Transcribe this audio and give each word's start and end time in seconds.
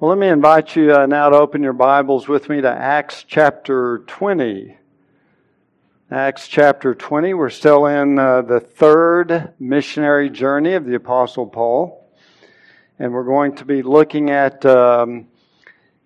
Well, 0.00 0.08
let 0.08 0.18
me 0.18 0.28
invite 0.28 0.76
you 0.76 0.94
uh, 0.94 1.04
now 1.04 1.28
to 1.28 1.36
open 1.36 1.62
your 1.62 1.74
Bibles 1.74 2.26
with 2.26 2.48
me 2.48 2.62
to 2.62 2.70
Acts 2.70 3.22
chapter 3.28 3.98
20. 4.06 4.74
Acts 6.10 6.48
chapter 6.48 6.94
20. 6.94 7.34
We're 7.34 7.50
still 7.50 7.84
in 7.84 8.18
uh, 8.18 8.40
the 8.40 8.60
third 8.60 9.52
missionary 9.60 10.30
journey 10.30 10.72
of 10.72 10.86
the 10.86 10.94
Apostle 10.94 11.46
Paul. 11.46 12.10
And 12.98 13.12
we're 13.12 13.26
going 13.26 13.56
to 13.56 13.66
be 13.66 13.82
looking 13.82 14.30
at 14.30 14.64
um, 14.64 15.28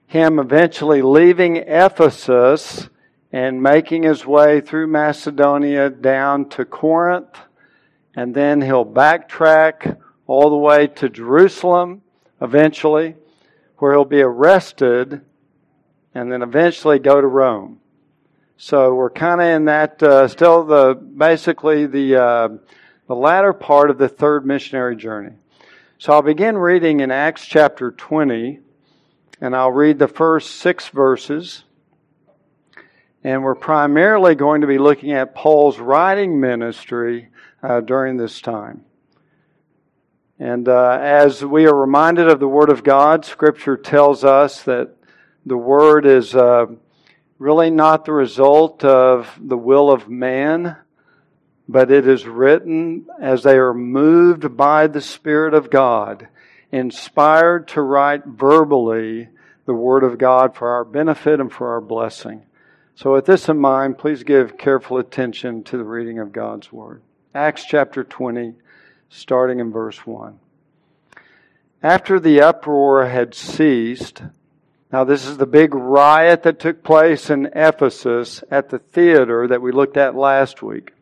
him 0.09 0.41
eventually 0.41 1.01
leaving 1.01 1.59
Ephesus 1.59 2.89
and 3.31 3.63
making 3.63 4.03
his 4.03 4.27
way 4.27 4.61
through 4.61 4.89
Macedonia 4.89 5.89
down 5.89 6.49
to 6.49 6.65
Corinth. 6.65 7.39
And 8.17 8.35
then 8.35 8.61
he'll 8.61 8.85
backtrack 8.85 9.99
all 10.27 10.51
the 10.51 10.57
way 10.57 10.89
to 10.89 11.09
Jerusalem 11.09 12.03
eventually 12.41 13.15
where 13.79 13.93
he'll 13.93 14.05
be 14.05 14.23
arrested 14.23 15.23
and 16.15 16.31
then 16.31 16.43
eventually 16.43 16.99
go 16.99 17.21
to 17.21 17.27
Rome. 17.27 17.81
So 18.57 18.95
we're 18.95 19.11
kind 19.11 19.41
of 19.41 19.47
in 19.49 19.65
that 19.65 20.03
uh, 20.03 20.29
still 20.29 20.65
the 20.65 20.95
basically 20.95 21.87
the 21.87 22.17
uh, 22.17 22.49
the 23.09 23.15
latter 23.15 23.53
part 23.53 23.91
of 23.91 23.99
the 23.99 24.09
third 24.09 24.47
missionary 24.47 24.97
journey. 24.97 25.35
So 25.99 26.13
I'll 26.13 26.23
begin 26.23 26.57
reading 26.57 27.01
in 27.01 27.11
Acts 27.11 27.47
chapter 27.47 27.91
20, 27.91 28.61
and 29.41 29.57
I'll 29.57 29.73
read 29.73 29.99
the 29.99 30.09
first 30.09 30.57
six 30.57 30.89
verses. 30.89 31.65
And 33.23 33.43
we're 33.43 33.55
primarily 33.55 34.35
going 34.35 34.61
to 34.61 34.67
be 34.67 34.79
looking 34.79 35.13
at 35.13 35.35
Paul's 35.35 35.79
writing 35.79 36.41
ministry 36.41 37.29
uh, 37.63 37.81
during 37.81 38.19
this 38.19 38.41
time. 38.41 38.85
And 40.39 40.69
uh, 40.69 40.99
as 41.01 41.45
we 41.45 41.67
are 41.67 41.75
reminded 41.75 42.29
of 42.29 42.41
the 42.41 42.49
Word 42.49 42.71
of 42.71 42.83
God, 42.83 43.25
Scripture 43.25 43.77
tells 43.77 44.25
us 44.25 44.63
that 44.65 44.97
the 45.47 45.57
Word 45.57 46.07
is 46.07 46.35
uh, 46.35 46.67
really 47.39 47.71
not 47.71 48.05
the 48.05 48.13
result 48.13 48.85
of 48.85 49.31
the 49.41 49.57
will 49.57 49.93
of 49.93 50.09
man, 50.09 50.77
but 51.69 51.93
it 51.93 52.09
is 52.09 52.27
written 52.27 53.07
as 53.21 53.45
they 53.45 53.57
are 53.57 53.75
moved 53.75 54.57
by 54.57 54.89
the 54.89 55.01
Spirit 55.01 55.55
of 55.55 55.71
God, 55.71 56.27
inspired 56.73 57.69
to 57.69 57.81
write 57.81 58.25
verbally 58.27 59.29
the 59.67 59.75
Word 59.75 60.03
of 60.03 60.19
God 60.19 60.57
for 60.57 60.69
our 60.69 60.85
benefit 60.85 61.39
and 61.39 61.53
for 61.53 61.75
our 61.75 61.81
blessing. 61.81 62.43
So, 62.97 63.13
with 63.13 63.27
this 63.27 63.49
in 63.49 63.59
mind, 63.59 63.99
please 63.99 64.25
give 64.25 64.59
careful 64.59 64.99
attention 64.99 65.63
to 65.65 65.77
the 65.77 65.85
reading 65.85 66.19
of 66.19 66.33
God's 66.33 66.73
Word. 66.73 67.03
Acts 67.35 67.65
chapter 67.65 68.03
20 68.03 68.55
starting 69.15 69.61
in 69.61 69.71
verse 69.71 70.05
1. 70.05 70.39
After 71.83 72.19
the 72.19 72.41
uproar 72.41 73.07
had 73.07 73.35
ceased, 73.35 74.23
now 74.93 75.05
this 75.05 75.25
is 75.25 75.37
the 75.37 75.47
big 75.47 75.75
riot 75.75 76.43
that 76.43 76.59
took 76.59 76.83
place 76.83 77.31
in 77.31 77.47
Ephesus 77.55 78.43
at 78.51 78.71
the 78.71 78.79
theater 78.79 79.47
that 79.47 79.63
we 79.63 79.71
looked 79.71 79.97
at 79.97 80.17
last 80.17 80.63
week. 80.63 80.95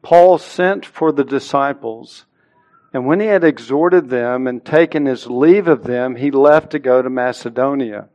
Paul 0.00 0.38
sent 0.38 0.86
for 0.86 1.12
the 1.12 1.24
disciples, 1.24 2.24
and 2.94 3.06
when 3.06 3.20
he 3.20 3.26
had 3.26 3.44
exhorted 3.44 4.08
them 4.08 4.46
and 4.46 4.64
taken 4.64 5.04
his 5.04 5.26
leave 5.26 5.68
of 5.68 5.84
them, 5.84 6.16
he 6.16 6.30
left 6.30 6.70
to 6.70 6.78
go 6.78 7.02
to 7.02 7.10
Macedonia. 7.10 8.08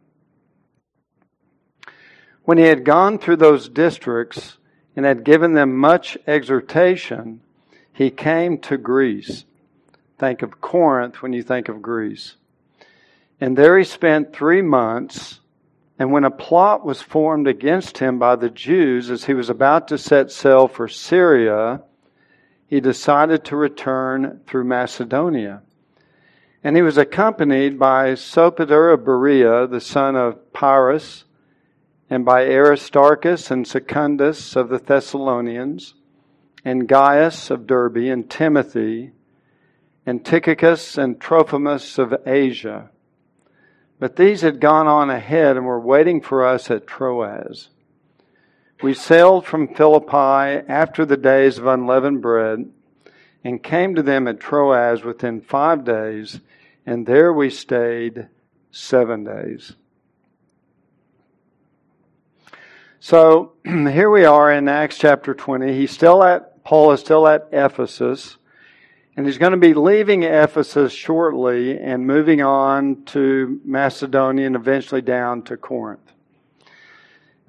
When 2.46 2.58
he 2.58 2.64
had 2.64 2.84
gone 2.84 3.20
through 3.20 3.38
those 3.38 3.70
districts 3.70 4.58
and 4.96 5.06
had 5.06 5.24
given 5.24 5.54
them 5.54 5.78
much 5.78 6.18
exhortation, 6.26 7.42
he 7.94 8.10
came 8.10 8.58
to 8.60 8.78
Greece. 8.78 9.46
Think 10.18 10.42
of 10.42 10.62
Corinth 10.62 11.22
when 11.22 11.34
you 11.34 11.44
think 11.44 11.68
of 11.68 11.82
Greece. 11.82 12.36
And 13.40 13.58
there 13.58 13.78
he 13.78 13.84
spent 13.84 14.34
three 14.34 14.62
months. 14.62 15.40
And 15.98 16.12
when 16.12 16.24
a 16.24 16.32
plot 16.32 16.86
was 16.86 17.02
formed 17.02 17.48
against 17.48 17.98
him 17.98 18.18
by 18.18 18.36
the 18.36 18.50
Jews 18.50 19.10
as 19.10 19.26
he 19.26 19.34
was 19.34 19.50
about 19.50 19.88
to 19.90 19.98
set 19.98 20.32
sail 20.32 20.68
for 20.68 20.88
Syria, 20.88 21.82
he 22.68 22.80
decided 22.80 23.44
to 23.46 23.56
return 23.56 24.42
through 24.48 24.64
Macedonia. 24.64 25.62
And 26.64 26.76
he 26.76 26.82
was 26.82 26.98
accompanied 26.98 27.78
by 27.78 28.14
Sopater 28.14 28.94
of 28.94 29.04
Berea, 29.04 29.68
the 29.68 29.82
son 29.82 30.16
of 30.16 30.54
Pyrrhus, 30.54 31.26
and 32.10 32.24
by 32.24 32.46
Aristarchus 32.46 33.52
and 33.52 33.68
Secundus 33.68 34.56
of 34.56 34.70
the 34.70 34.80
Thessalonians 34.80 35.96
and 36.64 36.88
Gaius 36.88 37.50
of 37.50 37.66
Derbe, 37.68 38.10
and 38.12 38.30
Timothy, 38.30 39.12
and 40.06 40.24
Tychicus 40.24 40.98
and 40.98 41.20
Trophimus 41.20 41.98
of 41.98 42.14
Asia. 42.26 42.90
But 44.00 44.16
these 44.16 44.42
had 44.42 44.60
gone 44.60 44.88
on 44.88 45.10
ahead 45.10 45.58
and 45.58 45.66
were 45.66 45.80
waiting 45.80 46.22
for 46.22 46.46
us 46.46 46.72
at 46.72 46.88
Troas. 46.88 47.70
We 48.82 48.96
sailed 48.96 49.46
from 49.46 49.76
Philippi 49.76 50.66
after 50.68 51.06
the 51.06 51.18
days 51.18 51.60
of 51.60 51.68
unleavened 51.68 52.22
bread 52.22 52.72
and 53.44 53.62
came 53.62 53.96
to 53.96 54.02
them 54.02 54.28
at 54.28 54.40
Troas 54.40 55.04
within 55.04 55.42
five 55.42 55.84
days, 55.84 56.40
and 56.86 57.06
there 57.06 57.32
we 57.32 57.52
stayed 57.52 58.28
seven 58.72 59.24
days. 59.24 59.74
So 63.00 63.54
here 63.66 64.10
we 64.10 64.26
are 64.26 64.52
in 64.52 64.68
Acts 64.68 64.98
chapter 64.98 65.34
20. 65.34 65.74
He's 65.74 65.92
still 65.92 66.24
at 66.24 66.51
Paul 66.64 66.92
is 66.92 67.00
still 67.00 67.28
at 67.28 67.50
Ephesus, 67.52 68.38
and 69.16 69.26
he's 69.26 69.38
going 69.38 69.52
to 69.52 69.58
be 69.58 69.74
leaving 69.74 70.24
Ephesus 70.24 70.94
shortly 70.94 71.78
and 71.80 72.08
moving 72.08 72.42
on 72.42 73.04
to 73.06 73.60
Macedonia 73.66 74.48
and 74.48 74.56
eventually 74.56 75.02
down 75.02 75.44
to 75.44 75.58
Corinth. 75.58 76.12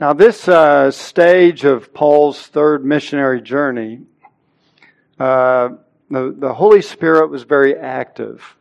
Now, 0.01 0.13
this 0.13 0.49
uh, 0.49 0.91
stage 0.91 1.65
of 1.65 1.95
Paul's 1.95 2.47
third 2.49 2.85
missionary 2.85 3.41
journey, 3.41 4.01
uh, 5.21 5.71
the, 6.11 6.35
the 6.37 6.55
Holy 6.55 6.83
Spirit 6.83 7.31
was 7.31 7.45
very 7.45 7.77
active. 7.77 8.57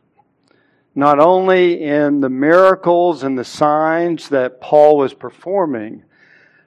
Not 0.94 1.18
only 1.18 1.82
in 1.82 2.20
the 2.20 2.28
miracles 2.28 3.24
and 3.24 3.36
the 3.36 3.44
signs 3.44 4.28
that 4.28 4.60
Paul 4.60 4.98
was 4.98 5.14
performing, 5.14 6.04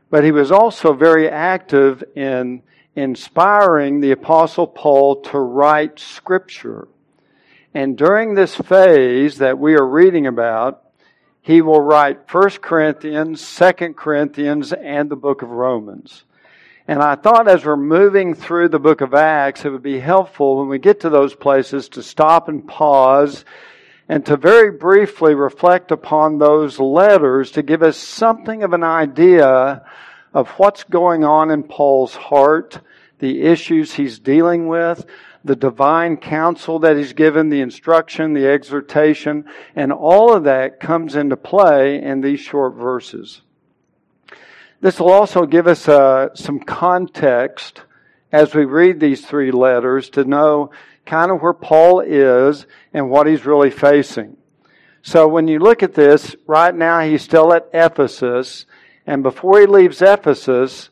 but 0.10 0.24
he 0.24 0.32
was 0.32 0.52
also 0.52 0.94
very 0.94 1.30
active 1.30 2.04
in 2.16 2.62
inspiring 2.96 4.00
the 4.00 4.12
Apostle 4.12 4.68
Paul 4.68 5.22
to 5.24 5.40
write 5.40 6.00
Scripture. 6.00 6.88
And 7.74 7.98
during 7.98 8.34
this 8.34 8.56
phase 8.56 9.38
that 9.40 9.60
we 9.60 9.76
are 9.76 9.86
reading 9.86 10.28
about, 10.28 10.82
he 11.42 11.62
will 11.62 11.82
write 11.82 12.34
1 12.34 12.50
Corinthians, 12.62 13.56
2 13.58 13.94
Corinthians, 13.94 14.74
and 14.74 15.12
the 15.12 15.16
book 15.16 15.42
of 15.42 15.50
Romans. 15.50 16.24
And 16.88 17.02
I 17.02 17.16
thought 17.16 17.48
as 17.48 17.66
we're 17.66 17.76
moving 17.76 18.34
through 18.34 18.70
the 18.70 18.80
book 18.80 19.02
of 19.02 19.14
Acts, 19.14 19.66
it 19.66 19.70
would 19.70 19.84
be 19.84 20.00
helpful 20.00 20.58
when 20.58 20.70
we 20.70 20.80
get 20.80 21.02
to 21.02 21.10
those 21.10 21.36
places 21.36 21.90
to 21.90 22.04
stop 22.04 22.48
and 22.48 22.68
pause 22.68 23.44
and 24.08 24.26
to 24.26 24.38
very 24.38 24.72
briefly 24.72 25.34
reflect 25.34 25.92
upon 25.92 26.38
those 26.38 26.80
letters 26.80 27.52
to 27.52 27.64
give 27.64 27.82
us 27.82 27.98
something 27.98 28.64
of 28.64 28.74
an 28.74 28.84
idea 28.84 29.84
of 30.36 30.50
what's 30.50 30.84
going 30.84 31.24
on 31.24 31.50
in 31.50 31.64
Paul's 31.64 32.14
heart, 32.14 32.82
the 33.20 33.42
issues 33.42 33.94
he's 33.94 34.20
dealing 34.20 34.68
with, 34.68 35.06
the 35.46 35.56
divine 35.56 36.18
counsel 36.18 36.80
that 36.80 36.98
he's 36.98 37.14
given, 37.14 37.50
the 37.50 37.62
instruction, 37.62 38.34
the 38.34 38.46
exhortation, 38.46 39.46
and 39.76 39.94
all 39.94 40.36
of 40.36 40.44
that 40.44 40.82
comes 40.82 41.16
into 41.16 41.38
play 41.38 42.02
in 42.02 42.20
these 42.20 42.42
short 42.42 42.76
verses. 42.76 43.42
This 44.82 45.00
will 45.00 45.12
also 45.12 45.46
give 45.46 45.68
us 45.68 45.88
uh, 45.88 46.36
some 46.36 46.60
context 46.60 47.84
as 48.32 48.54
we 48.54 48.66
read 48.66 49.00
these 49.00 49.26
three 49.26 49.52
letters 49.52 50.10
to 50.10 50.26
know 50.26 50.72
kind 51.06 51.32
of 51.32 51.42
where 51.42 51.54
Paul 51.54 52.02
is 52.02 52.66
and 52.94 53.10
what 53.10 53.26
he's 53.26 53.46
really 53.46 53.70
facing. 53.70 54.36
So 55.02 55.30
when 55.30 55.48
you 55.48 55.60
look 55.60 55.82
at 55.82 55.94
this, 55.94 56.36
right 56.46 56.76
now 56.76 57.00
he's 57.00 57.22
still 57.22 57.54
at 57.54 57.70
Ephesus, 57.74 58.66
and 59.06 59.24
before 59.24 59.60
he 59.60 59.66
leaves 59.66 60.02
Ephesus, 60.02 60.90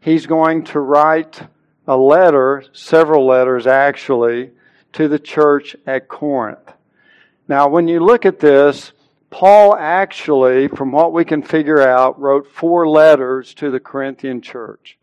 he's 0.00 0.26
going 0.26 0.64
to 0.64 0.80
write 0.80 1.42
a 1.86 1.96
letter, 1.96 2.64
several 2.72 3.26
letters 3.26 3.66
actually, 3.66 4.50
to 4.92 5.08
the 5.08 5.18
church 5.18 5.76
at 5.86 6.08
Corinth. 6.08 6.72
Now, 7.48 7.68
when 7.68 7.88
you 7.88 8.00
look 8.00 8.26
at 8.26 8.40
this, 8.40 8.92
Paul 9.30 9.76
actually, 9.76 10.68
from 10.68 10.92
what 10.92 11.12
we 11.12 11.24
can 11.24 11.42
figure 11.42 11.80
out, 11.80 12.20
wrote 12.20 12.50
four 12.50 12.88
letters 12.88 13.54
to 13.54 13.70
the 13.70 13.80
Corinthian 13.80 14.40
church. 14.40 14.98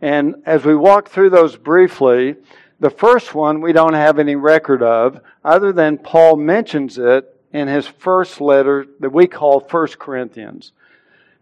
And 0.00 0.36
as 0.46 0.64
we 0.64 0.74
walk 0.74 1.08
through 1.08 1.30
those 1.30 1.56
briefly, 1.56 2.36
the 2.78 2.90
first 2.90 3.34
one 3.34 3.60
we 3.60 3.72
don't 3.72 3.94
have 3.94 4.18
any 4.18 4.36
record 4.36 4.82
of, 4.82 5.20
other 5.44 5.72
than 5.72 5.98
Paul 5.98 6.36
mentions 6.36 6.96
it 6.96 7.36
in 7.52 7.68
his 7.68 7.86
first 7.86 8.40
letter 8.40 8.86
that 9.00 9.12
we 9.12 9.26
call 9.26 9.60
First 9.60 9.98
Corinthians. 9.98 10.72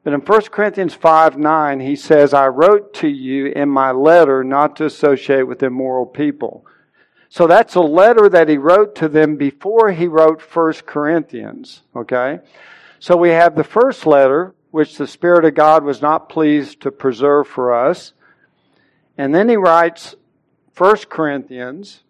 But 0.08 0.14
in 0.14 0.20
1 0.20 0.40
Corinthians 0.52 0.94
5 0.94 1.36
9, 1.36 1.80
he 1.80 1.94
says, 1.94 2.32
I 2.32 2.46
wrote 2.46 2.94
to 2.94 3.08
you 3.08 3.48
in 3.48 3.68
my 3.68 3.90
letter 3.90 4.42
not 4.42 4.74
to 4.76 4.86
associate 4.86 5.42
with 5.42 5.62
immoral 5.62 6.06
people. 6.06 6.64
So 7.28 7.46
that's 7.46 7.74
a 7.74 7.82
letter 7.82 8.26
that 8.30 8.48
he 8.48 8.56
wrote 8.56 8.94
to 8.94 9.08
them 9.10 9.36
before 9.36 9.92
he 9.92 10.06
wrote 10.06 10.40
First 10.40 10.86
Corinthians. 10.86 11.82
Okay? 11.94 12.38
So 12.98 13.18
we 13.18 13.28
have 13.28 13.54
the 13.54 13.64
first 13.64 14.06
letter, 14.06 14.54
which 14.70 14.96
the 14.96 15.06
Spirit 15.06 15.44
of 15.44 15.54
God 15.54 15.84
was 15.84 16.00
not 16.00 16.30
pleased 16.30 16.80
to 16.80 16.90
preserve 16.90 17.46
for 17.46 17.74
us. 17.74 18.14
And 19.18 19.34
then 19.34 19.50
he 19.50 19.56
writes 19.56 20.14
First 20.72 21.10
Corinthians. 21.10 22.02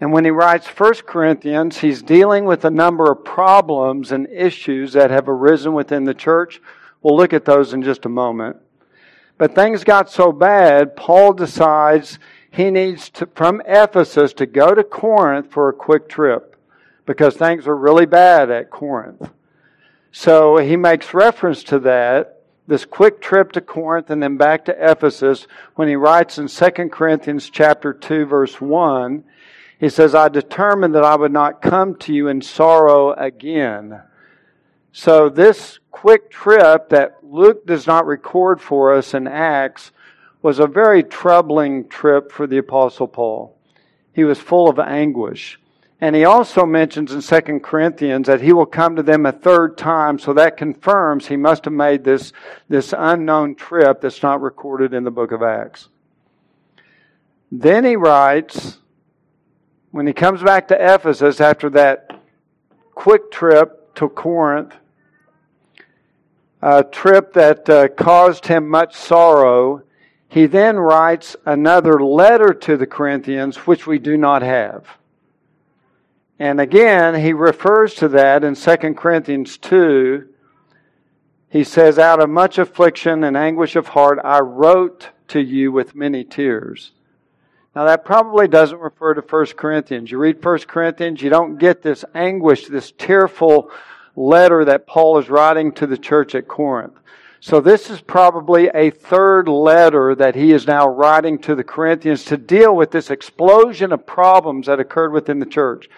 And 0.00 0.12
when 0.12 0.24
he 0.24 0.30
writes 0.30 0.66
First 0.66 1.06
Corinthians, 1.06 1.78
he's 1.78 2.02
dealing 2.02 2.44
with 2.44 2.64
a 2.64 2.70
number 2.70 3.10
of 3.10 3.24
problems 3.24 4.12
and 4.12 4.26
issues 4.28 4.92
that 4.92 5.10
have 5.10 5.28
arisen 5.28 5.72
within 5.72 6.04
the 6.04 6.14
church. 6.14 6.60
We'll 7.02 7.16
look 7.16 7.32
at 7.32 7.44
those 7.44 7.72
in 7.72 7.82
just 7.82 8.04
a 8.04 8.08
moment. 8.08 8.56
But 9.38 9.54
things 9.54 9.84
got 9.84 10.10
so 10.10 10.32
bad, 10.32 10.96
Paul 10.96 11.32
decides 11.32 12.18
he 12.50 12.70
needs 12.70 13.10
to, 13.10 13.26
from 13.34 13.62
Ephesus 13.66 14.32
to 14.34 14.46
go 14.46 14.74
to 14.74 14.84
Corinth 14.84 15.50
for 15.50 15.68
a 15.68 15.72
quick 15.72 16.08
trip 16.08 16.56
because 17.06 17.36
things 17.36 17.66
were 17.66 17.76
really 17.76 18.06
bad 18.06 18.50
at 18.50 18.70
Corinth. 18.70 19.30
So 20.12 20.58
he 20.58 20.76
makes 20.76 21.12
reference 21.12 21.64
to 21.64 21.80
that, 21.80 22.42
this 22.68 22.84
quick 22.84 23.20
trip 23.20 23.52
to 23.52 23.60
Corinth 23.60 24.10
and 24.10 24.22
then 24.22 24.36
back 24.36 24.64
to 24.66 24.90
Ephesus 24.90 25.48
when 25.74 25.88
he 25.88 25.96
writes 25.96 26.38
in 26.38 26.46
2 26.46 26.70
Corinthians 26.90 27.50
chapter 27.50 27.92
2 27.92 28.24
verse 28.26 28.60
1, 28.60 29.24
he 29.84 29.90
says, 29.90 30.14
I 30.14 30.30
determined 30.30 30.94
that 30.94 31.04
I 31.04 31.14
would 31.14 31.30
not 31.30 31.60
come 31.60 31.96
to 31.96 32.14
you 32.14 32.28
in 32.28 32.40
sorrow 32.40 33.12
again. 33.12 34.00
So 34.92 35.28
this 35.28 35.78
quick 35.90 36.30
trip 36.30 36.88
that 36.88 37.18
Luke 37.22 37.66
does 37.66 37.86
not 37.86 38.06
record 38.06 38.62
for 38.62 38.94
us 38.94 39.12
in 39.12 39.28
Acts 39.28 39.92
was 40.40 40.58
a 40.58 40.66
very 40.66 41.02
troubling 41.02 41.86
trip 41.88 42.32
for 42.32 42.46
the 42.46 42.56
Apostle 42.56 43.08
Paul. 43.08 43.58
He 44.14 44.24
was 44.24 44.38
full 44.38 44.70
of 44.70 44.78
anguish. 44.78 45.60
And 46.00 46.16
he 46.16 46.24
also 46.24 46.64
mentions 46.64 47.12
in 47.12 47.20
2 47.20 47.60
Corinthians 47.60 48.26
that 48.26 48.40
he 48.40 48.54
will 48.54 48.64
come 48.64 48.96
to 48.96 49.02
them 49.02 49.26
a 49.26 49.32
third 49.32 49.76
time, 49.76 50.18
so 50.18 50.32
that 50.32 50.56
confirms 50.56 51.26
he 51.26 51.36
must 51.36 51.66
have 51.66 51.74
made 51.74 52.04
this, 52.04 52.32
this 52.70 52.94
unknown 52.96 53.54
trip 53.54 54.00
that's 54.00 54.22
not 54.22 54.40
recorded 54.40 54.94
in 54.94 55.04
the 55.04 55.10
book 55.10 55.30
of 55.30 55.42
Acts. 55.42 55.90
Then 57.52 57.84
he 57.84 57.96
writes, 57.96 58.78
when 59.94 60.08
he 60.08 60.12
comes 60.12 60.42
back 60.42 60.66
to 60.66 60.94
Ephesus 60.94 61.40
after 61.40 61.70
that 61.70 62.10
quick 62.96 63.30
trip 63.30 63.94
to 63.94 64.08
Corinth, 64.08 64.74
a 66.60 66.82
trip 66.82 67.34
that 67.34 67.70
uh, 67.70 67.86
caused 67.86 68.48
him 68.48 68.68
much 68.68 68.96
sorrow, 68.96 69.84
he 70.28 70.46
then 70.46 70.78
writes 70.78 71.36
another 71.46 72.02
letter 72.02 72.52
to 72.52 72.76
the 72.76 72.88
Corinthians, 72.88 73.68
which 73.68 73.86
we 73.86 74.00
do 74.00 74.16
not 74.16 74.42
have. 74.42 74.84
And 76.40 76.60
again, 76.60 77.14
he 77.14 77.32
refers 77.32 77.94
to 77.94 78.08
that 78.08 78.42
in 78.42 78.56
2 78.56 78.76
Corinthians 78.94 79.58
2. 79.58 80.28
He 81.50 81.62
says, 81.62 82.00
Out 82.00 82.20
of 82.20 82.28
much 82.28 82.58
affliction 82.58 83.22
and 83.22 83.36
anguish 83.36 83.76
of 83.76 83.86
heart, 83.86 84.18
I 84.24 84.40
wrote 84.40 85.10
to 85.28 85.40
you 85.40 85.70
with 85.70 85.94
many 85.94 86.24
tears. 86.24 86.90
Now, 87.74 87.86
that 87.86 88.04
probably 88.04 88.46
doesn't 88.46 88.78
refer 88.78 89.14
to 89.14 89.20
1 89.20 89.46
Corinthians. 89.56 90.10
You 90.10 90.18
read 90.18 90.44
1 90.44 90.58
Corinthians, 90.60 91.20
you 91.20 91.30
don't 91.30 91.58
get 91.58 91.82
this 91.82 92.04
anguish, 92.14 92.68
this 92.68 92.92
tearful 92.92 93.70
letter 94.14 94.64
that 94.64 94.86
Paul 94.86 95.18
is 95.18 95.28
writing 95.28 95.72
to 95.72 95.86
the 95.86 95.98
church 95.98 96.36
at 96.36 96.46
Corinth. 96.46 96.94
So 97.40 97.60
this 97.60 97.90
is 97.90 98.00
probably 98.00 98.68
a 98.68 98.90
third 98.90 99.48
letter 99.48 100.14
that 100.14 100.34
he 100.34 100.52
is 100.52 100.66
now 100.66 100.88
writing 100.88 101.38
to 101.40 101.54
the 101.54 101.64
Corinthians 101.64 102.24
to 102.26 102.36
deal 102.36 102.74
with 102.74 102.90
this 102.90 103.10
explosion 103.10 103.92
of 103.92 104.06
problems 104.06 104.66
that 104.66 104.80
occurred 104.80 105.12
within 105.12 105.40
the 105.40 105.46
church. 105.46 105.90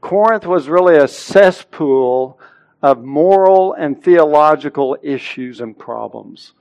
Corinth 0.00 0.46
was 0.46 0.68
really 0.68 0.96
a 0.96 1.08
cesspool 1.08 2.38
of 2.80 3.02
moral 3.02 3.72
and 3.74 4.02
theological 4.02 4.96
issues 5.02 5.60
and 5.60 5.76
problems. 5.76 6.52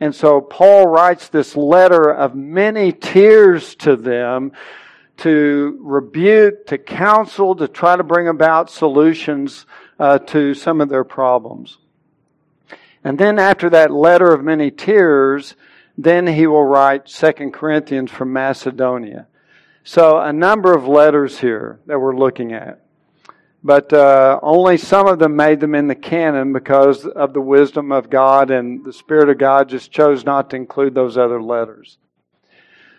And 0.00 0.14
so 0.14 0.40
Paul 0.40 0.86
writes 0.86 1.28
this 1.28 1.56
letter 1.56 2.10
of 2.10 2.34
many 2.34 2.92
tears 2.92 3.74
to 3.76 3.96
them 3.96 4.52
to 5.18 5.78
rebuke, 5.80 6.66
to 6.66 6.78
counsel, 6.78 7.56
to 7.56 7.66
try 7.66 7.96
to 7.96 8.04
bring 8.04 8.28
about 8.28 8.70
solutions 8.70 9.66
uh, 9.98 10.18
to 10.18 10.54
some 10.54 10.80
of 10.80 10.88
their 10.88 11.04
problems. 11.04 11.78
And 13.02 13.18
then 13.18 13.38
after 13.38 13.70
that 13.70 13.90
letter 13.90 14.32
of 14.32 14.44
many 14.44 14.70
tears, 14.70 15.56
then 15.96 16.26
he 16.28 16.46
will 16.46 16.64
write 16.64 17.08
Second 17.08 17.52
Corinthians 17.52 18.10
from 18.10 18.32
Macedonia. 18.32 19.26
So 19.82 20.18
a 20.18 20.32
number 20.32 20.76
of 20.76 20.86
letters 20.86 21.38
here 21.40 21.80
that 21.86 21.98
we're 21.98 22.16
looking 22.16 22.52
at. 22.52 22.80
But 23.62 23.92
uh, 23.92 24.38
only 24.42 24.76
some 24.78 25.08
of 25.08 25.18
them 25.18 25.34
made 25.34 25.60
them 25.60 25.74
in 25.74 25.88
the 25.88 25.94
canon 25.94 26.52
because 26.52 27.04
of 27.04 27.32
the 27.32 27.40
wisdom 27.40 27.90
of 27.90 28.08
God, 28.08 28.50
and 28.50 28.84
the 28.84 28.92
Spirit 28.92 29.28
of 29.28 29.38
God 29.38 29.68
just 29.68 29.90
chose 29.90 30.24
not 30.24 30.50
to 30.50 30.56
include 30.56 30.94
those 30.94 31.18
other 31.18 31.42
letters. 31.42 31.98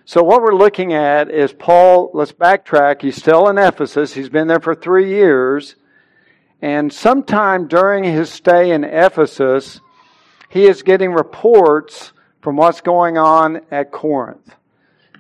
So, 0.03 0.23
what 0.23 0.41
we're 0.41 0.56
looking 0.56 0.94
at 0.94 1.29
is 1.29 1.53
Paul, 1.53 2.11
let's 2.13 2.31
backtrack. 2.31 3.01
He's 3.01 3.15
still 3.15 3.47
in 3.47 3.57
Ephesus. 3.57 4.13
He's 4.13 4.29
been 4.29 4.47
there 4.47 4.59
for 4.59 4.75
three 4.75 5.09
years. 5.09 5.75
And 6.61 6.91
sometime 6.91 7.67
during 7.67 8.03
his 8.03 8.29
stay 8.29 8.71
in 8.71 8.83
Ephesus, 8.83 9.79
he 10.50 10.65
is 10.65 10.83
getting 10.83 11.13
reports 11.13 12.11
from 12.41 12.57
what's 12.57 12.81
going 12.81 13.17
on 13.17 13.61
at 13.71 13.91
Corinth. 13.91 14.56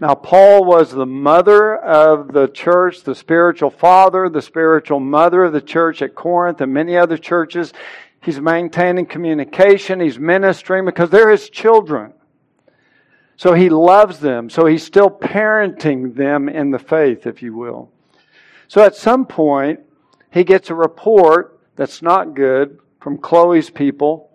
Now, 0.01 0.15
Paul 0.15 0.63
was 0.63 0.91
the 0.91 1.05
mother 1.05 1.75
of 1.75 2.31
the 2.31 2.47
church, 2.47 3.03
the 3.03 3.15
spiritual 3.15 3.69
father, 3.69 4.29
the 4.29 4.41
spiritual 4.41 5.01
mother 5.01 5.43
of 5.43 5.51
the 5.51 5.61
church 5.61 6.01
at 6.01 6.15
Corinth 6.15 6.61
and 6.61 6.73
many 6.73 6.95
other 6.97 7.17
churches. 7.17 7.73
He's 8.21 8.39
maintaining 8.39 9.07
communication, 9.07 9.99
he's 9.99 10.17
ministering 10.17 10.85
because 10.85 11.09
they're 11.09 11.29
his 11.29 11.49
children. 11.49 12.13
So 13.35 13.53
he 13.53 13.69
loves 13.69 14.19
them. 14.19 14.49
So 14.49 14.65
he's 14.65 14.83
still 14.83 15.09
parenting 15.09 16.15
them 16.15 16.47
in 16.47 16.71
the 16.71 16.79
faith, 16.79 17.25
if 17.25 17.41
you 17.41 17.55
will. 17.55 17.91
So 18.67 18.83
at 18.83 18.95
some 18.95 19.25
point, 19.25 19.81
he 20.31 20.43
gets 20.43 20.69
a 20.69 20.75
report 20.75 21.59
that's 21.75 22.01
not 22.01 22.35
good 22.35 22.79
from 22.99 23.17
Chloe's 23.17 23.69
people 23.69 24.29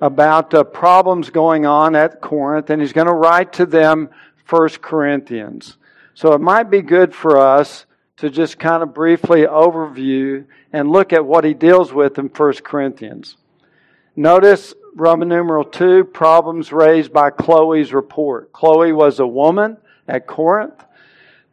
about 0.00 0.54
uh, 0.54 0.64
problems 0.64 1.30
going 1.30 1.66
on 1.66 1.96
at 1.96 2.20
Corinth, 2.20 2.70
and 2.70 2.80
he's 2.80 2.92
going 2.92 3.06
to 3.06 3.12
write 3.12 3.54
to 3.54 3.66
them 3.66 4.10
First 4.48 4.80
Corinthians. 4.80 5.76
So 6.14 6.32
it 6.32 6.40
might 6.40 6.70
be 6.70 6.80
good 6.82 7.14
for 7.14 7.38
us 7.38 7.84
to 8.16 8.30
just 8.30 8.58
kind 8.58 8.82
of 8.82 8.94
briefly 8.94 9.42
overview 9.42 10.46
and 10.72 10.90
look 10.90 11.12
at 11.12 11.24
what 11.24 11.44
he 11.44 11.54
deals 11.54 11.92
with 11.92 12.18
in 12.18 12.30
First 12.30 12.64
Corinthians. 12.64 13.36
Notice 14.16 14.74
Roman 14.96 15.28
numeral 15.28 15.64
2, 15.64 16.04
problems 16.04 16.72
raised 16.72 17.12
by 17.12 17.30
Chloe's 17.30 17.92
report. 17.92 18.52
Chloe 18.52 18.92
was 18.92 19.20
a 19.20 19.26
woman 19.26 19.76
at 20.08 20.26
Corinth. 20.26 20.82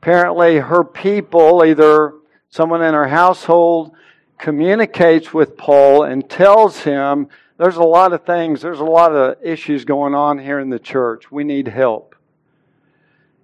Apparently, 0.01 0.57
her 0.57 0.83
people, 0.83 1.63
either 1.63 2.13
someone 2.49 2.81
in 2.81 2.93
her 2.93 3.07
household, 3.07 3.91
communicates 4.39 5.33
with 5.33 5.57
Paul 5.57 6.03
and 6.03 6.27
tells 6.27 6.79
him 6.79 7.27
there's 7.57 7.75
a 7.75 7.83
lot 7.83 8.13
of 8.13 8.25
things, 8.25 8.61
there's 8.61 8.79
a 8.79 8.85
lot 8.85 9.11
of 9.11 9.37
issues 9.43 9.85
going 9.85 10.15
on 10.15 10.39
here 10.39 10.59
in 10.59 10.69
the 10.69 10.79
church. 10.79 11.29
We 11.29 11.43
need 11.43 11.67
help. 11.67 12.14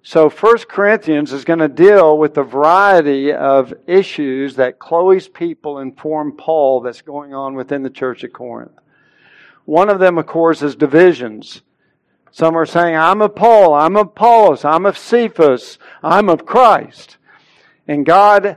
So, 0.04 0.28
First 0.28 0.68
Corinthians 0.68 1.32
is 1.32 1.44
going 1.44 1.60
to 1.60 1.68
deal 1.68 2.18
with 2.18 2.36
a 2.36 2.42
variety 2.42 3.32
of 3.32 3.72
issues 3.86 4.56
that 4.56 4.80
Chloe's 4.80 5.28
people 5.28 5.78
inform 5.78 6.32
Paul 6.32 6.80
that's 6.80 7.02
going 7.02 7.34
on 7.34 7.54
within 7.54 7.84
the 7.84 7.90
church 7.90 8.24
at 8.24 8.32
Corinth. 8.32 8.72
One 9.64 9.88
of 9.88 10.00
them, 10.00 10.18
of 10.18 10.26
course, 10.26 10.60
is 10.60 10.74
divisions. 10.74 11.62
Some 12.32 12.56
are 12.56 12.66
saying, 12.66 12.96
I'm 12.96 13.22
of 13.22 13.36
Paul, 13.36 13.74
I'm 13.74 13.94
of 13.96 14.08
Apollos, 14.08 14.64
I'm 14.64 14.86
of 14.86 14.98
Cephas, 14.98 15.78
I'm 16.02 16.28
of 16.28 16.46
Christ. 16.46 17.18
And 17.86 18.04
God 18.04 18.56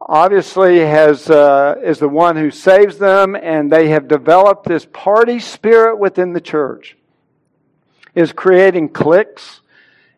obviously 0.00 0.78
has 0.78 1.28
uh, 1.28 1.74
is 1.82 1.98
the 1.98 2.08
one 2.08 2.36
who 2.36 2.52
saves 2.52 2.98
them, 2.98 3.34
and 3.34 3.72
they 3.72 3.88
have 3.88 4.06
developed 4.06 4.68
this 4.68 4.86
party 4.92 5.40
spirit 5.40 5.98
within 5.98 6.34
the 6.34 6.40
church. 6.40 6.96
Is 8.14 8.32
creating 8.32 8.90
cliques, 8.90 9.60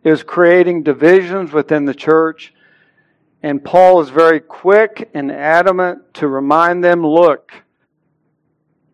is 0.07 0.23
creating 0.23 0.85
divisions 0.85 1.51
within 1.53 1.85
the 1.85 1.95
church, 1.95 2.55
and 3.43 3.63
Paul 3.63 4.01
is 4.03 4.09
very 4.09 4.39
quick 4.39 5.11
and 5.15 5.33
adamant 5.33 6.15
to 6.15 6.29
remind 6.29 6.85
them, 6.85 7.05
look, 7.05 7.53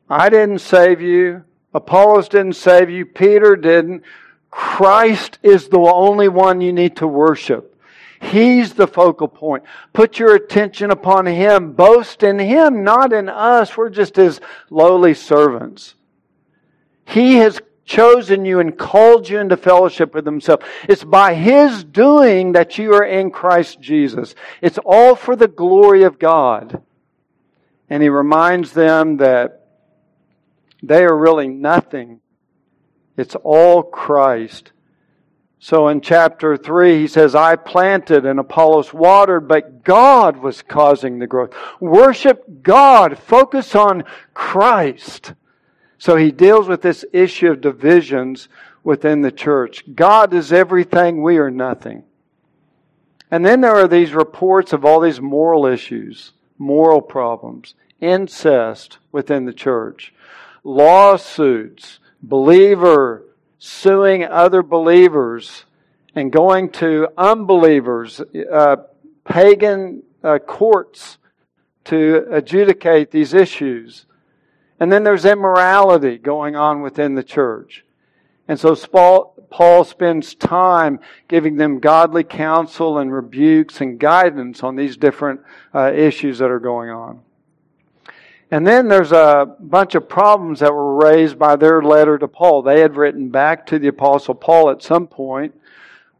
I 0.08 0.30
didn't 0.30 0.60
save 0.60 1.02
you. 1.02 1.44
Apollos 1.74 2.30
didn't 2.30 2.54
save 2.54 2.88
you. 2.88 3.04
Peter 3.04 3.56
didn't. 3.56 4.04
Christ 4.50 5.38
is 5.42 5.68
the 5.68 5.78
only 5.78 6.28
one 6.28 6.62
you 6.62 6.72
need 6.72 6.96
to 6.96 7.06
worship. 7.06 7.78
He's 8.20 8.72
the 8.72 8.86
focal 8.86 9.28
point. 9.28 9.64
Put 9.92 10.18
your 10.18 10.34
attention 10.34 10.90
upon 10.90 11.26
Him. 11.26 11.72
Boast 11.72 12.22
in 12.22 12.38
Him, 12.38 12.84
not 12.84 13.12
in 13.12 13.28
us. 13.28 13.76
We're 13.76 13.90
just 13.90 14.16
His 14.16 14.40
lowly 14.70 15.12
servants. 15.12 15.94
He 17.04 17.34
has 17.34 17.60
chosen 17.84 18.44
you 18.44 18.60
and 18.60 18.78
called 18.78 19.28
you 19.28 19.38
into 19.38 19.56
fellowship 19.56 20.14
with 20.14 20.24
himself. 20.24 20.62
It's 20.88 21.04
by 21.04 21.34
his 21.34 21.84
doing 21.84 22.52
that 22.52 22.78
you 22.78 22.94
are 22.94 23.04
in 23.04 23.30
Christ 23.30 23.80
Jesus. 23.80 24.34
It's 24.60 24.78
all 24.84 25.14
for 25.14 25.36
the 25.36 25.48
glory 25.48 26.04
of 26.04 26.18
God. 26.18 26.82
And 27.90 28.02
he 28.02 28.08
reminds 28.08 28.72
them 28.72 29.18
that 29.18 29.66
they 30.82 31.04
are 31.04 31.16
really 31.16 31.48
nothing. 31.48 32.20
It's 33.16 33.34
all 33.36 33.82
Christ. 33.82 34.72
So 35.58 35.86
in 35.88 36.00
chapter 36.00 36.56
3, 36.56 37.00
he 37.00 37.06
says, 37.06 37.36
I 37.36 37.54
planted 37.54 38.26
and 38.26 38.40
Apollos 38.40 38.92
watered, 38.92 39.46
but 39.46 39.84
God 39.84 40.38
was 40.38 40.62
causing 40.62 41.18
the 41.18 41.28
growth. 41.28 41.54
Worship 41.78 42.62
God. 42.62 43.16
Focus 43.18 43.76
on 43.76 44.02
Christ. 44.34 45.34
So 46.02 46.16
he 46.16 46.32
deals 46.32 46.66
with 46.66 46.82
this 46.82 47.04
issue 47.12 47.52
of 47.52 47.60
divisions 47.60 48.48
within 48.82 49.20
the 49.20 49.30
church. 49.30 49.84
God 49.94 50.34
is 50.34 50.52
everything, 50.52 51.22
we 51.22 51.38
are 51.38 51.48
nothing. 51.48 52.02
And 53.30 53.46
then 53.46 53.60
there 53.60 53.76
are 53.76 53.86
these 53.86 54.12
reports 54.12 54.72
of 54.72 54.84
all 54.84 54.98
these 54.98 55.20
moral 55.20 55.64
issues, 55.64 56.32
moral 56.58 57.00
problems, 57.00 57.76
incest 58.00 58.98
within 59.12 59.44
the 59.44 59.52
church, 59.52 60.12
lawsuits, 60.64 62.00
believer 62.20 63.22
suing 63.60 64.24
other 64.24 64.64
believers 64.64 65.66
and 66.16 66.32
going 66.32 66.70
to 66.70 67.10
unbelievers, 67.16 68.20
uh, 68.52 68.74
pagan 69.24 70.02
uh, 70.24 70.40
courts 70.40 71.18
to 71.84 72.26
adjudicate 72.32 73.12
these 73.12 73.34
issues. 73.34 74.06
And 74.82 74.90
then 74.90 75.04
there's 75.04 75.24
immorality 75.24 76.18
going 76.18 76.56
on 76.56 76.82
within 76.82 77.14
the 77.14 77.22
church. 77.22 77.84
And 78.48 78.58
so 78.58 78.74
Paul 78.74 79.84
spends 79.84 80.34
time 80.34 80.98
giving 81.28 81.54
them 81.54 81.78
godly 81.78 82.24
counsel 82.24 82.98
and 82.98 83.12
rebukes 83.12 83.80
and 83.80 83.96
guidance 83.96 84.64
on 84.64 84.74
these 84.74 84.96
different 84.96 85.40
uh, 85.72 85.92
issues 85.92 86.38
that 86.38 86.50
are 86.50 86.58
going 86.58 86.90
on. 86.90 87.20
And 88.50 88.66
then 88.66 88.88
there's 88.88 89.12
a 89.12 89.54
bunch 89.60 89.94
of 89.94 90.08
problems 90.08 90.58
that 90.58 90.74
were 90.74 90.96
raised 90.96 91.38
by 91.38 91.54
their 91.54 91.80
letter 91.80 92.18
to 92.18 92.26
Paul. 92.26 92.62
They 92.62 92.80
had 92.80 92.96
written 92.96 93.28
back 93.28 93.64
to 93.66 93.78
the 93.78 93.86
Apostle 93.86 94.34
Paul 94.34 94.68
at 94.68 94.82
some 94.82 95.06
point 95.06 95.54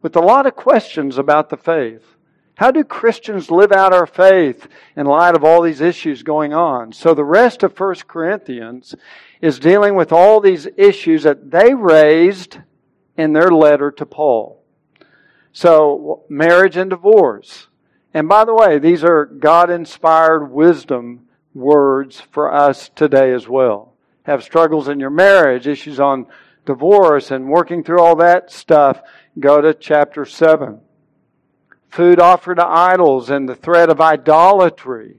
with 0.03 0.15
a 0.15 0.21
lot 0.21 0.47
of 0.47 0.55
questions 0.55 1.19
about 1.19 1.51
the 1.51 1.57
faith. 1.57 2.15
How 2.63 2.71
do 2.71 2.85
Christians 2.85 3.51
live 3.51 3.73
out 3.73 3.93
our 3.93 4.07
faith 4.07 4.69
in 4.95 5.07
light 5.07 5.35
of 5.35 5.43
all 5.43 5.63
these 5.63 5.81
issues 5.81 6.23
going 6.23 6.55
on? 6.55 6.93
So 6.93 7.13
the 7.13 7.25
rest 7.25 7.65
of 7.65 7.77
1 7.77 7.95
Corinthians 8.07 8.95
is 9.41 9.59
dealing 9.59 9.97
with 9.97 10.13
all 10.13 10.41
these 10.41 10.69
issues 10.77 11.25
that 11.25 11.51
they 11.51 11.75
raised 11.75 12.61
in 13.17 13.33
their 13.33 13.51
letter 13.51 13.91
to 13.91 14.07
Paul. 14.07 14.63
So 15.53 16.23
marriage 16.29 16.77
and 16.77 16.89
divorce. 16.89 17.67
And 18.15 18.29
by 18.29 18.45
the 18.45 18.55
way, 18.55 18.79
these 18.79 19.03
are 19.03 19.25
God 19.25 19.69
inspired 19.69 20.53
wisdom 20.53 21.27
words 21.55 22.21
for 22.31 22.55
us 22.55 22.93
today 22.95 23.33
as 23.33 23.49
well. 23.49 23.95
Have 24.23 24.45
struggles 24.45 24.87
in 24.87 25.01
your 25.01 25.11
marriage, 25.11 25.67
issues 25.67 25.99
on 25.99 26.29
divorce 26.65 27.33
and 27.33 27.49
working 27.49 27.83
through 27.83 28.01
all 28.01 28.15
that 28.15 28.53
stuff, 28.53 29.03
go 29.41 29.61
to 29.61 29.75
chapter 29.75 30.25
7 30.25 30.81
food 31.93 32.19
offered 32.19 32.57
to 32.57 32.67
idols 32.67 33.29
and 33.29 33.49
the 33.49 33.55
threat 33.55 33.91
of 33.91 34.01
idolatry 34.01 35.17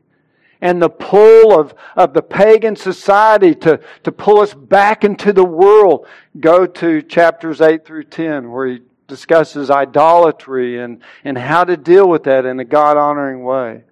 and 0.60 0.82
the 0.82 0.90
pull 0.90 1.60
of, 1.60 1.76
of 1.96 2.14
the 2.14 2.22
pagan 2.22 2.76
society 2.76 3.54
to, 3.54 3.80
to 4.04 4.12
pull 4.12 4.40
us 4.40 4.54
back 4.54 5.04
into 5.04 5.32
the 5.32 5.44
world. 5.44 6.08
Go 6.40 6.66
to 6.66 7.02
chapters 7.02 7.62
8 7.62 7.86
through 7.86 8.06
10 8.06 8.50
where 8.50 8.68
he 8.68 8.80
discusses 9.08 9.70
idolatry 9.70 10.80
and, 10.80 11.02
and 11.24 11.38
how 11.38 11.64
to 11.64 11.78
deal 11.78 12.10
with 12.10 12.24
that 12.24 12.46
in 12.46 12.60
a 12.60 12.66
God 12.66 12.98
honoring 12.98 13.44
way. 13.44 13.84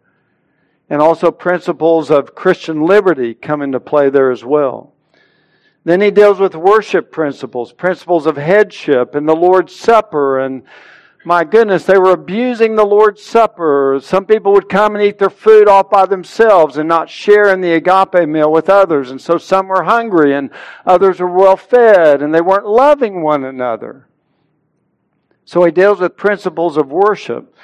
And 0.89 1.01
also 1.01 1.29
principles 1.29 2.09
of 2.09 2.35
Christian 2.35 2.81
liberty 2.81 3.33
come 3.33 3.61
into 3.61 3.79
play 3.79 4.09
there 4.09 4.31
as 4.31 4.43
well. 4.43 4.93
Then 5.83 6.01
he 6.01 6.09
deals 6.09 6.39
with 6.39 6.55
worship 6.55 7.11
principles, 7.11 7.73
principles 7.73 8.25
of 8.25 8.38
headship 8.38 9.13
and 9.13 9.27
the 9.27 9.35
Lord's 9.35 9.75
Supper 9.75 10.39
and 10.39 10.63
my 11.24 11.44
goodness, 11.44 11.86
they 11.86 12.00
were 12.00 12.13
abusing 12.13 12.75
the 12.75 12.86
Lord's 12.86 13.22
Supper. 13.22 14.00
Some 14.01 14.25
people 14.25 14.54
would 14.54 14.70
come 14.70 14.96
and 14.96 15.04
eat 15.04 15.20
their 15.20 15.30
food 15.30 15.68
all 15.68 15.84
by 15.84 16.08
themselves 16.08 16.78
and 16.78 16.90
not 16.90 17.10
share 17.10 17.54
in 17.54 17.62
the 17.62 17.74
agape 17.74 18.28
meal 18.28 18.51
with 18.51 18.70
others. 18.70 19.12
And 19.12 19.22
so 19.22 19.38
some 19.38 19.68
were 19.68 19.84
hungry 19.84 20.34
and 20.34 20.50
others 20.86 21.20
were 21.20 21.32
well 21.32 21.58
fed 21.58 22.24
and 22.24 22.34
they 22.34 22.42
weren't 22.42 22.66
loving 22.66 23.22
one 23.22 23.44
another. 23.44 24.08
So 25.46 25.63
he 25.63 25.72
deals 25.72 26.00
with 26.00 26.18
principles 26.18 26.75
of 26.75 26.92
worship. 26.92 27.56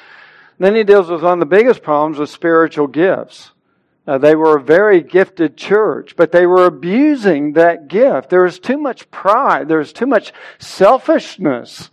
Then 0.59 0.75
he 0.75 0.83
deals 0.83 1.09
with 1.09 1.23
one 1.23 1.33
of 1.33 1.39
the 1.39 1.55
biggest 1.55 1.81
problems 1.81 2.19
with 2.19 2.29
spiritual 2.29 2.87
gifts. 2.87 3.51
Uh, 4.05 4.17
they 4.17 4.35
were 4.35 4.57
a 4.57 4.63
very 4.63 5.01
gifted 5.01 5.57
church, 5.57 6.15
but 6.15 6.31
they 6.31 6.45
were 6.45 6.65
abusing 6.65 7.53
that 7.53 7.87
gift. 7.87 8.29
There 8.29 8.43
was 8.43 8.59
too 8.59 8.77
much 8.77 9.09
pride. 9.09 9.67
There 9.67 9.79
was 9.79 9.93
too 9.93 10.05
much 10.05 10.31
selfishness 10.59 11.89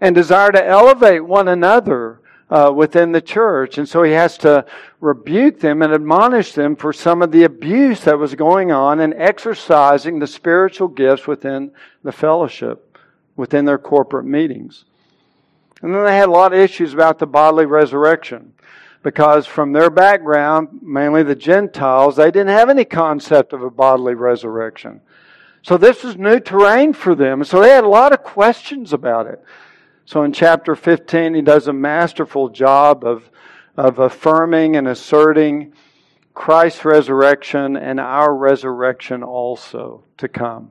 and 0.00 0.14
desire 0.14 0.52
to 0.52 0.64
elevate 0.64 1.24
one 1.24 1.48
another 1.48 2.20
uh, 2.50 2.72
within 2.74 3.12
the 3.12 3.20
church. 3.20 3.78
And 3.78 3.88
so 3.88 4.02
he 4.02 4.12
has 4.12 4.38
to 4.38 4.64
rebuke 5.00 5.60
them 5.60 5.82
and 5.82 5.92
admonish 5.92 6.52
them 6.52 6.76
for 6.76 6.92
some 6.92 7.22
of 7.22 7.32
the 7.32 7.44
abuse 7.44 8.00
that 8.04 8.18
was 8.18 8.34
going 8.34 8.70
on 8.70 9.00
in 9.00 9.14
exercising 9.14 10.18
the 10.18 10.26
spiritual 10.26 10.88
gifts 10.88 11.26
within 11.26 11.72
the 12.02 12.12
fellowship, 12.12 12.98
within 13.36 13.64
their 13.64 13.78
corporate 13.78 14.26
meetings. 14.26 14.84
And 15.82 15.94
then 15.94 16.04
they 16.04 16.16
had 16.16 16.28
a 16.28 16.32
lot 16.32 16.52
of 16.52 16.58
issues 16.58 16.94
about 16.94 17.18
the 17.18 17.26
bodily 17.26 17.66
resurrection. 17.66 18.52
Because 19.02 19.46
from 19.46 19.72
their 19.72 19.90
background, 19.90 20.80
mainly 20.82 21.22
the 21.22 21.36
Gentiles, 21.36 22.16
they 22.16 22.30
didn't 22.32 22.48
have 22.48 22.68
any 22.68 22.84
concept 22.84 23.52
of 23.52 23.62
a 23.62 23.70
bodily 23.70 24.14
resurrection. 24.14 25.00
So 25.62 25.76
this 25.76 26.02
was 26.02 26.16
new 26.16 26.40
terrain 26.40 26.92
for 26.92 27.14
them. 27.14 27.44
So 27.44 27.60
they 27.60 27.70
had 27.70 27.84
a 27.84 27.88
lot 27.88 28.12
of 28.12 28.24
questions 28.24 28.92
about 28.92 29.26
it. 29.26 29.44
So 30.06 30.22
in 30.22 30.32
chapter 30.32 30.76
15, 30.76 31.34
he 31.34 31.42
does 31.42 31.66
a 31.66 31.72
masterful 31.72 32.48
job 32.48 33.04
of, 33.04 33.28
of 33.76 33.98
affirming 33.98 34.76
and 34.76 34.86
asserting 34.86 35.72
Christ's 36.32 36.84
resurrection 36.84 37.76
and 37.76 37.98
our 37.98 38.32
resurrection 38.32 39.24
also 39.24 40.04
to 40.18 40.28
come. 40.28 40.70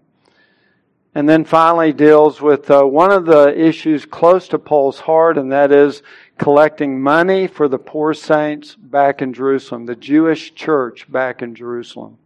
And 1.13 1.27
then 1.27 1.43
finally 1.43 1.91
deals 1.91 2.41
with 2.41 2.71
uh, 2.71 2.83
one 2.83 3.11
of 3.11 3.25
the 3.25 3.53
issues 3.59 4.05
close 4.05 4.47
to 4.49 4.59
Paul's 4.59 5.01
heart, 5.01 5.37
and 5.37 5.51
that 5.51 5.71
is 5.71 6.01
collecting 6.37 7.01
money 7.01 7.47
for 7.47 7.67
the 7.67 7.77
poor 7.77 8.13
saints 8.13 8.75
back 8.75 9.21
in 9.21 9.33
Jerusalem, 9.33 9.85
the 9.85 9.95
Jewish 9.97 10.55
church 10.55 11.11
back 11.11 11.41
in 11.41 11.55
Jerusalem. 11.55 12.17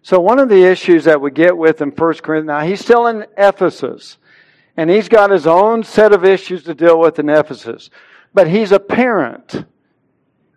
So 0.00 0.18
one 0.18 0.38
of 0.38 0.48
the 0.48 0.64
issues 0.64 1.04
that 1.04 1.20
we 1.20 1.30
get 1.30 1.56
with 1.56 1.82
in 1.82 1.90
1 1.90 2.14
Corinthians, 2.14 2.46
now 2.46 2.60
he's 2.60 2.80
still 2.80 3.06
in 3.06 3.26
Ephesus 3.36 4.16
and 4.78 4.88
he's 4.88 5.08
got 5.08 5.30
his 5.30 5.44
own 5.44 5.82
set 5.82 6.12
of 6.12 6.24
issues 6.24 6.62
to 6.62 6.72
deal 6.72 7.00
with 7.00 7.18
in 7.18 7.28
Ephesus. 7.28 7.90
But 8.32 8.46
he's 8.46 8.70
a 8.70 8.78
parent. 8.78 9.64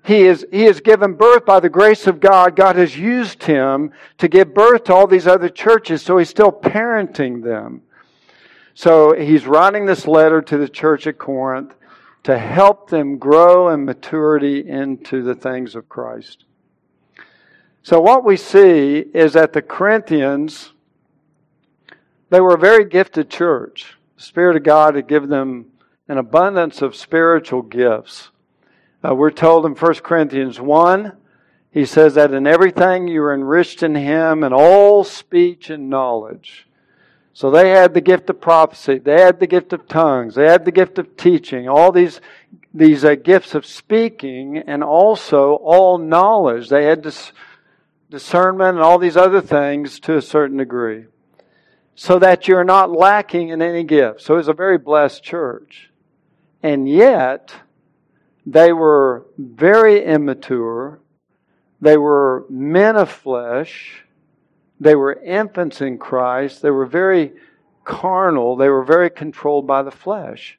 He 0.06 0.22
is, 0.22 0.46
he 0.51 0.66
is 0.66 0.80
given 0.80 1.16
birth 1.16 1.44
by 1.44 1.60
the 1.60 1.70
grace 1.70 2.06
of 2.06 2.20
God. 2.20 2.56
God 2.56 2.75
has 2.75 2.96
used 2.96 3.42
him 3.42 3.92
to 4.20 4.28
give 4.28 4.54
birth 4.54 4.84
to 4.86 4.94
all 4.94 5.08
these 5.08 5.25
other 5.25 5.50
churches, 5.50 6.04
so 6.04 6.20
he's 6.20 6.30
still 6.30 6.51
parenting 6.51 7.44
them. 7.44 7.82
So 8.75 9.16
he's 9.20 9.48
writing 9.48 9.88
this 9.88 10.06
letter 10.06 10.40
to 10.44 10.58
the 10.58 10.70
church 10.70 11.08
at 11.08 11.18
Corinth 11.18 11.74
to 12.22 12.38
help 12.38 12.92
them 12.92 13.18
grow 13.18 13.70
in 13.70 13.86
maturity 13.86 14.70
into 14.70 15.24
the 15.24 15.34
things 15.34 15.74
of 15.74 15.90
Christ. 15.90 16.46
So 17.82 18.00
what 18.00 18.24
we 18.24 18.38
see 18.38 18.98
is 19.00 19.34
that 19.34 19.54
the 19.54 19.63
Corinthians, 19.63 20.74
they 22.30 22.40
were 22.40 22.54
a 22.54 22.60
very 22.60 22.86
gifted 22.86 23.28
church. 23.28 23.98
Spirit 24.22 24.56
of 24.56 24.63
God 24.63 24.96
had 24.96 25.08
given 25.08 25.30
them 25.30 25.66
an 26.08 26.20
abundance 26.20 26.84
of 26.84 26.96
spiritual 26.96 27.63
gifts. 27.63 28.30
Uh, 29.04 29.16
we're 29.16 29.32
told 29.32 29.66
in 29.66 29.74
1 29.74 29.94
Corinthians 29.96 30.62
1, 30.62 31.18
he 31.72 31.86
says 31.86 32.13
that 32.13 32.32
in 32.32 32.46
everything 32.46 33.08
you 33.08 33.24
are 33.24 33.34
enriched 33.34 33.82
in 33.82 33.96
Him 33.96 34.44
in 34.44 34.54
all 34.54 35.04
speech 35.04 35.72
and 35.72 35.90
knowledge. 35.90 36.68
So 37.34 37.50
they 37.50 37.70
had 37.70 37.96
the 37.96 38.01
gift 38.01 38.30
of 38.30 38.40
prophecy, 38.40 39.00
they 39.00 39.20
had 39.20 39.40
the 39.40 39.48
gift 39.48 39.74
of 39.74 39.88
tongues, 39.88 40.36
they 40.36 40.46
had 40.46 40.66
the 40.66 40.72
gift 40.72 41.00
of 41.00 41.18
teaching, 41.18 41.68
all 41.68 41.92
these, 41.92 42.22
these 42.74 43.04
uh, 43.04 43.16
gifts 43.16 43.56
of 43.56 43.66
speaking, 43.66 44.58
and 44.58 44.84
also 44.84 45.56
all 45.56 45.98
knowledge. 45.98 46.70
They 46.70 46.84
had 46.84 47.01
dis- 47.01 47.32
discernment 48.12 48.75
and 48.75 48.84
all 48.84 49.00
these 49.00 49.18
other 49.18 49.42
things 49.42 50.00
to 50.01 50.18
a 50.18 50.22
certain 50.22 50.58
degree 50.58 51.06
so 51.95 52.19
that 52.19 52.48
you're 52.48 52.63
not 52.63 52.91
lacking 52.91 53.50
in 53.50 53.62
any 53.62 53.83
gift. 53.83 54.21
So 54.21 54.38
it's 54.38 54.48
a 54.48 54.53
very 54.53 54.77
blessed 54.77 55.24
church. 55.24 55.89
And 56.63 56.88
yet, 56.88 57.53
they 58.45 58.71
were 58.74 59.25
very 59.38 60.03
immature. 60.03 61.00
They 61.79 61.98
were 61.98 62.45
men 62.50 62.95
of 62.95 63.12
flesh. 63.12 64.03
They 64.79 64.95
were 64.95 65.13
infants 65.13 65.81
in 65.81 65.98
Christ. 65.98 66.62
They 66.62 66.71
were 66.71 66.86
very 66.86 67.33
carnal. 67.83 68.55
They 68.55 68.69
were 68.69 68.83
very 68.83 69.10
controlled 69.10 69.67
by 69.67 69.83
the 69.83 69.91
flesh. 69.91 70.57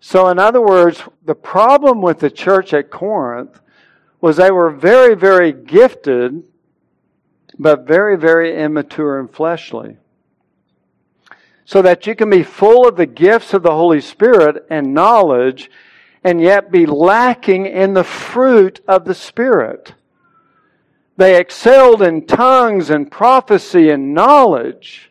So, 0.00 0.28
in 0.28 0.38
other 0.38 0.60
words, 0.60 1.02
the 1.24 1.34
problem 1.34 2.00
with 2.00 2.20
the 2.20 2.30
church 2.30 2.72
at 2.72 2.90
Corinth 2.90 3.60
was 4.20 4.36
they 4.36 4.50
were 4.50 4.70
very, 4.70 5.14
very 5.14 5.52
gifted, 5.52 6.44
but 7.58 7.86
very, 7.86 8.16
very 8.16 8.56
immature 8.56 9.18
and 9.18 9.30
fleshly. 9.30 9.96
So 11.64 11.82
that 11.82 12.06
you 12.06 12.14
can 12.14 12.30
be 12.30 12.42
full 12.42 12.86
of 12.86 12.96
the 12.96 13.06
gifts 13.06 13.52
of 13.52 13.62
the 13.62 13.72
Holy 13.72 14.00
Spirit 14.00 14.66
and 14.70 14.94
knowledge, 14.94 15.70
and 16.22 16.40
yet 16.40 16.70
be 16.70 16.86
lacking 16.86 17.66
in 17.66 17.94
the 17.94 18.04
fruit 18.04 18.80
of 18.86 19.04
the 19.04 19.14
Spirit. 19.14 19.94
They 21.16 21.38
excelled 21.40 22.02
in 22.02 22.26
tongues 22.26 22.90
and 22.90 23.10
prophecy 23.10 23.90
and 23.90 24.12
knowledge, 24.12 25.10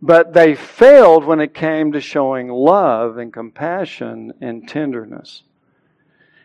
but 0.00 0.32
they 0.32 0.54
failed 0.54 1.24
when 1.24 1.40
it 1.40 1.54
came 1.54 1.92
to 1.92 2.00
showing 2.00 2.48
love 2.48 3.18
and 3.18 3.32
compassion 3.32 4.32
and 4.40 4.66
tenderness. 4.66 5.42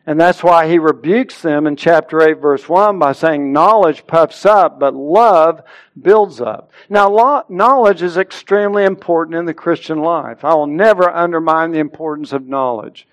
And 0.05 0.19
that's 0.19 0.43
why 0.43 0.67
he 0.67 0.79
rebukes 0.79 1.41
them 1.41 1.65
in 1.65 1.77
chapter 1.77 2.21
8, 2.21 2.41
verse 2.41 2.67
1 2.67 2.99
by 2.99 3.13
saying, 3.13 3.53
Knowledge 3.53 4.05
puffs 4.05 4.45
up, 4.45 4.77
but 4.77 4.93
love 4.93 5.61
builds 6.01 6.41
up. 6.41 6.71
Now, 6.89 7.45
knowledge 7.47 8.01
is 8.01 8.17
extremely 8.17 8.83
important 8.83 9.37
in 9.37 9.45
the 9.45 9.53
Christian 9.53 9.99
life. 9.99 10.43
I 10.43 10.53
will 10.55 10.67
never 10.67 11.09
undermine 11.09 11.71
the 11.71 11.79
importance 11.79 12.33
of 12.33 12.47
knowledge. 12.47 13.07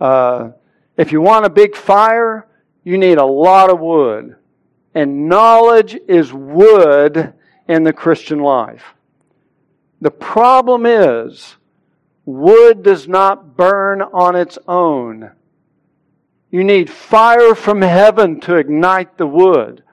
Uh, 0.00 0.50
if 0.96 1.12
you 1.12 1.20
want 1.20 1.46
a 1.46 1.50
big 1.50 1.76
fire, 1.76 2.46
you 2.82 2.98
need 2.98 3.18
a 3.18 3.24
lot 3.24 3.70
of 3.70 3.78
wood. 3.78 4.34
And 4.94 5.28
knowledge 5.28 5.96
is 6.08 6.32
wood 6.32 7.34
in 7.68 7.84
the 7.84 7.92
Christian 7.92 8.40
life. 8.40 8.82
The 10.00 10.10
problem 10.10 10.86
is, 10.86 11.54
wood 12.24 12.82
does 12.82 13.06
not 13.06 13.56
burn 13.56 14.02
on 14.02 14.34
its 14.34 14.58
own. 14.66 15.30
You 16.50 16.64
need 16.64 16.90
fire 16.90 17.54
from 17.54 17.82
heaven 17.82 18.40
to 18.40 18.56
ignite 18.56 19.16
the 19.16 19.26
wood. 19.26 19.84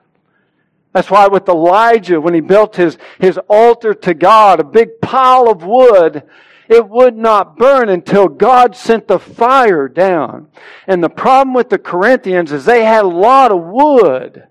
That's 0.92 1.10
why 1.10 1.28
with 1.28 1.48
Elijah, 1.48 2.20
when 2.20 2.34
he 2.34 2.40
built 2.40 2.76
his, 2.76 2.98
his 3.20 3.38
altar 3.48 3.94
to 3.94 4.14
God, 4.14 4.58
a 4.58 4.64
big 4.64 5.00
pile 5.00 5.48
of 5.48 5.62
wood, 5.62 6.24
it 6.68 6.88
would 6.88 7.16
not 7.16 7.56
burn 7.56 7.88
until 7.88 8.28
God 8.28 8.74
sent 8.74 9.08
the 9.08 9.18
fire 9.18 9.88
down. 9.88 10.48
And 10.86 11.02
the 11.02 11.08
problem 11.08 11.54
with 11.54 11.70
the 11.70 11.78
Corinthians 11.78 12.52
is 12.52 12.64
they 12.64 12.84
had 12.84 13.04
a 13.04 13.08
lot 13.08 13.52
of 13.52 13.62
wood, 13.62 14.48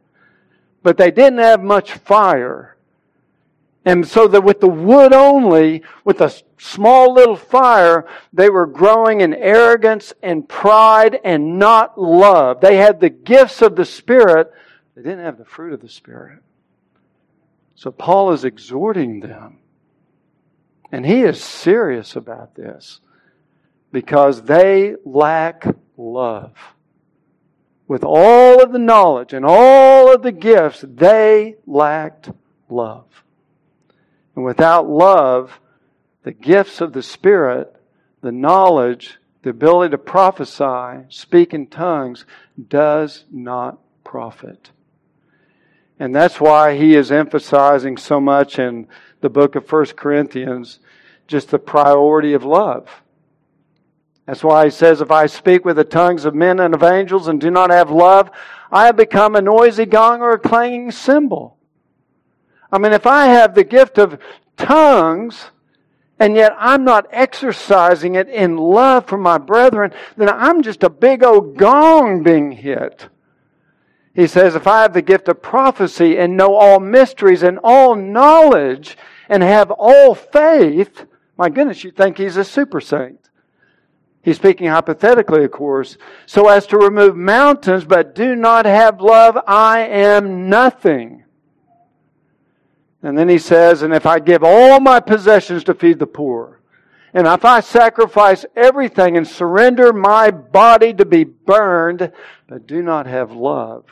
but 0.83 0.97
they 0.97 1.11
didn't 1.11 1.39
have 1.39 1.61
much 1.61 1.93
fire. 1.93 2.77
And 3.85 4.07
so 4.07 4.27
that 4.27 4.43
with 4.43 4.59
the 4.59 4.67
wood 4.67 5.13
only, 5.13 5.83
with 6.03 6.21
a 6.21 6.33
small 6.57 7.13
little 7.13 7.35
fire, 7.35 8.07
they 8.33 8.49
were 8.49 8.65
growing 8.65 9.21
in 9.21 9.33
arrogance 9.33 10.13
and 10.23 10.47
pride 10.47 11.19
and 11.23 11.59
not 11.59 11.99
love. 11.99 12.61
They 12.61 12.77
had 12.77 12.99
the 12.99 13.09
gifts 13.09 13.61
of 13.61 13.75
the 13.75 13.85
Spirit, 13.85 14.51
they 14.95 15.03
didn't 15.03 15.25
have 15.25 15.37
the 15.37 15.45
fruit 15.45 15.73
of 15.73 15.81
the 15.81 15.89
Spirit. 15.89 16.39
So 17.75 17.91
Paul 17.91 18.31
is 18.31 18.43
exhorting 18.43 19.19
them. 19.19 19.59
And 20.91 21.05
he 21.05 21.21
is 21.21 21.43
serious 21.43 22.15
about 22.15 22.55
this 22.55 23.01
because 23.91 24.43
they 24.43 24.95
lack 25.05 25.65
love. 25.97 26.53
With 27.87 28.03
all 28.03 28.61
of 28.61 28.71
the 28.71 28.79
knowledge 28.79 29.33
and 29.33 29.45
all 29.45 30.13
of 30.13 30.21
the 30.21 30.31
gifts, 30.31 30.83
they 30.87 31.55
lacked 31.65 32.31
love. 32.69 33.05
And 34.35 34.43
without 34.43 34.89
love, 34.89 35.59
the 36.27 36.33
gifts 36.33 36.81
of 36.81 36.91
the 36.91 37.01
Spirit, 37.01 37.73
the 38.19 38.33
knowledge, 38.33 39.17
the 39.43 39.49
ability 39.49 39.91
to 39.91 39.97
prophesy, 39.97 41.05
speak 41.07 41.53
in 41.53 41.65
tongues, 41.67 42.25
does 42.67 43.23
not 43.31 43.79
profit. 44.03 44.71
And 45.97 46.13
that's 46.13 46.41
why 46.41 46.75
he 46.75 46.95
is 46.95 47.13
emphasizing 47.13 47.95
so 47.95 48.19
much 48.19 48.59
in 48.59 48.89
the 49.21 49.29
book 49.29 49.55
of 49.55 49.71
1 49.71 49.85
Corinthians 49.95 50.79
just 51.27 51.49
the 51.49 51.59
priority 51.59 52.33
of 52.33 52.43
love. 52.43 52.89
That's 54.25 54.43
why 54.43 54.65
he 54.65 54.71
says, 54.71 54.99
If 54.99 55.11
I 55.11 55.27
speak 55.27 55.63
with 55.63 55.77
the 55.77 55.85
tongues 55.85 56.25
of 56.25 56.35
men 56.35 56.59
and 56.59 56.73
of 56.73 56.83
angels 56.83 57.29
and 57.29 57.39
do 57.39 57.49
not 57.49 57.69
have 57.69 57.89
love, 57.89 58.31
I 58.69 58.87
have 58.87 58.97
become 58.97 59.37
a 59.37 59.41
noisy 59.41 59.85
gong 59.85 60.19
or 60.19 60.31
a 60.31 60.39
clanging 60.39 60.91
cymbal. 60.91 61.57
I 62.69 62.79
mean, 62.79 62.91
if 62.91 63.07
I 63.07 63.27
have 63.27 63.55
the 63.55 63.63
gift 63.63 63.97
of 63.97 64.19
tongues, 64.57 65.51
and 66.19 66.35
yet 66.35 66.55
I'm 66.57 66.83
not 66.83 67.07
exercising 67.11 68.15
it 68.15 68.27
in 68.29 68.57
love 68.57 69.07
for 69.07 69.17
my 69.17 69.37
brethren, 69.37 69.93
then 70.15 70.29
I'm 70.29 70.61
just 70.63 70.83
a 70.83 70.89
big 70.89 71.23
old 71.23 71.57
gong 71.57 72.23
being 72.23 72.51
hit. 72.51 73.09
He 74.15 74.25
says, 74.25 74.55
if 74.55 74.65
I 74.65 74.81
have 74.81 74.93
the 74.93 75.03
gift 75.03 75.27
of 75.27 75.43
prophecy 75.43 76.17
and 76.17 76.35
know 76.35 76.55
all 76.55 76.79
mysteries 76.79 77.43
and 77.43 77.59
all 77.63 77.95
knowledge 77.95 78.97
and 79.29 79.43
have 79.43 79.69
all 79.69 80.15
faith, 80.15 81.05
my 81.37 81.49
goodness, 81.49 81.83
you 81.83 81.91
think 81.91 82.17
he's 82.17 82.35
a 82.35 82.43
super 82.43 82.81
saint. 82.81 83.29
He's 84.23 84.37
speaking 84.37 84.67
hypothetically, 84.67 85.45
of 85.45 85.51
course, 85.51 85.97
so 86.25 86.49
as 86.49 86.65
to 86.67 86.77
remove 86.77 87.15
mountains, 87.15 87.85
but 87.85 88.15
do 88.15 88.35
not 88.35 88.65
have 88.65 88.99
love, 88.99 89.37
I 89.47 89.81
am 89.81 90.49
nothing. 90.49 91.23
And 93.07 93.17
then 93.17 93.29
he 93.29 93.37
says, 93.37 93.83
And 93.83 93.93
if 93.93 94.05
I 94.05 94.19
give 94.19 94.43
all 94.43 94.81
my 94.81 94.99
possessions 94.99 95.63
to 95.63 95.73
feed 95.73 95.97
the 95.97 96.05
poor, 96.05 96.59
and 97.13 97.25
if 97.25 97.45
I 97.45 97.61
sacrifice 97.61 98.45
everything 98.53 99.15
and 99.15 99.25
surrender 99.25 99.93
my 99.93 100.29
body 100.29 100.93
to 100.93 101.05
be 101.05 101.23
burned, 101.23 102.11
but 102.49 102.67
do 102.67 102.83
not 102.83 103.05
have 103.07 103.31
love, 103.31 103.85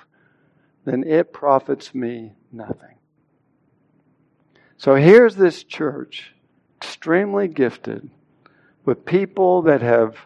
then 0.83 1.05
it 1.05 1.31
profits 1.31 1.95
me 1.95 2.33
nothing. 2.51 2.97
So 4.75 4.95
here's 4.95 5.37
this 5.37 5.63
church, 5.63 6.33
extremely 6.75 7.47
gifted, 7.47 8.09
with 8.83 9.05
people 9.05 9.61
that 9.61 9.81
have 9.81 10.17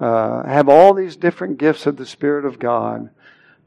uh, 0.00 0.42
have 0.46 0.70
all 0.70 0.94
these 0.94 1.16
different 1.16 1.58
gifts 1.58 1.84
of 1.84 1.98
the 1.98 2.06
Spirit 2.06 2.46
of 2.46 2.58
God, 2.58 3.10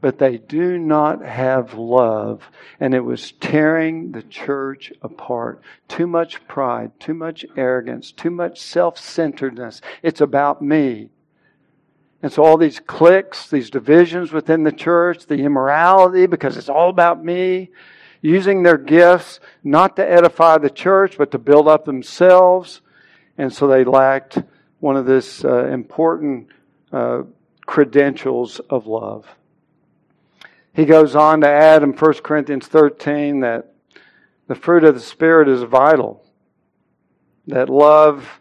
but 0.00 0.18
they 0.18 0.38
do 0.38 0.78
not 0.78 1.24
have 1.24 1.74
love. 1.74 2.42
And 2.80 2.94
it 2.94 3.00
was 3.00 3.32
tearing 3.32 4.12
the 4.12 4.22
church 4.22 4.92
apart. 5.02 5.62
Too 5.88 6.06
much 6.06 6.46
pride, 6.46 6.92
too 7.00 7.14
much 7.14 7.46
arrogance, 7.56 8.12
too 8.12 8.30
much 8.30 8.60
self 8.60 8.98
centeredness. 8.98 9.80
It's 10.02 10.20
about 10.20 10.62
me. 10.62 11.10
And 12.22 12.32
so 12.32 12.44
all 12.44 12.56
these 12.56 12.80
cliques, 12.80 13.48
these 13.48 13.70
divisions 13.70 14.32
within 14.32 14.64
the 14.64 14.72
church, 14.72 15.26
the 15.26 15.36
immorality, 15.36 16.26
because 16.26 16.56
it's 16.56 16.68
all 16.68 16.88
about 16.88 17.24
me, 17.24 17.70
using 18.20 18.62
their 18.62 18.78
gifts 18.78 19.38
not 19.62 19.96
to 19.96 20.10
edify 20.10 20.58
the 20.58 20.70
church, 20.70 21.18
but 21.18 21.30
to 21.30 21.38
build 21.38 21.68
up 21.68 21.84
themselves. 21.84 22.80
And 23.38 23.52
so 23.52 23.66
they 23.66 23.84
lacked 23.84 24.38
one 24.80 24.96
of 24.96 25.06
this 25.06 25.44
uh, 25.44 25.66
important 25.66 26.48
uh, 26.92 27.22
credentials 27.66 28.60
of 28.70 28.86
love. 28.86 29.26
He 30.76 30.84
goes 30.84 31.16
on 31.16 31.40
to 31.40 31.48
add 31.48 31.82
in 31.82 31.94
1 31.94 32.12
Corinthians 32.22 32.66
13 32.66 33.40
that 33.40 33.72
the 34.46 34.54
fruit 34.54 34.84
of 34.84 34.92
the 34.92 35.00
Spirit 35.00 35.48
is 35.48 35.62
vital, 35.62 36.22
that 37.46 37.70
love 37.70 38.40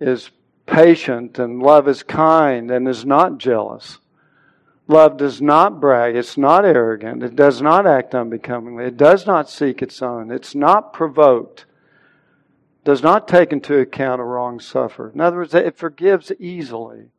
is 0.00 0.32
patient 0.66 1.38
and 1.38 1.62
love 1.62 1.86
is 1.86 2.02
kind 2.02 2.68
and 2.72 2.88
is 2.88 3.04
not 3.04 3.38
jealous. 3.38 3.98
Love 4.88 5.18
does 5.18 5.40
not 5.40 5.80
brag. 5.80 6.16
It's 6.16 6.36
not 6.36 6.64
arrogant. 6.64 7.22
It 7.22 7.36
does 7.36 7.62
not 7.62 7.86
act 7.86 8.12
unbecomingly. 8.12 8.86
It 8.86 8.96
does 8.96 9.24
not 9.24 9.48
seek 9.48 9.80
its 9.80 10.02
own. 10.02 10.32
It's 10.32 10.56
not 10.56 10.92
provoked. 10.92 11.64
Does 12.84 13.04
not 13.04 13.28
take 13.28 13.52
into 13.52 13.78
account 13.78 14.20
a 14.20 14.24
wrong 14.24 14.58
suffered. 14.58 15.14
In 15.14 15.20
other 15.20 15.36
words, 15.36 15.54
it 15.54 15.76
forgives 15.76 16.32
easily. 16.40 17.10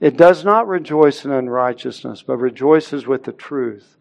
It 0.00 0.16
does 0.16 0.44
not 0.44 0.68
rejoice 0.68 1.24
in 1.24 1.32
unrighteousness, 1.32 2.22
but 2.22 2.36
rejoices 2.36 3.06
with 3.06 3.24
the 3.24 3.32
truth. 3.32 3.96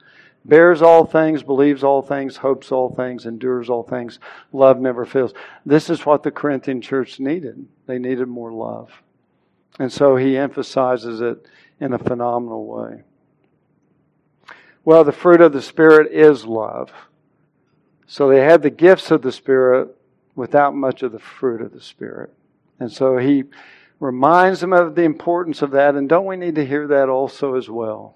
Bears 0.46 0.82
all 0.82 1.06
things, 1.06 1.44
believes 1.44 1.84
all 1.84 2.02
things, 2.02 2.38
hopes 2.38 2.72
all 2.72 2.94
things, 2.94 3.26
endures 3.26 3.70
all 3.70 3.84
things. 3.84 4.20
Love 4.54 4.80
never 4.80 5.06
fails. 5.06 5.34
This 5.66 5.90
is 5.90 6.06
what 6.06 6.24
the 6.24 6.32
Corinthian 6.32 6.82
church 6.82 7.20
needed. 7.20 7.68
They 7.86 8.00
needed 8.00 8.28
more 8.28 8.54
love. 8.54 8.92
And 9.80 9.92
so 9.92 10.16
he 10.16 10.38
emphasizes 10.38 11.20
it 11.20 11.46
in 11.80 11.94
a 11.94 12.00
phenomenal 12.00 12.66
way. 12.66 13.04
Well, 14.86 15.04
the 15.04 15.12
fruit 15.12 15.42
of 15.42 15.52
the 15.52 15.62
Spirit 15.62 16.12
is 16.14 16.46
love. 16.46 16.92
So 18.06 18.30
they 18.30 18.40
had 18.40 18.62
the 18.62 18.70
gifts 18.70 19.12
of 19.12 19.22
the 19.22 19.34
Spirit 19.34 19.90
without 20.36 20.74
much 20.74 21.04
of 21.04 21.12
the 21.12 21.20
fruit 21.20 21.62
of 21.62 21.74
the 21.74 21.82
Spirit. 21.82 22.34
And 22.80 22.90
so 22.92 23.18
he 23.18 23.44
reminds 24.00 24.62
them 24.62 24.74
of 24.74 24.96
the 24.96 25.04
importance 25.04 25.62
of 25.62 25.72
that. 25.72 25.96
And 25.96 26.08
don't 26.08 26.26
we 26.26 26.38
need 26.38 26.56
to 26.56 26.66
hear 26.66 26.88
that 26.88 27.10
also 27.10 27.56
as 27.56 27.70
well? 27.70 28.16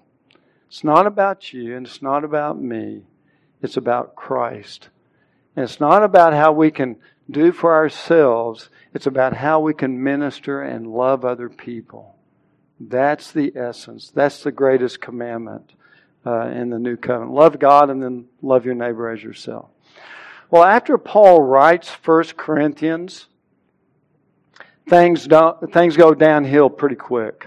It's 0.68 0.84
not 0.84 1.06
about 1.06 1.52
you 1.52 1.76
and 1.76 1.86
it's 1.86 2.02
not 2.02 2.24
about 2.24 2.60
me. 2.60 3.02
it's 3.60 3.76
about 3.76 4.16
Christ. 4.16 4.88
And 5.54 5.64
it's 5.64 5.78
not 5.78 6.02
about 6.02 6.32
how 6.32 6.52
we 6.52 6.70
can 6.70 6.96
do 7.30 7.52
for 7.52 7.72
ourselves, 7.74 8.68
it's 8.92 9.06
about 9.06 9.34
how 9.34 9.60
we 9.60 9.74
can 9.74 10.02
minister 10.02 10.60
and 10.62 10.86
love 10.86 11.24
other 11.24 11.48
people. 11.48 12.16
That's 12.80 13.30
the 13.30 13.52
essence. 13.54 14.10
That's 14.10 14.42
the 14.42 14.50
greatest 14.50 15.00
commandment 15.00 15.72
uh, 16.26 16.48
in 16.48 16.70
the 16.70 16.78
new 16.78 16.96
covenant. 16.96 17.32
Love 17.32 17.58
God 17.58 17.90
and 17.90 18.02
then 18.02 18.26
love 18.40 18.64
your 18.64 18.74
neighbor 18.74 19.08
as 19.10 19.22
yourself. 19.22 19.68
Well, 20.50 20.64
after 20.64 20.98
Paul 20.98 21.40
writes 21.40 21.88
First 21.88 22.36
Corinthians, 22.36 23.28
things 24.88 25.26
don't 25.26 25.72
things 25.72 25.96
go 25.96 26.14
downhill 26.14 26.70
pretty 26.70 26.96
quick. 26.96 27.46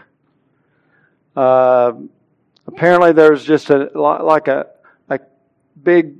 Uh, 1.35 1.93
apparently, 2.67 3.11
there's 3.11 3.43
just 3.43 3.69
a 3.69 3.89
like 3.93 4.47
a 4.47 4.67
a 5.09 5.19
big 5.81 6.15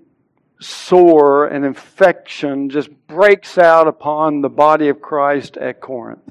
sore, 0.59 1.47
and 1.47 1.65
infection 1.65 2.69
just 2.69 2.89
breaks 3.07 3.57
out 3.57 3.87
upon 3.87 4.41
the 4.41 4.49
body 4.49 4.89
of 4.89 5.01
Christ 5.01 5.57
at 5.57 5.81
Corinth. 5.81 6.21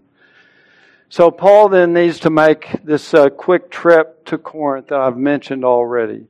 So 1.09 1.31
Paul 1.31 1.69
then 1.69 1.93
needs 1.93 2.19
to 2.21 2.31
make 2.31 2.83
this 2.83 3.15
uh, 3.15 3.29
quick 3.29 3.71
trip 3.71 4.25
to 4.27 4.39
Corinth 4.39 4.89
that 4.89 4.99
I've 4.99 5.17
mentioned 5.17 5.65
already. 5.65 6.27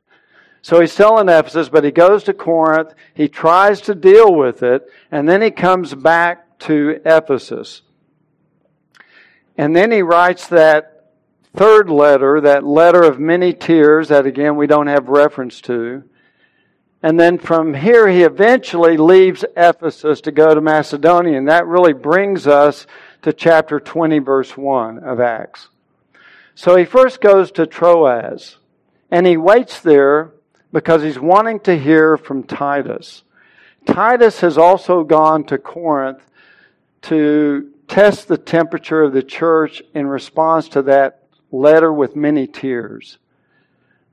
So 0.61 0.81
he's 0.81 0.93
still 0.93 1.19
in 1.19 1.29
Ephesus, 1.29 1.69
but 1.69 1.85
he 1.85 1.91
goes 1.91 2.25
to 2.25 2.35
Corinth. 2.35 2.95
He 3.15 3.29
tries 3.29 3.83
to 3.83 3.95
deal 3.95 4.35
with 4.35 4.63
it, 4.63 4.87
and 5.11 5.29
then 5.29 5.43
he 5.43 5.51
comes 5.51 5.95
back 5.95 6.59
to 6.61 7.01
Ephesus. 7.05 7.83
And 9.57 9.75
then 9.75 9.91
he 9.91 10.03
writes 10.03 10.49
that 10.49 11.11
third 11.55 11.89
letter, 11.89 12.41
that 12.41 12.65
letter 12.65 13.03
of 13.03 13.21
many 13.21 13.53
tears 13.53 14.09
that 14.09 14.27
again 14.27 14.57
we 14.57 14.67
don't 14.67 14.89
have 14.89 15.09
reference 15.09 15.61
to. 15.63 16.03
And 17.03 17.21
then 17.21 17.37
from 17.37 17.75
here, 17.75 18.09
he 18.09 18.23
eventually 18.23 18.97
leaves 18.97 19.45
Ephesus 19.57 20.23
to 20.23 20.33
go 20.33 20.55
to 20.55 20.61
Macedonia. 20.63 21.37
And 21.37 21.49
that 21.49 21.67
really 21.67 21.93
brings 21.93 22.47
us 22.47 22.87
to 23.23 23.33
chapter 23.33 23.79
20, 23.79 24.21
verse 24.21 24.57
1 24.57 25.01
of 25.01 25.21
Acts. 25.21 25.69
So 26.55 26.77
he 26.77 26.87
first 26.87 27.21
goes 27.21 27.53
to 27.53 27.67
Troas. 27.67 28.57
And 29.11 29.27
he 29.27 29.37
waits 29.37 29.81
there 29.81 30.33
because 30.73 31.03
he's 31.03 31.19
wanting 31.19 31.61
to 31.61 31.79
hear 31.79 32.17
from 32.17 32.43
Titus. 32.43 33.23
Titus 33.87 34.41
has 34.41 34.57
also 34.57 35.05
gone 35.05 35.45
to 35.45 35.59
Corinth 35.59 36.23
to 37.03 37.71
test 37.89 38.29
the 38.29 38.39
temperature 38.39 39.03
of 39.03 39.13
the 39.13 39.23
church 39.23 39.83
in 39.95 40.07
response 40.07 40.69
to 40.71 40.83
that 40.83 41.25
letter 41.51 41.93
with 41.93 42.17
many 42.17 42.47
tears. 42.47 43.19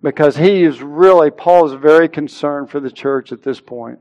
Because 0.01 0.37
he 0.37 0.63
is 0.63 0.81
really, 0.81 1.29
Paul 1.29 1.67
is 1.67 1.73
very 1.73 2.09
concerned 2.09 2.69
for 2.69 2.79
the 2.79 2.91
church 2.91 3.31
at 3.31 3.43
this 3.43 3.59
point. 3.59 3.99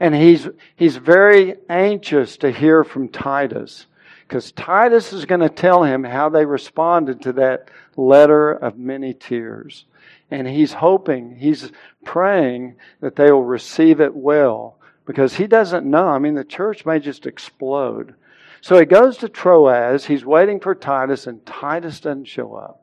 And 0.00 0.14
he's, 0.14 0.46
he's 0.76 0.96
very 0.96 1.56
anxious 1.68 2.36
to 2.38 2.50
hear 2.50 2.84
from 2.84 3.08
Titus. 3.08 3.86
Because 4.26 4.52
Titus 4.52 5.12
is 5.12 5.24
going 5.24 5.40
to 5.40 5.48
tell 5.48 5.84
him 5.84 6.04
how 6.04 6.28
they 6.28 6.44
responded 6.44 7.22
to 7.22 7.32
that 7.34 7.70
letter 7.96 8.52
of 8.52 8.78
many 8.78 9.14
tears. 9.14 9.86
And 10.30 10.46
he's 10.46 10.74
hoping, 10.74 11.36
he's 11.36 11.72
praying 12.04 12.76
that 13.00 13.16
they 13.16 13.32
will 13.32 13.44
receive 13.44 14.00
it 14.00 14.14
well. 14.14 14.76
Because 15.06 15.34
he 15.34 15.46
doesn't 15.46 15.86
know. 15.86 16.08
I 16.08 16.18
mean, 16.18 16.34
the 16.34 16.44
church 16.44 16.84
may 16.84 17.00
just 17.00 17.24
explode. 17.24 18.14
So 18.60 18.78
he 18.78 18.84
goes 18.84 19.16
to 19.18 19.28
Troas. 19.28 20.06
He's 20.06 20.24
waiting 20.24 20.60
for 20.60 20.74
Titus, 20.74 21.26
and 21.26 21.44
Titus 21.46 22.00
doesn't 22.00 22.26
show 22.26 22.54
up. 22.54 22.82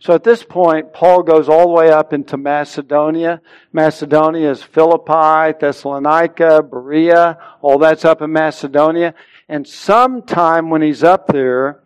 So 0.00 0.14
at 0.14 0.24
this 0.24 0.42
point, 0.42 0.94
Paul 0.94 1.22
goes 1.22 1.48
all 1.48 1.66
the 1.66 1.74
way 1.74 1.90
up 1.90 2.14
into 2.14 2.38
Macedonia. 2.38 3.42
Macedonia 3.70 4.50
is 4.50 4.62
Philippi, 4.62 5.58
Thessalonica, 5.60 6.62
Berea, 6.62 7.38
all 7.60 7.78
that's 7.78 8.06
up 8.06 8.22
in 8.22 8.32
Macedonia. 8.32 9.14
And 9.46 9.66
sometime 9.66 10.70
when 10.70 10.80
he's 10.80 11.04
up 11.04 11.26
there, 11.26 11.80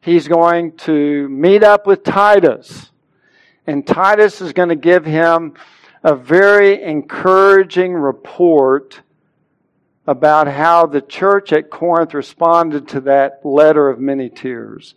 he's 0.00 0.28
going 0.28 0.76
to 0.76 1.28
meet 1.28 1.64
up 1.64 1.88
with 1.88 2.04
Titus. 2.04 2.92
And 3.66 3.84
Titus 3.84 4.40
is 4.40 4.52
going 4.52 4.68
to 4.68 4.76
give 4.76 5.04
him 5.04 5.54
a 6.04 6.14
very 6.14 6.80
encouraging 6.80 7.94
report 7.94 9.00
about 10.06 10.46
how 10.46 10.86
the 10.86 11.00
church 11.00 11.52
at 11.52 11.70
Corinth 11.70 12.14
responded 12.14 12.88
to 12.88 13.00
that 13.02 13.44
letter 13.44 13.88
of 13.88 13.98
many 13.98 14.28
tears. 14.28 14.94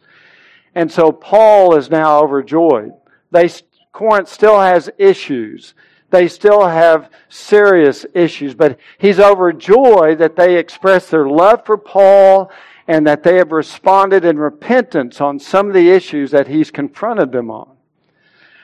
And 0.76 0.92
so 0.92 1.12
Paul 1.12 1.76
is 1.76 1.90
now 1.90 2.20
overjoyed. 2.20 2.94
They, 3.32 3.50
Corinth 3.92 4.30
still 4.30 4.60
has 4.60 4.90
issues. 4.98 5.74
They 6.12 6.28
still 6.28 6.68
have 6.68 7.10
serious 7.28 8.06
issues, 8.14 8.56
but 8.56 8.80
he's 8.98 9.20
overjoyed 9.20 10.20
that 10.20 10.36
they 10.36 10.58
express 10.58 11.10
their 11.10 11.28
love 11.28 11.66
for 11.66 11.78
Paul 11.78 12.52
and 12.88 13.06
that 13.06 13.24
they 13.24 13.36
have 13.36 13.52
responded 13.52 14.26
in 14.26 14.40
repentance 14.40 15.22
on 15.22 15.40
some 15.40 15.68
of 15.68 15.74
the 15.74 15.90
issues 15.90 16.32
that 16.32 16.48
he's 16.48 16.72
confronted 16.72 17.32
them 17.32 17.52
on. 17.52 17.76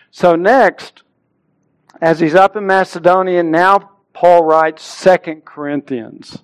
So 0.09 0.35
next, 0.35 1.03
as 2.01 2.19
he's 2.19 2.33
up 2.33 2.55
in 2.55 2.65
Macedonia, 2.65 3.43
now 3.43 3.91
Paul 4.15 4.45
writes 4.45 4.81
Second 4.81 5.43
Corinthians. 5.43 6.39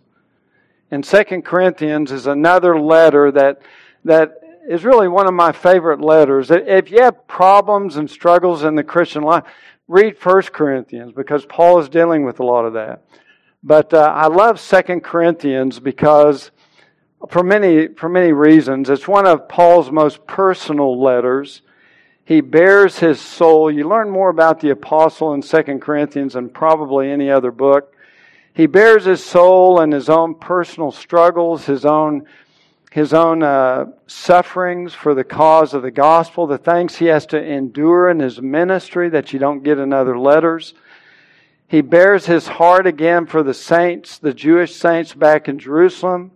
And 0.92 1.06
Second 1.06 1.44
Corinthians 1.44 2.12
is 2.12 2.28
another 2.28 2.78
letter 2.78 3.32
that, 3.32 3.62
that 4.04 4.42
is 4.68 4.84
really 4.84 5.08
one 5.08 5.26
of 5.26 5.34
my 5.34 5.54
favorite 5.54 6.02
letters. 6.02 6.52
If 6.52 6.92
you 6.92 7.02
have 7.02 7.28
problems 7.28 7.96
and 7.96 8.12
struggles 8.12 8.64
in 8.64 8.76
the 8.76 8.84
Christian 8.84 9.24
life, 9.24 9.46
read 9.88 10.18
First 10.18 10.52
Corinthians 10.52 11.14
because 11.14 11.46
Paul 11.46 11.80
is 11.80 11.88
dealing 11.88 12.26
with 12.26 12.42
a 12.42 12.46
lot 12.46 12.66
of 12.66 12.74
that. 12.74 13.04
But 13.64 13.94
uh, 13.94 14.12
I 14.14 14.28
love 14.28 14.60
Second 14.60 15.02
Corinthians 15.02 15.80
because 15.80 16.52
for 17.30 17.42
many 17.42 17.88
for 17.88 18.10
many 18.10 18.34
reasons. 18.34 18.90
It's 18.90 19.08
one 19.08 19.28
of 19.28 19.48
Paul's 19.48 19.92
most 19.92 20.28
personal 20.28 21.02
letters. 21.02 21.62
He 22.32 22.40
bares 22.40 22.98
his 22.98 23.20
soul. 23.20 23.70
You 23.70 23.90
learn 23.90 24.10
more 24.10 24.30
about 24.30 24.62
the 24.62 24.70
apostle 24.70 25.34
in 25.34 25.42
Second 25.42 25.82
Corinthians 25.82 26.32
than 26.32 26.48
probably 26.48 27.12
any 27.12 27.30
other 27.30 27.52
book. 27.52 27.94
He 28.54 28.68
bares 28.68 29.04
his 29.04 29.22
soul 29.22 29.82
and 29.82 29.92
his 29.92 30.08
own 30.08 30.36
personal 30.36 30.94
struggles, 30.94 31.66
his 31.66 31.84
own 31.84 32.26
his 32.90 33.14
own 33.14 33.44
uh, 33.44 33.88
sufferings 34.08 34.94
for 34.94 35.14
the 35.14 35.26
cause 35.26 35.74
of 35.74 35.82
the 35.82 35.92
gospel, 35.92 36.48
the 36.48 36.58
things 36.58 36.96
he 36.96 37.08
has 37.08 37.26
to 37.26 37.44
endure 37.44 38.10
in 38.10 38.22
his 38.22 38.42
ministry 38.42 39.10
that 39.10 39.34
you 39.34 39.40
don't 39.40 39.64
get 39.64 39.78
in 39.78 39.92
other 39.92 40.18
letters. 40.18 40.74
He 41.68 41.82
bears 41.82 42.28
his 42.28 42.48
heart 42.48 42.88
again 42.88 43.26
for 43.26 43.44
the 43.44 43.54
saints, 43.54 44.20
the 44.20 44.34
Jewish 44.34 44.74
saints 44.74 45.14
back 45.14 45.50
in 45.50 45.60
Jerusalem. 45.60 46.32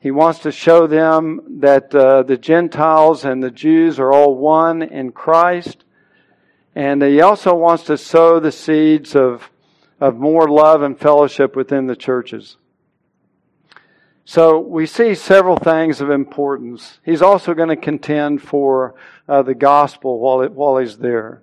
He 0.00 0.10
wants 0.10 0.40
to 0.40 0.52
show 0.52 0.86
them 0.86 1.58
that 1.60 1.92
uh, 1.94 2.22
the 2.22 2.36
Gentiles 2.36 3.24
and 3.24 3.42
the 3.42 3.50
Jews 3.50 3.98
are 3.98 4.12
all 4.12 4.36
one 4.36 4.82
in 4.82 5.10
Christ. 5.10 5.84
And 6.74 7.02
he 7.02 7.20
also 7.20 7.54
wants 7.54 7.84
to 7.84 7.98
sow 7.98 8.38
the 8.38 8.52
seeds 8.52 9.16
of, 9.16 9.50
of 10.00 10.16
more 10.16 10.48
love 10.48 10.82
and 10.82 10.98
fellowship 10.98 11.56
within 11.56 11.88
the 11.88 11.96
churches. 11.96 12.56
So 14.24 14.60
we 14.60 14.86
see 14.86 15.14
several 15.14 15.56
things 15.56 16.00
of 16.00 16.10
importance. 16.10 17.00
He's 17.02 17.22
also 17.22 17.54
going 17.54 17.70
to 17.70 17.76
contend 17.76 18.42
for 18.42 18.94
uh, 19.26 19.42
the 19.42 19.54
gospel 19.54 20.20
while, 20.20 20.42
it, 20.42 20.52
while 20.52 20.76
he's 20.76 20.98
there. 20.98 21.42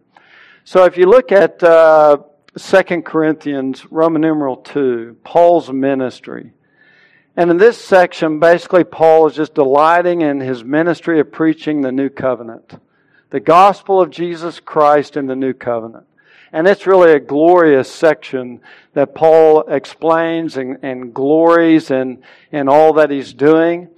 So 0.63 0.85
if 0.85 0.95
you 0.95 1.07
look 1.07 1.31
at 1.31 1.61
uh, 1.61 2.19
2 2.57 2.83
Corinthians, 3.01 3.85
Roman 3.91 4.21
numeral 4.21 4.57
2, 4.57 5.17
Paul's 5.23 5.69
ministry. 5.71 6.53
And 7.37 7.51
in 7.51 7.57
this 7.57 7.77
section, 7.77 8.39
basically, 8.39 8.85
Paul 8.85 9.27
is 9.27 9.35
just 9.35 9.55
delighting 9.55 10.21
in 10.21 10.39
his 10.39 10.63
ministry 10.63 11.19
of 11.19 11.31
preaching 11.31 11.81
the 11.81 11.91
new 11.91 12.09
covenant, 12.09 12.79
the 13.29 13.41
gospel 13.41 13.99
of 13.99 14.09
Jesus 14.09 14.61
Christ 14.61 15.17
in 15.17 15.27
the 15.27 15.35
new 15.35 15.53
covenant. 15.53 16.05
And 16.53 16.67
it's 16.67 16.87
really 16.87 17.11
a 17.11 17.19
glorious 17.19 17.91
section 17.91 18.61
that 18.93 19.13
Paul 19.13 19.67
explains 19.67 20.55
and, 20.55 20.79
and 20.83 21.13
glories 21.13 21.91
in, 21.91 22.23
in 22.53 22.69
all 22.69 22.93
that 22.93 23.11
he's 23.11 23.33
doing, 23.33 23.89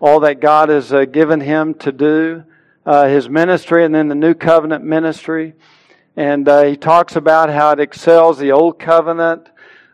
all 0.00 0.18
that 0.20 0.40
God 0.40 0.70
has 0.70 0.92
uh, 0.92 1.04
given 1.04 1.40
him 1.40 1.74
to 1.74 1.92
do, 1.92 2.42
uh, 2.84 3.06
his 3.06 3.28
ministry, 3.28 3.84
and 3.84 3.94
then 3.94 4.08
the 4.08 4.16
new 4.16 4.34
covenant 4.34 4.82
ministry. 4.82 5.54
And 6.16 6.48
uh, 6.48 6.64
he 6.64 6.76
talks 6.76 7.14
about 7.14 7.50
how 7.50 7.70
it 7.70 7.78
excels 7.78 8.38
the 8.38 8.50
old 8.50 8.80
covenant 8.80 9.48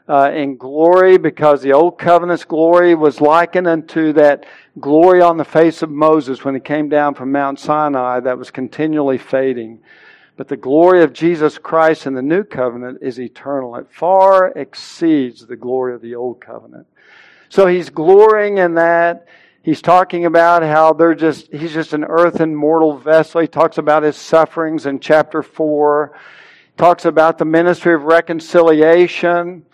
uh, 0.08 0.30
in 0.32 0.56
glory 0.56 1.18
because 1.18 1.62
the 1.62 1.72
old 1.72 1.98
covenant's 1.98 2.44
glory 2.44 2.94
was 2.94 3.20
likened 3.20 3.66
unto 3.66 4.12
that 4.12 4.46
glory 4.78 5.20
on 5.20 5.36
the 5.36 5.44
face 5.44 5.82
of 5.82 5.90
Moses 5.90 6.44
when 6.44 6.54
he 6.54 6.60
came 6.60 6.88
down 6.88 7.14
from 7.14 7.32
Mount 7.32 7.58
Sinai 7.58 8.20
that 8.20 8.38
was 8.38 8.50
continually 8.50 9.18
fading. 9.18 9.80
But 10.36 10.48
the 10.48 10.56
glory 10.56 11.02
of 11.02 11.12
Jesus 11.12 11.58
Christ 11.58 12.06
in 12.06 12.14
the 12.14 12.22
new 12.22 12.44
covenant 12.44 12.98
is 13.00 13.18
eternal. 13.18 13.74
It 13.76 13.88
far 13.90 14.48
exceeds 14.48 15.46
the 15.46 15.56
glory 15.56 15.94
of 15.94 16.02
the 16.02 16.14
old 16.14 16.40
covenant. 16.40 16.86
So 17.48 17.66
he's 17.66 17.90
glorying 17.90 18.58
in 18.58 18.74
that. 18.74 19.26
He's 19.62 19.82
talking 19.82 20.26
about 20.26 20.62
how 20.62 20.92
they're 20.92 21.14
just, 21.14 21.52
he's 21.52 21.72
just 21.72 21.92
an 21.92 22.04
earthen 22.04 22.54
mortal 22.54 22.96
vessel. 22.96 23.40
He 23.40 23.48
talks 23.48 23.78
about 23.78 24.04
his 24.04 24.16
sufferings 24.16 24.86
in 24.86 25.00
chapter 25.00 25.42
4. 25.42 26.16
talks 26.76 27.06
about 27.06 27.38
the 27.38 27.44
ministry 27.44 27.94
of 27.94 28.02
reconciliation. 28.02 29.64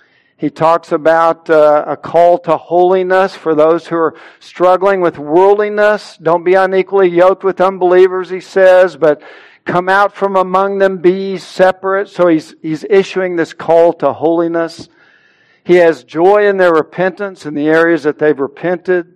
He 0.43 0.51
talks 0.51 0.91
about 0.91 1.49
uh, 1.49 1.85
a 1.87 1.97
call 1.97 2.37
to 2.39 2.57
holiness 2.57 3.37
for 3.37 3.55
those 3.55 3.87
who 3.87 3.95
are 3.95 4.17
struggling 4.41 5.01
with 5.01 5.17
worldliness. 5.17 6.17
Don't 6.21 6.43
be 6.43 6.55
unequally 6.55 7.07
yoked 7.11 7.45
with 7.45 7.61
unbelievers, 7.61 8.29
he 8.29 8.41
says, 8.41 8.97
but 8.97 9.23
come 9.65 9.89
out 9.89 10.17
from 10.17 10.35
among 10.35 10.79
them, 10.79 10.99
be 10.99 11.39
separate. 11.39 12.09
So 12.09 12.27
he's, 12.27 12.57
he's 12.61 12.85
issuing 12.91 13.37
this 13.37 13.53
call 13.53 13.93
to 13.93 14.13
holiness. 14.13 14.89
He 15.63 15.75
has 15.75 16.03
joy 16.03 16.49
in 16.49 16.57
their 16.57 16.75
repentance 16.75 17.47
in 17.47 17.55
the 17.55 17.69
areas 17.69 18.03
that 18.03 18.19
they've 18.19 18.37
repented. 18.37 19.15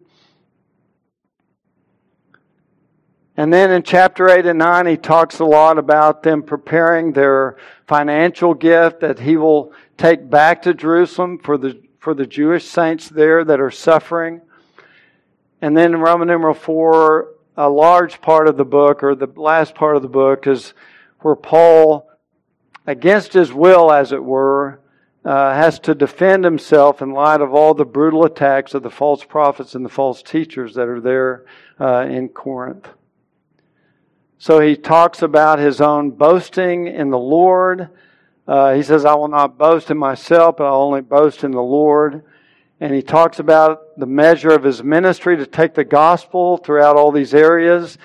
And 3.37 3.53
then 3.53 3.73
in 3.73 3.83
chapter 3.83 4.29
8 4.29 4.47
and 4.47 4.61
9, 4.61 4.87
he 4.87 4.97
talks 4.97 5.41
a 5.41 5.45
lot 5.45 5.77
about 5.77 6.23
them 6.23 6.45
preparing 6.45 7.13
their 7.13 7.57
financial 7.89 8.55
gift 8.55 9.01
that 9.01 9.19
he 9.19 9.37
will 9.37 9.73
take 9.97 10.29
back 10.29 10.63
to 10.63 10.75
Jerusalem 10.75 11.39
for 11.39 11.59
the, 11.59 11.83
for 11.99 12.15
the 12.15 12.27
Jewish 12.27 12.65
saints 12.65 13.09
there 13.09 13.45
that 13.45 13.61
are 13.61 13.71
suffering. 13.71 14.41
And 15.61 15.77
then 15.77 15.95
in 15.95 16.01
Roman 16.01 16.29
numeral 16.29 16.55
4, 16.55 17.29
a 17.57 17.69
large 17.69 18.21
part 18.21 18.49
of 18.49 18.57
the 18.57 18.65
book, 18.65 19.03
or 19.03 19.15
the 19.15 19.31
last 19.37 19.75
part 19.75 19.97
of 19.97 20.03
the 20.03 20.09
book, 20.09 20.47
is 20.47 20.75
where 21.21 21.37
Paul, 21.37 22.11
against 22.87 23.33
his 23.33 23.53
will, 23.53 23.91
as 23.91 24.13
it 24.13 24.23
were, 24.23 24.81
uh, 25.25 25.55
has 25.55 25.81
to 25.81 25.95
defend 25.95 26.45
himself 26.45 27.03
in 27.03 27.11
light 27.11 27.41
of 27.41 27.53
all 27.53 27.75
the 27.75 27.85
brutal 27.85 28.25
attacks 28.25 28.75
of 28.75 28.83
the 28.83 28.91
false 28.91 29.25
prophets 29.25 29.75
and 29.75 29.85
the 29.85 29.91
false 29.91 30.23
teachers 30.23 30.75
that 30.75 30.89
are 30.89 31.01
there 31.01 31.45
uh, 31.81 32.03
in 32.03 32.29
Corinth. 32.29 32.89
So 34.39 34.61
he 34.61 34.77
talks 34.77 35.23
about 35.23 35.59
his 35.59 35.81
own 35.81 36.11
boasting 36.11 36.87
in 36.87 37.11
the 37.11 37.19
Lord. 37.19 37.89
Uh, 38.47 38.75
he 38.75 38.83
says, 38.83 39.05
I 39.05 39.15
will 39.15 39.29
not 39.29 39.59
boast 39.59 39.91
in 39.91 39.99
myself, 39.99 40.57
but 40.59 40.67
I'll 40.67 40.83
only 40.83 41.01
boast 41.01 41.43
in 41.43 41.51
the 41.51 41.63
Lord. 41.63 42.23
And 42.81 42.95
he 42.95 43.03
talks 43.03 43.39
about 43.39 43.99
the 43.99 44.07
measure 44.07 44.51
of 44.51 44.63
his 44.63 44.83
ministry 44.83 45.37
to 45.37 45.47
take 45.47 45.75
the 45.75 45.85
gospel 45.85 46.59
throughout 46.59 46.97
all 46.97 47.11
these 47.11 47.35
areas. 47.35 47.99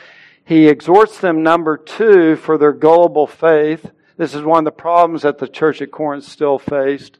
He 0.44 0.68
exhorts 0.68 1.20
them, 1.20 1.44
number 1.44 1.78
two, 1.78 2.38
for 2.38 2.58
their 2.58 2.74
gullible 2.74 3.28
faith. 3.28 3.92
This 4.18 4.34
is 4.34 4.44
one 4.44 4.60
of 4.60 4.66
the 4.66 4.72
problems 4.72 5.22
that 5.24 5.38
the 5.38 5.48
church 5.48 5.82
at 5.82 5.92
Corinth 5.92 6.24
still 6.24 6.58
faced. 6.58 7.20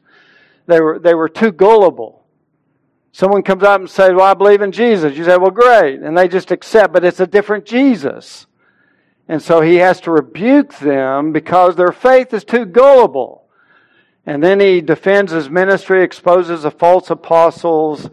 They 0.66 0.80
were, 0.80 0.98
they 0.98 1.14
were 1.14 1.28
too 1.28 1.52
gullible. 1.52 2.24
Someone 3.12 3.42
comes 3.42 3.62
up 3.62 3.80
and 3.80 3.90
says, 3.90 4.12
Well, 4.14 4.22
I 4.22 4.34
believe 4.34 4.62
in 4.62 4.72
Jesus. 4.72 5.16
You 5.16 5.24
say, 5.24 5.36
Well, 5.36 5.50
great. 5.50 6.00
And 6.00 6.16
they 6.16 6.28
just 6.28 6.50
accept, 6.50 6.92
but 6.92 7.04
it's 7.04 7.20
a 7.20 7.26
different 7.26 7.66
Jesus. 7.66 8.46
And 9.28 9.40
so 9.40 9.60
he 9.60 9.76
has 9.76 10.00
to 10.02 10.10
rebuke 10.10 10.78
them 10.78 11.32
because 11.32 11.76
their 11.76 11.92
faith 11.92 12.34
is 12.34 12.44
too 12.44 12.64
gullible. 12.64 13.42
And 14.26 14.42
then 14.42 14.60
he 14.60 14.80
defends 14.80 15.32
his 15.32 15.50
ministry, 15.50 16.02
exposes 16.02 16.62
the 16.62 16.70
false 16.70 17.10
apostles. 17.10 18.08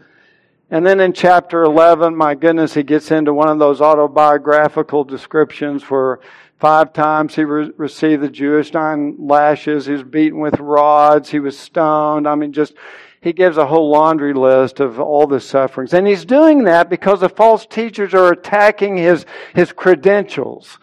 And 0.70 0.86
then 0.86 1.00
in 1.00 1.12
chapter 1.12 1.62
11, 1.62 2.16
my 2.16 2.34
goodness, 2.34 2.74
he 2.74 2.82
gets 2.82 3.10
into 3.10 3.34
one 3.34 3.48
of 3.48 3.58
those 3.58 3.80
autobiographical 3.80 5.04
descriptions 5.04 5.84
where 5.84 6.20
five 6.58 6.92
times 6.92 7.34
he 7.34 7.44
re- 7.44 7.72
received 7.76 8.22
the 8.22 8.28
Jewish 8.28 8.72
nine 8.72 9.16
lashes, 9.18 9.86
he 9.86 9.92
was 9.92 10.02
beaten 10.02 10.40
with 10.40 10.58
rods, 10.60 11.30
he 11.30 11.40
was 11.40 11.58
stoned. 11.58 12.28
I 12.28 12.34
mean, 12.34 12.52
just, 12.52 12.74
he 13.20 13.32
gives 13.32 13.56
a 13.56 13.66
whole 13.66 13.90
laundry 13.90 14.34
list 14.34 14.80
of 14.80 15.00
all 15.00 15.26
the 15.26 15.40
sufferings. 15.40 15.92
And 15.92 16.06
he's 16.06 16.24
doing 16.24 16.64
that 16.64 16.88
because 16.88 17.20
the 17.20 17.28
false 17.28 17.66
teachers 17.66 18.14
are 18.14 18.32
attacking 18.32 18.96
his, 18.96 19.26
his 19.54 19.72
credentials. 19.72 20.78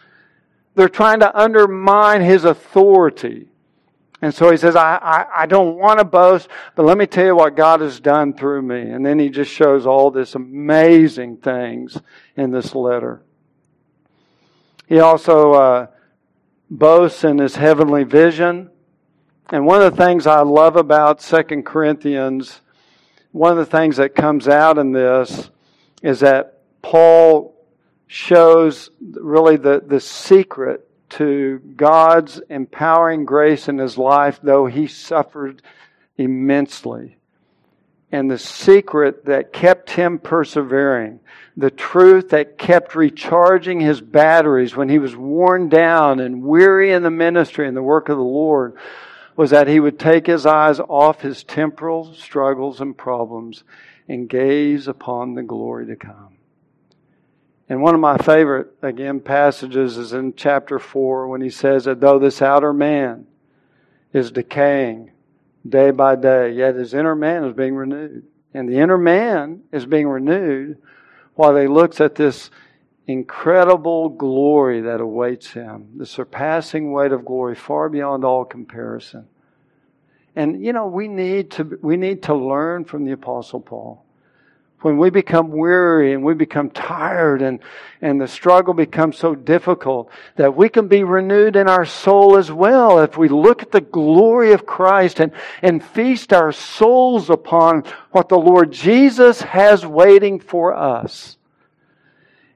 They're 0.77 0.87
trying 0.87 1.21
to 1.21 1.35
undermine 1.35 2.21
his 2.21 2.45
authority. 2.45 3.47
And 4.21 4.31
so 4.31 4.51
he 4.51 4.57
says, 4.57 4.75
I, 4.75 4.97
I, 4.97 5.25
I, 5.41 5.45
don't 5.47 5.75
want 5.75 5.97
to 5.97 6.05
boast, 6.05 6.49
but 6.75 6.85
let 6.85 6.99
me 6.99 7.07
tell 7.07 7.25
you 7.25 7.35
what 7.35 7.55
God 7.55 7.81
has 7.81 7.99
done 7.99 8.31
through 8.31 8.61
me. 8.61 8.81
And 8.81 9.03
then 9.03 9.17
he 9.17 9.29
just 9.29 9.49
shows 9.49 9.87
all 9.87 10.11
this 10.11 10.35
amazing 10.35 11.37
things 11.37 11.99
in 12.35 12.51
this 12.51 12.75
letter. 12.75 13.23
He 14.87 14.99
also 14.99 15.53
uh, 15.53 15.87
boasts 16.69 17.23
in 17.23 17.39
his 17.39 17.55
heavenly 17.55 18.03
vision. 18.03 18.69
And 19.49 19.65
one 19.65 19.81
of 19.81 19.95
the 19.95 20.05
things 20.05 20.27
I 20.27 20.41
love 20.41 20.75
about 20.75 21.23
Second 21.23 21.65
Corinthians, 21.65 22.61
one 23.31 23.51
of 23.51 23.57
the 23.57 23.65
things 23.65 23.97
that 23.97 24.13
comes 24.13 24.47
out 24.47 24.77
in 24.77 24.91
this 24.91 25.49
is 26.03 26.19
that 26.19 26.61
Paul 26.83 27.56
shows 28.07 28.89
really 28.99 29.57
the, 29.57 29.83
the 29.85 29.99
secret 29.99 30.87
to 31.09 31.59
God's 31.75 32.41
empowering 32.49 33.25
grace 33.25 33.67
in 33.67 33.77
his 33.77 33.97
life, 33.97 34.39
though 34.41 34.65
he 34.65 34.87
suffered 34.87 35.61
immensely. 36.17 37.17
And 38.11 38.31
the 38.31 38.37
secret 38.37 39.25
that 39.25 39.51
kept 39.51 39.89
him 39.89 40.19
persevering, 40.19 41.19
the 41.57 41.71
truth 41.71 42.29
that 42.29 42.57
kept 42.57 42.95
recharging 42.95 43.81
his 43.81 43.99
batteries 43.99 44.75
when 44.75 44.87
he 44.87 44.99
was 44.99 45.15
worn 45.15 45.67
down 45.67 46.21
and 46.21 46.43
weary 46.43 46.91
in 46.91 47.03
the 47.03 47.11
ministry 47.11 47.67
and 47.67 47.75
the 47.75 47.83
work 47.83 48.07
of 48.07 48.17
the 48.17 48.23
Lord, 48.23 48.77
was 49.35 49.49
that 49.51 49.67
he 49.67 49.79
would 49.79 49.99
take 49.99 50.25
his 50.25 50.45
eyes 50.45 50.79
off 50.79 51.21
his 51.21 51.43
temporal 51.43 52.13
struggles 52.13 52.79
and 52.79 52.97
problems 52.97 53.63
and 54.07 54.29
gaze 54.29 54.87
upon 54.87 55.35
the 55.35 55.43
glory 55.43 55.85
to 55.87 55.95
come. 55.95 56.36
And 57.69 57.81
one 57.81 57.93
of 57.93 57.99
my 57.99 58.17
favorite, 58.17 58.69
again, 58.81 59.19
passages 59.19 59.97
is 59.97 60.13
in 60.13 60.33
chapter 60.35 60.79
4 60.79 61.27
when 61.27 61.41
he 61.41 61.49
says 61.49 61.85
that 61.85 61.99
though 61.99 62.17
this 62.17 62.41
outer 62.41 62.71
man 62.71 63.27
is 64.13 64.31
decaying 64.31 65.11
day 65.67 65.91
by 65.91 66.15
day, 66.15 66.51
yet 66.51 66.75
his 66.75 66.93
inner 66.93 67.15
man 67.15 67.43
is 67.43 67.53
being 67.53 67.75
renewed. 67.75 68.23
And 68.53 68.69
the 68.69 68.77
inner 68.77 68.97
man 68.97 69.63
is 69.71 69.85
being 69.85 70.07
renewed 70.07 70.77
while 71.35 71.55
he 71.57 71.67
looks 71.67 71.99
at 71.99 72.15
this 72.15 72.49
incredible 73.05 74.09
glory 74.09 74.81
that 74.81 75.01
awaits 75.01 75.51
him, 75.51 75.89
the 75.97 76.05
surpassing 76.05 76.91
weight 76.91 77.11
of 77.11 77.25
glory 77.25 77.55
far 77.55 77.89
beyond 77.89 78.23
all 78.23 78.45
comparison. 78.45 79.27
And 80.35 80.63
you 80.63 80.71
know, 80.71 80.87
we 80.87 81.07
need 81.07 81.51
to 81.51 81.79
we 81.81 81.97
need 81.97 82.23
to 82.23 82.35
learn 82.35 82.85
from 82.85 83.05
the 83.05 83.11
apostle 83.11 83.59
Paul 83.59 84.05
when 84.81 84.97
we 84.97 85.09
become 85.09 85.49
weary 85.49 86.13
and 86.13 86.23
we 86.23 86.35
become 86.35 86.69
tired 86.69 87.41
and, 87.41 87.59
and 88.01 88.21
the 88.21 88.27
struggle 88.27 88.73
becomes 88.73 89.17
so 89.17 89.33
difficult, 89.33 90.09
that 90.35 90.55
we 90.55 90.69
can 90.69 90.87
be 90.87 91.03
renewed 91.03 91.55
in 91.55 91.67
our 91.67 91.85
soul 91.85 92.37
as 92.37 92.51
well 92.51 92.99
if 92.99 93.17
we 93.17 93.27
look 93.27 93.63
at 93.63 93.71
the 93.71 93.81
glory 93.81 94.53
of 94.53 94.67
Christ 94.67 95.19
and, 95.19 95.31
and 95.63 95.83
feast 95.83 96.31
our 96.31 96.51
souls 96.51 97.29
upon 97.29 97.85
what 98.11 98.29
the 98.29 98.37
Lord 98.37 98.71
Jesus 98.71 99.41
has 99.41 99.85
waiting 99.85 100.39
for 100.39 100.75
us. 100.75 101.37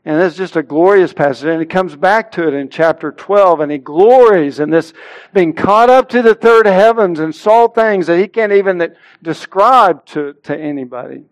And 0.03 0.19
it's 0.21 0.35
just 0.35 0.55
a 0.55 0.63
glorious 0.63 1.13
passage. 1.13 1.45
And 1.45 1.59
he 1.59 1.67
comes 1.67 1.95
back 1.95 2.31
to 2.33 2.47
it 2.47 2.55
in 2.55 2.69
chapter 2.69 3.11
12 3.11 3.59
and 3.59 3.71
he 3.71 3.77
glories 3.77 4.59
in 4.59 4.71
this 4.71 4.93
being 5.31 5.53
caught 5.53 5.91
up 5.91 6.09
to 6.09 6.23
the 6.23 6.33
third 6.33 6.65
heavens 6.65 7.19
and 7.19 7.35
saw 7.35 7.67
things 7.67 8.07
that 8.07 8.17
he 8.17 8.27
can't 8.27 8.51
even 8.51 8.95
describe 9.21 10.03
to, 10.07 10.33
to 10.43 10.57
anybody. 10.57 11.25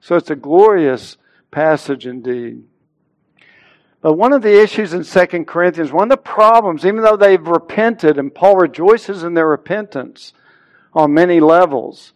So 0.00 0.16
it's 0.16 0.30
a 0.30 0.36
glorious 0.36 1.16
passage 1.50 2.06
indeed. 2.06 2.64
But 4.00 4.14
one 4.14 4.32
of 4.32 4.42
the 4.42 4.62
issues 4.62 4.92
in 4.92 5.04
2 5.04 5.44
Corinthians, 5.44 5.90
one 5.90 6.04
of 6.04 6.16
the 6.16 6.22
problems, 6.22 6.84
even 6.84 7.02
though 7.02 7.16
they've 7.16 7.44
repented, 7.44 8.18
and 8.18 8.34
Paul 8.34 8.56
rejoices 8.56 9.22
in 9.22 9.34
their 9.34 9.48
repentance 9.48 10.32
on 10.92 11.14
many 11.14 11.40
levels, 11.40 12.12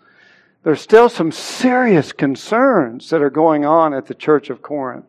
there's 0.63 0.81
still 0.81 1.09
some 1.09 1.33
serious 1.33 2.13
concerns 2.13 3.11
that 3.11 3.23
are 3.23 3.31
going 3.31 3.65
on 3.65 3.95
at 3.95 4.07
the 4.07 4.15
church 4.15 4.51
of 4.51 4.63
Corinth. 4.63 5.07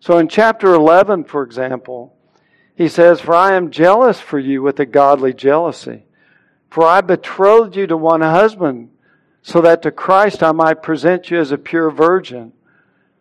So 0.00 0.18
in 0.18 0.28
chapter 0.28 0.72
11, 0.72 1.24
for 1.24 1.42
example, 1.42 2.16
he 2.76 2.88
says, 2.88 3.20
For 3.20 3.34
I 3.34 3.54
am 3.54 3.70
jealous 3.70 4.20
for 4.20 4.38
you 4.38 4.62
with 4.62 4.78
a 4.78 4.86
godly 4.86 5.32
jealousy. 5.32 6.04
For 6.70 6.84
I 6.84 7.00
betrothed 7.00 7.74
you 7.74 7.86
to 7.88 7.96
one 7.96 8.20
husband 8.20 8.90
so 9.46 9.60
that 9.60 9.80
to 9.80 9.92
Christ 9.92 10.42
I 10.42 10.50
might 10.50 10.82
present 10.82 11.30
you 11.30 11.38
as 11.38 11.52
a 11.52 11.56
pure 11.56 11.88
virgin. 11.88 12.52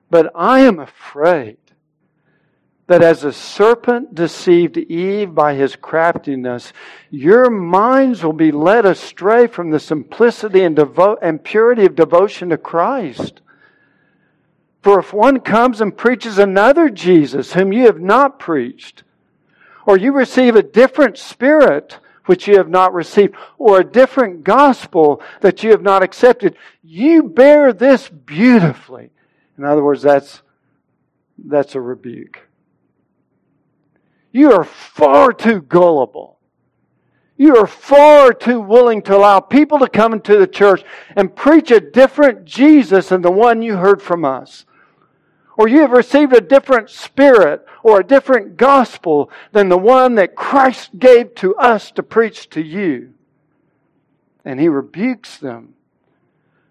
But 0.10 0.32
I 0.34 0.62
am 0.62 0.80
afraid 0.80 1.58
that 2.88 3.04
as 3.04 3.22
the 3.22 3.32
serpent 3.32 4.16
deceived 4.16 4.76
Eve 4.76 5.36
by 5.36 5.54
his 5.54 5.76
craftiness, 5.76 6.74
your 7.12 7.52
minds 7.52 8.24
will 8.24 8.34
be 8.34 8.52
led 8.52 8.88
astray 8.88 9.46
from 9.46 9.70
the 9.70 9.80
simplicity 9.80 10.64
and, 10.64 10.76
devo- 10.76 11.20
and 11.22 11.44
purity 11.44 11.86
of 11.86 11.94
devotion 11.94 12.50
to 12.50 12.58
Christ. 12.58 13.42
For 14.82 14.98
if 15.02 15.14
one 15.14 15.42
comes 15.42 15.80
and 15.80 15.96
preaches 15.96 16.40
another 16.40 16.90
Jesus 16.90 17.54
whom 17.54 17.72
you 17.72 17.86
have 17.86 18.02
not 18.02 18.40
preached, 18.40 19.04
or 19.86 19.96
you 19.96 20.12
receive 20.12 20.56
a 20.56 20.64
different 20.64 21.20
spirit 21.20 22.00
which 22.26 22.48
you 22.48 22.58
have 22.58 22.70
not 22.70 22.94
received, 22.94 23.36
or 23.58 23.80
a 23.80 23.84
different 23.84 24.44
gospel 24.44 25.22
that 25.42 25.64
you 25.64 25.72
have 25.72 25.82
not 25.82 26.04
accepted. 26.04 26.56
You 26.84 27.24
bear 27.24 27.74
this 27.74 28.10
beautifully. 28.10 29.12
In 29.58 29.64
other 29.64 29.84
words, 29.84 30.02
that's, 30.02 30.42
that's 31.38 31.76
a 31.76 31.82
rebuke. 31.82 32.40
You 34.32 34.52
are 34.52 34.64
far 34.64 35.32
too 35.32 35.62
gullible. 35.62 36.40
You 37.38 37.58
are 37.58 37.68
far 37.68 38.34
too 38.34 38.60
willing 38.60 39.02
to 39.04 39.16
allow 39.16 39.40
people 39.40 39.80
to 39.80 39.90
come 39.90 40.14
into 40.14 40.38
the 40.38 40.48
church 40.48 40.84
and 41.16 41.36
preach 41.36 41.72
a 41.72 41.80
different 41.80 42.46
Jesus 42.46 43.10
than 43.10 43.22
the 43.22 43.32
one 43.32 43.62
you 43.62 43.78
heard 43.78 44.02
from 44.02 44.24
us. 44.24 44.66
Or 45.58 45.68
you 45.68 45.82
have 45.82 45.92
received 45.92 46.34
a 46.34 46.42
different 46.42 46.90
spirit 46.90 47.66
or 47.82 48.00
a 48.00 48.06
different 48.06 48.58
gospel 48.58 49.32
than 49.52 49.70
the 49.70 49.78
one 49.78 50.16
that 50.16 50.36
Christ 50.36 50.98
gave 51.00 51.34
to 51.36 51.56
us 51.56 51.92
to 51.92 52.04
preach 52.04 52.50
to 52.52 52.62
you. 52.62 53.14
And 54.44 54.60
he 54.60 54.68
rebukes 54.68 55.38
them 55.38 55.76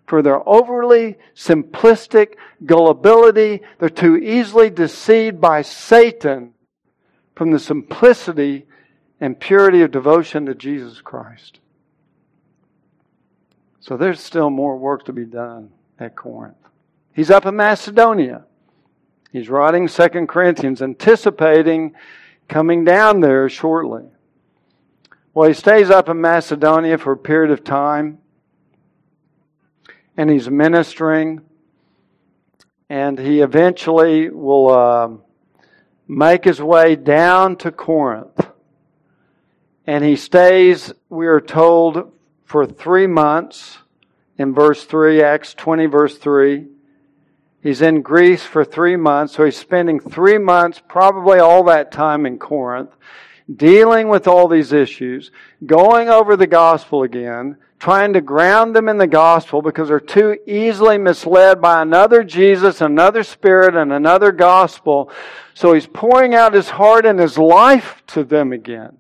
for 0.07 0.21
their 0.21 0.47
overly 0.47 1.17
simplistic 1.35 2.35
gullibility. 2.65 3.63
They're 3.79 3.89
too 3.89 4.17
easily 4.17 4.71
deceived 4.71 5.41
by 5.41 5.63
Satan 5.63 6.53
from 7.35 7.51
the 7.51 7.59
simplicity 7.59 8.67
and 9.21 9.41
purity 9.41 9.81
of 9.81 9.91
devotion 9.91 10.47
to 10.47 10.55
Jesus 10.55 11.01
Christ. 11.01 11.61
So 13.81 13.97
there's 13.97 14.21
still 14.21 14.51
more 14.51 14.77
work 14.77 15.05
to 15.07 15.13
be 15.13 15.25
done 15.25 15.71
at 15.99 16.17
Corinth. 16.17 16.57
He's 17.13 17.31
up 17.31 17.47
in 17.47 17.57
Macedonia. 17.57 18.45
He's 19.35 19.49
writing 19.49 19.89
Second 19.89 20.29
Corinthians, 20.29 20.81
anticipating 20.81 21.97
coming 22.47 22.85
down 22.85 23.19
there 23.19 23.49
shortly. 23.49 24.05
Well, 25.35 25.49
he 25.49 25.55
stays 25.55 25.91
up 25.91 26.09
in 26.09 26.21
Macedonia 26.21 26.99
for 26.99 27.11
a 27.11 27.17
period 27.17 27.51
of 27.51 27.65
time, 27.65 28.19
and 30.17 30.31
he's 30.31 30.49
ministering, 30.49 31.41
and 32.89 33.19
he 33.19 33.41
eventually 33.41 34.31
will 34.31 34.71
uh, 34.71 35.09
make 36.07 36.45
his 36.45 36.63
way 36.63 36.95
down 36.95 37.57
to 37.57 37.73
Corinth. 37.73 38.47
And 39.85 40.05
he 40.05 40.15
stays, 40.15 40.93
we 41.09 41.27
are 41.27 41.41
told, 41.41 42.13
for 42.45 42.67
three 42.67 43.09
months 43.09 43.79
in 44.39 44.55
verse 44.55 44.85
3, 44.85 45.25
Acts 45.25 45.55
20, 45.55 45.87
verse 45.87 46.19
3. 46.19 46.69
He's 47.65 47.81
in 47.81 48.03
Greece 48.03 48.43
for 48.43 48.63
three 48.63 48.95
months, 48.95 49.33
so 49.33 49.47
he's 49.47 49.57
spending 49.57 49.99
three 49.99 50.37
months, 50.37 50.83
probably 50.87 51.39
all 51.39 51.65
that 51.65 51.91
time 51.91 52.27
in 52.27 52.39
Corinth, 52.39 52.91
dealing 53.57 54.11
with 54.11 54.29
all 54.29 54.49
these 54.49 54.75
issues, 54.75 55.31
going 55.65 56.11
over 56.11 56.37
the 56.37 56.47
gospel 56.47 57.05
again, 57.05 57.57
trying 57.79 58.13
to 58.13 58.21
ground 58.21 58.77
them 58.77 58.87
in 58.87 58.99
the 58.99 59.07
gospel 59.07 59.63
because 59.63 59.89
they're 59.89 59.99
too 59.99 60.37
easily 60.47 60.99
misled 60.99 61.63
by 61.63 61.81
another 61.81 62.23
Jesus, 62.23 62.83
another 62.83 63.23
spirit, 63.23 63.75
and 63.75 63.95
another 63.95 64.31
gospel. 64.31 65.11
So 65.55 65.73
he's 65.73 65.87
pouring 65.87 66.35
out 66.35 66.53
his 66.53 66.69
heart 66.69 67.07
and 67.07 67.19
his 67.19 67.39
life 67.39 68.03
to 68.09 68.25
them 68.25 68.53
again, 68.53 68.99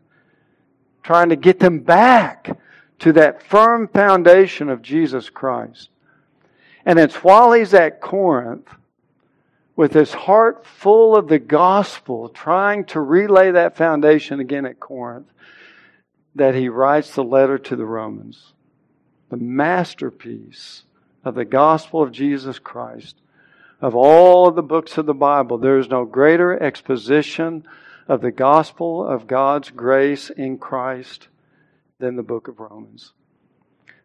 trying 1.03 1.29
to 1.29 1.37
get 1.37 1.61
them 1.61 1.81
back 1.81 2.57
to 3.01 3.13
that 3.13 3.43
firm 3.43 3.89
foundation 3.89 4.71
of 4.71 4.81
Jesus 4.81 5.29
Christ. 5.29 5.91
And 6.87 6.99
it's 6.99 7.25
while 7.25 7.53
he's 7.53 7.75
at 7.75 8.01
Corinth, 8.01 8.69
with 9.77 9.93
his 9.93 10.13
heart 10.13 10.67
full 10.67 11.17
of 11.17 11.29
the 11.29 11.39
gospel, 11.39 12.29
trying 12.29 12.85
to 12.85 13.01
relay 13.01 13.51
that 13.51 13.77
foundation 13.77 14.39
again 14.39 14.67
at 14.67 14.79
Corinth, 14.79 15.27
that 16.35 16.55
he 16.55 16.69
writes 16.69 17.15
the 17.15 17.25
letter 17.25 17.59
to 17.59 17.77
the 17.77 17.87
Romans. 17.87 18.53
The 19.31 19.37
masterpiece 19.37 20.85
of 21.25 21.35
the 21.35 21.45
gospel 21.45 22.03
of 22.03 22.13
Jesus 22.13 22.59
Christ. 22.59 23.17
Of 23.81 23.95
all 23.95 24.47
of 24.47 24.55
the 24.55 24.63
books 24.63 24.97
of 24.99 25.07
the 25.07 25.15
Bible, 25.15 25.59
there 25.59 25.79
is 25.79 25.89
no 25.89 26.05
greater 26.05 26.63
exposition 26.63 27.67
of 28.07 28.21
the 28.21 28.31
gospel 28.31 29.07
of 29.07 29.27
God's 29.27 29.71
grace 29.71 30.31
in 30.31 30.59
Christ 30.59 31.29
than 31.99 32.17
the 32.17 32.23
book 32.23 32.49
of 32.49 32.61
Romans. 32.61 33.13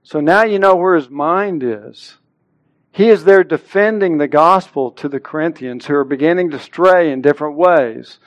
So 0.03 0.19
now 0.19 0.43
you 0.43 0.57
know 0.57 0.75
where 0.75 0.95
his 0.95 1.09
mind 1.09 1.63
is. 1.63 2.17
He 2.91 3.09
is 3.09 3.23
there 3.23 3.43
defending 3.43 4.17
the 4.17 4.27
gospel 4.27 4.91
to 4.91 5.07
the 5.07 5.19
Corinthians 5.19 5.85
who 5.85 5.95
are 5.95 6.03
beginning 6.03 6.51
to 6.51 6.59
stray 6.59 7.11
in 7.11 7.21
different 7.21 7.55
ways. 7.55 8.19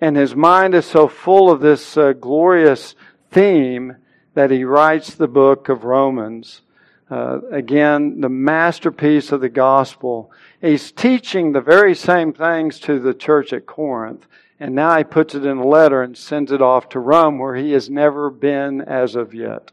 And 0.00 0.16
his 0.16 0.34
mind 0.34 0.74
is 0.74 0.86
so 0.86 1.06
full 1.06 1.50
of 1.50 1.60
this 1.60 1.96
uh, 1.96 2.12
glorious 2.12 2.96
theme 3.30 3.96
that 4.34 4.50
he 4.50 4.64
writes 4.64 5.14
the 5.14 5.28
book 5.28 5.68
of 5.68 5.84
Romans. 5.84 6.62
Uh, 7.10 7.40
again, 7.50 8.20
the 8.20 8.28
masterpiece 8.28 9.32
of 9.32 9.42
the 9.42 9.48
gospel. 9.48 10.32
He's 10.60 10.90
teaching 10.90 11.52
the 11.52 11.60
very 11.60 11.94
same 11.94 12.32
things 12.32 12.80
to 12.80 12.98
the 12.98 13.14
church 13.14 13.52
at 13.52 13.66
Corinth. 13.66 14.26
And 14.58 14.74
now 14.74 14.96
he 14.96 15.04
puts 15.04 15.34
it 15.34 15.44
in 15.44 15.58
a 15.58 15.66
letter 15.66 16.02
and 16.02 16.16
sends 16.16 16.52
it 16.52 16.62
off 16.62 16.88
to 16.90 17.00
Rome 17.00 17.38
where 17.38 17.56
he 17.56 17.72
has 17.72 17.90
never 17.90 18.30
been 18.30 18.80
as 18.80 19.14
of 19.14 19.34
yet. 19.34 19.72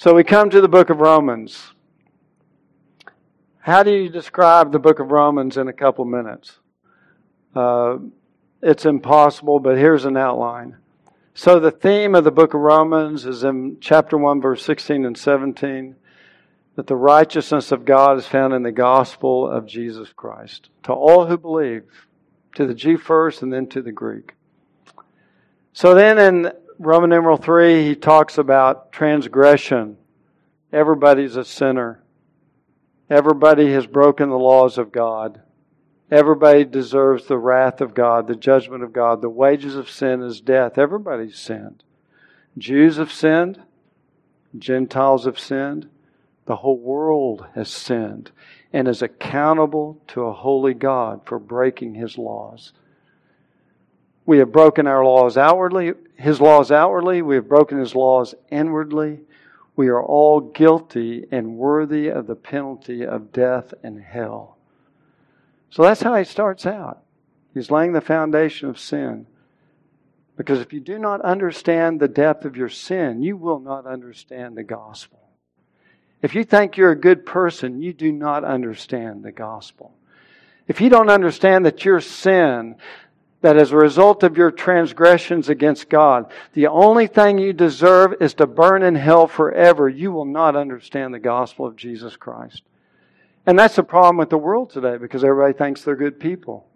So 0.00 0.14
we 0.14 0.22
come 0.22 0.48
to 0.50 0.60
the 0.60 0.68
book 0.68 0.90
of 0.90 1.00
Romans. 1.00 1.72
How 3.58 3.82
do 3.82 3.90
you 3.90 4.08
describe 4.08 4.70
the 4.70 4.78
book 4.78 5.00
of 5.00 5.10
Romans 5.10 5.56
in 5.56 5.66
a 5.66 5.72
couple 5.72 6.04
minutes? 6.04 6.60
Uh, 7.52 7.96
it's 8.62 8.86
impossible, 8.86 9.58
but 9.58 9.76
here's 9.76 10.04
an 10.04 10.16
outline. 10.16 10.76
So 11.34 11.58
the 11.58 11.72
theme 11.72 12.14
of 12.14 12.22
the 12.22 12.30
book 12.30 12.54
of 12.54 12.60
Romans 12.60 13.26
is 13.26 13.42
in 13.42 13.78
chapter 13.80 14.16
1, 14.16 14.40
verse 14.40 14.64
16 14.64 15.04
and 15.04 15.18
17 15.18 15.96
that 16.76 16.86
the 16.86 16.94
righteousness 16.94 17.72
of 17.72 17.84
God 17.84 18.18
is 18.18 18.26
found 18.28 18.54
in 18.54 18.62
the 18.62 18.70
gospel 18.70 19.50
of 19.50 19.66
Jesus 19.66 20.12
Christ 20.12 20.70
to 20.84 20.92
all 20.92 21.26
who 21.26 21.36
believe, 21.36 22.06
to 22.54 22.68
the 22.68 22.74
Jew 22.74 22.98
first 22.98 23.42
and 23.42 23.52
then 23.52 23.66
to 23.70 23.82
the 23.82 23.90
Greek. 23.90 24.34
So 25.72 25.92
then 25.92 26.20
in 26.20 26.52
Roman 26.78 27.10
numeral 27.10 27.36
3, 27.36 27.84
he 27.84 27.96
talks 27.96 28.38
about 28.38 28.92
transgression. 28.92 29.96
Everybody's 30.72 31.34
a 31.34 31.44
sinner. 31.44 32.02
Everybody 33.10 33.72
has 33.72 33.86
broken 33.86 34.28
the 34.28 34.38
laws 34.38 34.78
of 34.78 34.92
God. 34.92 35.40
Everybody 36.10 36.64
deserves 36.64 37.26
the 37.26 37.36
wrath 37.36 37.80
of 37.80 37.94
God, 37.94 38.28
the 38.28 38.36
judgment 38.36 38.84
of 38.84 38.92
God. 38.92 39.22
The 39.22 39.28
wages 39.28 39.74
of 39.74 39.90
sin 39.90 40.22
is 40.22 40.40
death. 40.40 40.78
Everybody's 40.78 41.36
sinned. 41.36 41.82
Jews 42.56 42.96
have 42.96 43.12
sinned. 43.12 43.60
Gentiles 44.56 45.24
have 45.24 45.38
sinned. 45.38 45.88
The 46.46 46.56
whole 46.56 46.78
world 46.78 47.44
has 47.54 47.68
sinned 47.68 48.30
and 48.72 48.86
is 48.86 49.02
accountable 49.02 50.00
to 50.08 50.22
a 50.22 50.32
holy 50.32 50.74
God 50.74 51.22
for 51.24 51.38
breaking 51.38 51.94
his 51.94 52.16
laws. 52.16 52.72
We 54.28 54.40
have 54.40 54.52
broken 54.52 54.86
our 54.86 55.02
laws 55.02 55.38
outwardly, 55.38 55.94
His 56.16 56.38
laws 56.38 56.70
outwardly. 56.70 57.22
We 57.22 57.36
have 57.36 57.48
broken 57.48 57.78
His 57.78 57.94
laws 57.94 58.34
inwardly. 58.50 59.20
We 59.74 59.88
are 59.88 60.02
all 60.02 60.40
guilty 60.42 61.24
and 61.30 61.56
worthy 61.56 62.08
of 62.08 62.26
the 62.26 62.34
penalty 62.34 63.06
of 63.06 63.32
death 63.32 63.72
and 63.82 63.98
hell. 63.98 64.58
So 65.70 65.82
that's 65.82 66.02
how 66.02 66.14
he 66.14 66.24
starts 66.24 66.66
out. 66.66 67.02
He's 67.54 67.70
laying 67.70 67.94
the 67.94 68.02
foundation 68.02 68.68
of 68.68 68.78
sin. 68.78 69.26
Because 70.36 70.60
if 70.60 70.74
you 70.74 70.80
do 70.80 70.98
not 70.98 71.22
understand 71.22 71.98
the 71.98 72.06
depth 72.06 72.44
of 72.44 72.54
your 72.54 72.68
sin, 72.68 73.22
you 73.22 73.38
will 73.38 73.60
not 73.60 73.86
understand 73.86 74.58
the 74.58 74.62
gospel. 74.62 75.20
If 76.20 76.34
you 76.34 76.44
think 76.44 76.76
you're 76.76 76.92
a 76.92 77.00
good 77.00 77.24
person, 77.24 77.80
you 77.80 77.94
do 77.94 78.12
not 78.12 78.44
understand 78.44 79.24
the 79.24 79.32
gospel. 79.32 79.94
If 80.66 80.82
you 80.82 80.90
don't 80.90 81.08
understand 81.08 81.64
that 81.64 81.86
your 81.86 82.00
sin, 82.00 82.76
that 83.40 83.56
as 83.56 83.70
a 83.70 83.76
result 83.76 84.22
of 84.22 84.36
your 84.36 84.50
transgressions 84.50 85.48
against 85.48 85.88
God, 85.88 86.30
the 86.54 86.66
only 86.66 87.06
thing 87.06 87.38
you 87.38 87.52
deserve 87.52 88.14
is 88.20 88.34
to 88.34 88.46
burn 88.46 88.82
in 88.82 88.96
hell 88.96 89.28
forever, 89.28 89.88
you 89.88 90.10
will 90.10 90.24
not 90.24 90.56
understand 90.56 91.14
the 91.14 91.20
gospel 91.20 91.66
of 91.66 91.76
Jesus 91.76 92.16
Christ. 92.16 92.62
And 93.46 93.58
that's 93.58 93.76
the 93.76 93.82
problem 93.82 94.16
with 94.16 94.30
the 94.30 94.38
world 94.38 94.70
today 94.70 94.96
because 94.96 95.24
everybody 95.24 95.56
thinks 95.56 95.82
they're 95.82 95.96
good 95.96 96.18
people. 96.18 96.66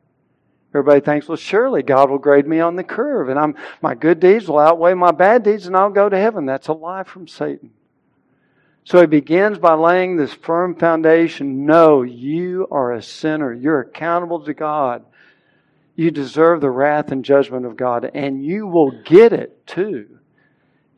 Everybody 0.75 1.01
thinks, 1.01 1.29
well, 1.29 1.37
surely 1.37 1.83
God 1.83 2.09
will 2.09 2.18
grade 2.18 2.46
me 2.46 2.61
on 2.61 2.77
the 2.77 2.85
curve 2.85 3.29
and 3.29 3.38
I'm, 3.38 3.57
my 3.83 3.94
good 3.94 4.20
deeds 4.20 4.48
will 4.48 4.59
outweigh 4.59 4.94
my 4.94 5.11
bad 5.11 5.42
deeds 5.42 5.66
and 5.66 5.77
I'll 5.77 5.90
go 5.90 6.09
to 6.09 6.16
heaven. 6.16 6.46
That's 6.46 6.68
a 6.68 6.72
lie 6.72 7.03
from 7.03 7.29
Satan. 7.29 7.72
So 8.85 9.01
he 9.01 9.07
begins 9.07 9.59
by 9.59 9.75
laying 9.75 10.16
this 10.16 10.33
firm 10.33 10.75
foundation. 10.75 11.66
No, 11.66 12.03
you 12.03 12.66
are 12.70 12.93
a 12.93 13.03
sinner. 13.03 13.53
You're 13.53 13.80
accountable 13.80 14.41
to 14.45 14.55
God. 14.55 15.05
You 15.95 16.11
deserve 16.11 16.61
the 16.61 16.70
wrath 16.70 17.12
and 17.12 17.24
judgment 17.24 17.66
of 17.66 17.76
God, 17.76 18.11
and 18.14 18.45
you 18.45 18.66
will 18.66 19.03
get 19.05 19.32
it 19.32 19.66
too 19.66 20.18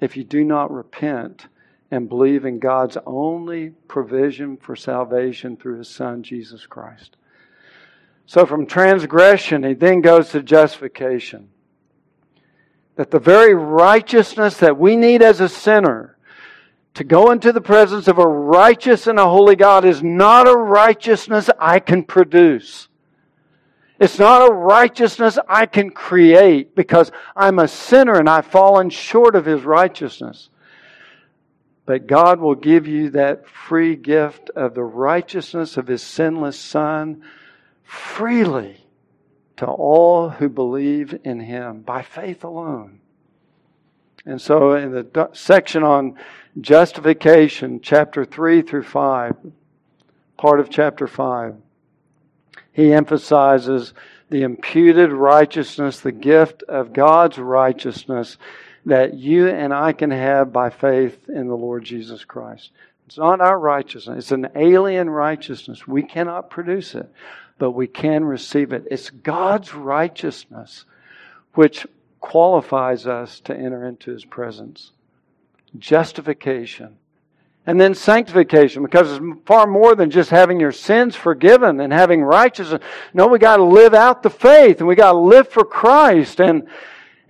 if 0.00 0.16
you 0.16 0.24
do 0.24 0.44
not 0.44 0.70
repent 0.70 1.46
and 1.90 2.08
believe 2.08 2.44
in 2.44 2.58
God's 2.58 2.96
only 3.06 3.70
provision 3.88 4.56
for 4.56 4.76
salvation 4.76 5.56
through 5.56 5.78
His 5.78 5.88
Son, 5.88 6.22
Jesus 6.22 6.66
Christ. 6.66 7.16
So 8.26 8.46
from 8.46 8.66
transgression, 8.66 9.64
he 9.64 9.74
then 9.74 10.00
goes 10.00 10.30
to 10.30 10.42
justification. 10.42 11.50
That 12.96 13.10
the 13.10 13.18
very 13.18 13.54
righteousness 13.54 14.56
that 14.58 14.78
we 14.78 14.96
need 14.96 15.20
as 15.22 15.40
a 15.40 15.48
sinner 15.48 16.16
to 16.94 17.04
go 17.04 17.32
into 17.32 17.52
the 17.52 17.60
presence 17.60 18.08
of 18.08 18.18
a 18.18 18.26
righteous 18.26 19.06
and 19.06 19.18
a 19.18 19.28
holy 19.28 19.56
God 19.56 19.84
is 19.84 20.02
not 20.02 20.48
a 20.48 20.56
righteousness 20.56 21.50
I 21.58 21.80
can 21.80 22.04
produce. 22.04 22.88
It's 23.98 24.18
not 24.18 24.50
a 24.50 24.52
righteousness 24.52 25.38
I 25.48 25.66
can 25.66 25.90
create 25.90 26.74
because 26.74 27.12
I'm 27.36 27.58
a 27.58 27.68
sinner 27.68 28.18
and 28.18 28.28
I've 28.28 28.46
fallen 28.46 28.90
short 28.90 29.36
of 29.36 29.44
His 29.44 29.62
righteousness. 29.62 30.48
But 31.86 32.06
God 32.06 32.40
will 32.40 32.54
give 32.54 32.86
you 32.86 33.10
that 33.10 33.48
free 33.48 33.94
gift 33.94 34.50
of 34.50 34.74
the 34.74 34.82
righteousness 34.82 35.76
of 35.76 35.86
His 35.86 36.02
sinless 36.02 36.58
Son 36.58 37.22
freely 37.84 38.84
to 39.58 39.66
all 39.66 40.30
who 40.30 40.48
believe 40.48 41.18
in 41.22 41.40
Him 41.40 41.82
by 41.82 42.02
faith 42.02 42.42
alone. 42.42 43.00
And 44.26 44.40
so, 44.40 44.72
in 44.72 44.90
the 44.90 45.28
section 45.34 45.82
on 45.82 46.18
justification, 46.58 47.80
chapter 47.82 48.24
3 48.24 48.62
through 48.62 48.84
5, 48.84 49.36
part 50.38 50.60
of 50.60 50.70
chapter 50.70 51.06
5, 51.06 51.56
he 52.74 52.92
emphasizes 52.92 53.94
the 54.30 54.42
imputed 54.42 55.12
righteousness, 55.12 56.00
the 56.00 56.12
gift 56.12 56.62
of 56.64 56.92
God's 56.92 57.38
righteousness 57.38 58.36
that 58.84 59.14
you 59.14 59.48
and 59.48 59.72
I 59.72 59.92
can 59.92 60.10
have 60.10 60.52
by 60.52 60.70
faith 60.70 61.28
in 61.28 61.46
the 61.48 61.56
Lord 61.56 61.84
Jesus 61.84 62.24
Christ. 62.24 62.70
It's 63.06 63.16
not 63.16 63.40
our 63.40 63.58
righteousness, 63.58 64.24
it's 64.24 64.32
an 64.32 64.48
alien 64.56 65.08
righteousness. 65.08 65.86
We 65.86 66.02
cannot 66.02 66.50
produce 66.50 66.94
it, 66.94 67.08
but 67.58 67.70
we 67.70 67.86
can 67.86 68.24
receive 68.24 68.72
it. 68.72 68.84
It's 68.90 69.08
God's 69.08 69.72
righteousness 69.72 70.84
which 71.54 71.86
qualifies 72.20 73.06
us 73.06 73.38
to 73.40 73.56
enter 73.56 73.86
into 73.86 74.10
His 74.10 74.24
presence. 74.24 74.90
Justification. 75.78 76.96
And 77.66 77.80
then 77.80 77.94
sanctification, 77.94 78.82
because 78.82 79.10
it's 79.10 79.24
far 79.46 79.66
more 79.66 79.94
than 79.94 80.10
just 80.10 80.28
having 80.28 80.60
your 80.60 80.72
sins 80.72 81.16
forgiven 81.16 81.80
and 81.80 81.92
having 81.92 82.22
righteousness. 82.22 82.82
No, 83.14 83.26
we 83.26 83.38
got 83.38 83.56
to 83.56 83.64
live 83.64 83.94
out 83.94 84.22
the 84.22 84.28
faith 84.28 84.80
and 84.80 84.86
we 84.86 84.94
got 84.94 85.12
to 85.12 85.18
live 85.18 85.48
for 85.48 85.64
Christ. 85.64 86.40
And 86.40 86.68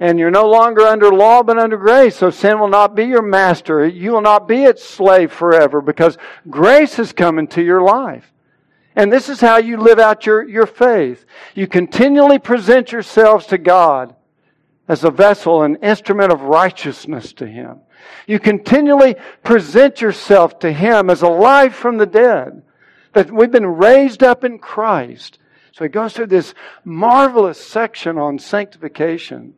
and 0.01 0.18
you're 0.18 0.30
no 0.30 0.49
longer 0.49 0.82
under 0.82 1.11
law 1.11 1.43
but 1.43 1.59
under 1.59 1.76
grace. 1.76 2.16
So 2.16 2.30
sin 2.30 2.59
will 2.59 2.68
not 2.68 2.95
be 2.95 3.05
your 3.05 3.22
master. 3.22 3.87
You 3.87 4.12
will 4.12 4.20
not 4.20 4.49
be 4.49 4.64
its 4.64 4.85
slave 4.85 5.32
forever 5.32 5.80
because 5.80 6.18
grace 6.51 6.97
has 6.97 7.12
come 7.12 7.39
into 7.39 7.62
your 7.62 7.80
life. 7.80 8.32
And 8.97 9.12
this 9.12 9.28
is 9.28 9.41
how 9.41 9.59
you 9.59 9.76
live 9.76 9.99
out 9.99 10.26
your, 10.26 10.49
your 10.49 10.66
faith. 10.66 11.24
You 11.55 11.66
continually 11.66 12.39
present 12.39 12.93
yourselves 12.93 13.47
to 13.47 13.59
God 13.59 14.14
as 14.87 15.05
a 15.05 15.11
vessel, 15.11 15.62
an 15.62 15.76
instrument 15.76 16.32
of 16.32 16.43
righteousness 16.43 17.32
to 17.35 17.47
Him. 17.47 17.80
You 18.27 18.39
continually 18.39 19.17
present 19.43 20.01
yourself 20.01 20.59
to 20.61 20.73
Him 20.73 21.11
as 21.11 21.23
alive 21.23 21.75
from 21.75 21.99
the 21.99 22.07
dead. 22.07 22.63
That 23.13 23.31
we've 23.31 23.51
been 23.51 23.67
raised 23.67 24.23
up 24.23 24.45
in 24.45 24.59
Christ. 24.59 25.39
So 25.73 25.85
he 25.85 25.89
goes 25.89 26.13
through 26.13 26.29
this 26.29 26.55
marvelous 26.85 27.65
section 27.65 28.19
on 28.19 28.39
sanctification 28.39 29.55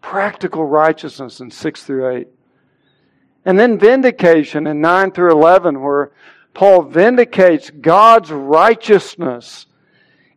practical 0.00 0.64
righteousness 0.64 1.40
in 1.40 1.50
6 1.50 1.82
through 1.82 2.16
8. 2.16 2.28
And 3.44 3.58
then 3.58 3.78
vindication 3.78 4.66
in 4.66 4.80
9 4.80 5.12
through 5.12 5.32
11, 5.32 5.80
where 5.80 6.12
Paul 6.54 6.82
vindicates 6.82 7.70
God's 7.70 8.30
righteousness 8.30 9.66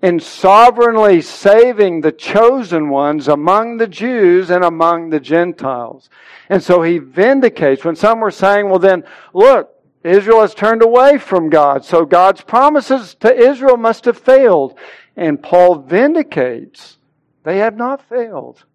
in 0.04 0.20
sovereignly 0.20 1.22
saving 1.22 2.02
the 2.02 2.12
chosen 2.12 2.90
ones 2.90 3.30
among 3.30 3.78
the 3.78 3.88
Jews 3.88 4.50
and 4.50 4.62
among 4.62 5.10
the 5.10 5.20
Gentiles. 5.22 6.10
And 6.50 6.62
so 6.62 6.82
he 6.82 6.98
vindicates 6.98 7.86
when 7.86 7.96
some 7.96 8.20
were 8.20 8.30
saying, 8.30 8.70
well 8.70 8.80
then, 8.80 9.06
look, 9.34 9.70
Israel 10.04 10.42
has 10.42 10.54
turned 10.54 10.82
away 10.82 11.18
from 11.18 11.50
God, 11.50 11.86
so 11.86 12.04
God's 12.04 12.42
promises 12.42 13.16
to 13.22 13.34
Israel 13.34 13.78
must 13.78 14.04
have 14.04 14.18
failed. 14.18 14.78
And 15.16 15.42
Paul 15.42 15.76
vindicates 15.76 16.98
they 17.44 17.60
have 17.60 17.78
not 17.78 18.08
failed. 18.10 18.66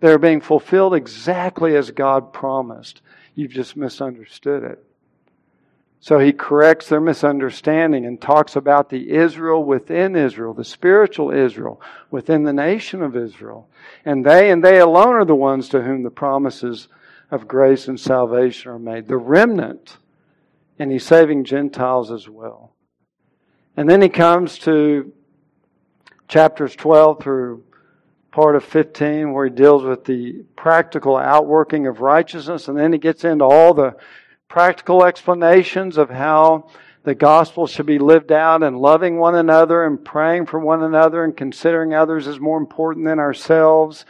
They're 0.00 0.18
being 0.18 0.42
fulfilled 0.42 0.94
exactly 0.94 1.76
as 1.76 1.90
God 1.90 2.32
promised. 2.34 3.00
You've 3.34 3.52
just 3.52 3.74
misunderstood 3.74 4.64
it. 4.64 4.84
So 6.00 6.18
he 6.18 6.32
corrects 6.32 6.88
their 6.88 7.00
misunderstanding 7.00 8.06
and 8.06 8.20
talks 8.20 8.54
about 8.54 8.88
the 8.88 9.10
Israel 9.10 9.64
within 9.64 10.14
Israel, 10.14 10.54
the 10.54 10.64
spiritual 10.64 11.32
Israel 11.32 11.80
within 12.10 12.44
the 12.44 12.52
nation 12.52 13.02
of 13.02 13.16
Israel. 13.16 13.68
And 14.04 14.24
they 14.24 14.50
and 14.50 14.62
they 14.62 14.78
alone 14.78 15.16
are 15.16 15.24
the 15.24 15.34
ones 15.34 15.68
to 15.70 15.82
whom 15.82 16.04
the 16.04 16.10
promises 16.10 16.88
of 17.30 17.48
grace 17.48 17.88
and 17.88 17.98
salvation 17.98 18.70
are 18.70 18.78
made. 18.78 19.08
The 19.08 19.16
remnant. 19.16 19.98
And 20.78 20.92
he's 20.92 21.04
saving 21.04 21.44
Gentiles 21.44 22.12
as 22.12 22.28
well. 22.28 22.72
And 23.76 23.88
then 23.88 24.00
he 24.00 24.08
comes 24.08 24.58
to 24.60 25.12
chapters 26.28 26.76
12 26.76 27.20
through 27.20 27.64
part 28.30 28.54
of 28.54 28.64
15 28.64 29.32
where 29.32 29.46
he 29.46 29.50
deals 29.50 29.82
with 29.82 30.04
the 30.04 30.44
practical 30.54 31.16
outworking 31.16 31.88
of 31.88 32.00
righteousness, 32.00 32.68
and 32.68 32.78
then 32.78 32.92
he 32.92 32.98
gets 32.98 33.24
into 33.24 33.44
all 33.44 33.74
the 33.74 33.96
practical 34.48 35.04
explanations 35.04 35.98
of 35.98 36.08
how 36.08 36.68
the 37.04 37.14
gospel 37.14 37.66
should 37.66 37.86
be 37.86 37.98
lived 37.98 38.32
out 38.32 38.62
and 38.62 38.78
loving 38.78 39.18
one 39.18 39.34
another 39.34 39.84
and 39.84 40.04
praying 40.04 40.46
for 40.46 40.58
one 40.58 40.82
another 40.82 41.22
and 41.22 41.36
considering 41.36 41.94
others 41.94 42.26
as 42.26 42.40
more 42.40 42.58
important 42.58 43.06
than 43.06 43.18
ourselves 43.18 44.04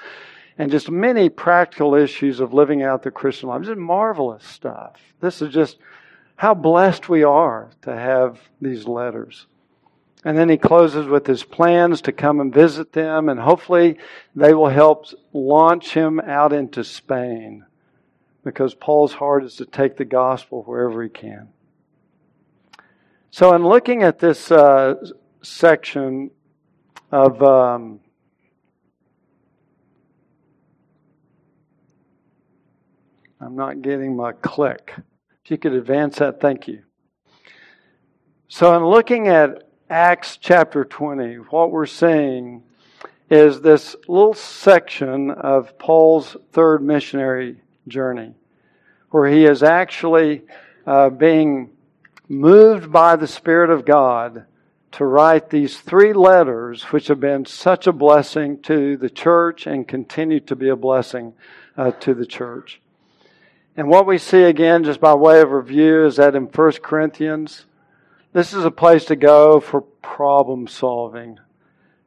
and 0.56 0.70
just 0.70 0.90
many 0.90 1.28
practical 1.28 1.94
issues 1.94 2.40
of 2.40 2.54
living 2.54 2.82
out 2.82 3.02
the 3.02 3.10
Christian 3.10 3.48
life. 3.48 3.60
This 3.60 3.70
is 3.70 3.76
marvelous 3.76 4.44
stuff. 4.44 5.00
This 5.20 5.42
is 5.42 5.52
just 5.52 5.78
how 6.36 6.54
blessed 6.54 7.08
we 7.08 7.22
are 7.22 7.70
to 7.82 7.94
have 7.94 8.40
these 8.60 8.86
letters. 8.86 9.46
And 10.24 10.36
then 10.36 10.48
he 10.48 10.56
closes 10.56 11.06
with 11.06 11.26
his 11.26 11.44
plans 11.44 12.00
to 12.02 12.12
come 12.12 12.40
and 12.40 12.52
visit 12.52 12.92
them, 12.92 13.28
and 13.28 13.38
hopefully 13.38 13.98
they 14.34 14.52
will 14.52 14.68
help 14.68 15.06
launch 15.32 15.94
him 15.94 16.18
out 16.20 16.52
into 16.52 16.82
Spain 16.82 17.64
because 18.44 18.74
Paul's 18.74 19.12
heart 19.12 19.44
is 19.44 19.56
to 19.56 19.66
take 19.66 19.96
the 19.96 20.04
gospel 20.04 20.62
wherever 20.62 21.02
he 21.02 21.08
can. 21.08 21.48
So, 23.30 23.54
in 23.54 23.64
looking 23.64 24.02
at 24.02 24.18
this 24.18 24.50
uh, 24.50 24.94
section 25.42 26.30
of 27.12 27.42
um, 27.42 28.00
I'm 33.40 33.54
not 33.54 33.82
getting 33.82 34.16
my 34.16 34.32
click. 34.32 34.94
If 35.44 35.50
you 35.50 35.58
could 35.58 35.72
advance 35.72 36.18
that, 36.18 36.40
thank 36.40 36.66
you. 36.66 36.82
So, 38.48 38.76
in 38.76 38.84
looking 38.84 39.28
at 39.28 39.68
Acts 39.88 40.36
chapter 40.38 40.84
20, 40.84 41.36
what 41.50 41.70
we're 41.70 41.86
seeing 41.86 42.62
is 43.30 43.60
this 43.60 43.94
little 44.08 44.34
section 44.34 45.30
of 45.30 45.78
Paul's 45.78 46.36
third 46.52 46.82
missionary 46.82 47.60
journey, 47.88 48.34
where 49.10 49.28
he 49.28 49.44
is 49.44 49.62
actually 49.62 50.42
uh, 50.86 51.10
being 51.10 51.70
moved 52.28 52.92
by 52.92 53.16
the 53.16 53.26
Spirit 53.26 53.70
of 53.70 53.84
God 53.84 54.44
to 54.92 55.04
write 55.04 55.50
these 55.50 55.78
three 55.78 56.12
letters, 56.12 56.84
which 56.84 57.08
have 57.08 57.20
been 57.20 57.44
such 57.44 57.86
a 57.86 57.92
blessing 57.92 58.60
to 58.62 58.96
the 58.96 59.10
church 59.10 59.66
and 59.66 59.86
continue 59.86 60.40
to 60.40 60.56
be 60.56 60.68
a 60.68 60.76
blessing 60.76 61.34
uh, 61.76 61.90
to 61.92 62.14
the 62.14 62.26
church. 62.26 62.80
And 63.76 63.88
what 63.88 64.06
we 64.06 64.18
see 64.18 64.42
again, 64.42 64.84
just 64.84 65.00
by 65.00 65.14
way 65.14 65.40
of 65.40 65.52
review, 65.52 66.06
is 66.06 66.16
that 66.16 66.34
in 66.34 66.44
1 66.44 66.72
Corinthians, 66.82 67.66
this 68.32 68.52
is 68.52 68.64
a 68.64 68.70
place 68.70 69.04
to 69.06 69.16
go 69.16 69.60
for 69.60 69.82
problem 69.82 70.66
solving 70.66 71.38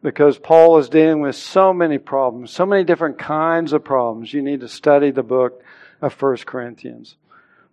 because 0.02 0.40
Paul 0.40 0.80
is 0.80 0.90
dealing 0.90 1.22
with 1.22 1.36
so 1.36 1.74
many 1.74 1.98
problems, 1.98 2.52
so 2.52 2.66
many 2.66 2.84
different 2.84 3.20
kinds 3.20 3.74
of 3.74 3.84
problems. 3.84 4.34
You 4.34 4.42
need 4.42 4.62
to 4.62 4.68
study 4.68 5.12
the 5.12 5.24
book 5.24 5.64
of 6.02 6.20
1 6.20 6.38
Corinthians. 6.38 7.18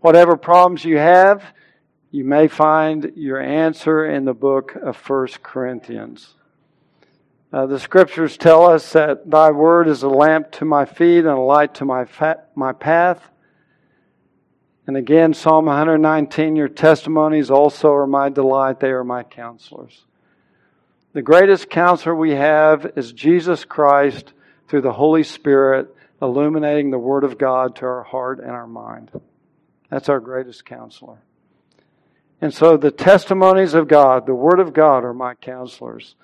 Whatever 0.00 0.36
problems 0.36 0.84
you 0.84 0.98
have, 0.98 1.42
you 2.10 2.24
may 2.24 2.48
find 2.48 3.12
your 3.16 3.40
answer 3.40 4.04
in 4.04 4.24
the 4.24 4.34
book 4.34 4.74
of 4.76 4.96
1 4.96 5.28
Corinthians. 5.42 6.34
Uh, 7.50 7.64
the 7.64 7.80
scriptures 7.80 8.36
tell 8.36 8.66
us 8.66 8.92
that 8.92 9.30
thy 9.30 9.50
word 9.50 9.88
is 9.88 10.02
a 10.02 10.08
lamp 10.08 10.50
to 10.52 10.66
my 10.66 10.84
feet 10.84 11.20
and 11.20 11.28
a 11.28 11.36
light 11.38 11.74
to 11.74 11.84
my, 11.86 12.04
fa- 12.04 12.44
my 12.54 12.72
path. 12.72 13.22
And 14.86 14.98
again, 14.98 15.32
Psalm 15.32 15.66
119, 15.66 16.56
your 16.56 16.68
testimonies 16.68 17.50
also 17.50 17.92
are 17.92 18.06
my 18.06 18.28
delight. 18.28 18.80
They 18.80 18.90
are 18.90 19.04
my 19.04 19.22
counselors. 19.22 20.04
The 21.14 21.22
greatest 21.22 21.70
counselor 21.70 22.14
we 22.14 22.32
have 22.32 22.92
is 22.96 23.12
Jesus 23.12 23.64
Christ 23.64 24.32
through 24.68 24.82
the 24.82 24.92
Holy 24.92 25.22
Spirit 25.22 25.94
illuminating 26.20 26.90
the 26.90 26.98
Word 26.98 27.24
of 27.24 27.38
God 27.38 27.76
to 27.76 27.86
our 27.86 28.02
heart 28.02 28.40
and 28.40 28.50
our 28.50 28.66
mind. 28.66 29.10
That's 29.88 30.08
our 30.08 30.20
greatest 30.20 30.66
counselor. 30.66 31.18
And 32.40 32.52
so 32.52 32.76
the 32.76 32.90
testimonies 32.90 33.74
of 33.74 33.88
God, 33.88 34.26
the 34.26 34.34
Word 34.34 34.60
of 34.60 34.72
God, 34.72 35.04
are 35.04 35.14
my 35.14 35.34
counselors. 35.34 36.14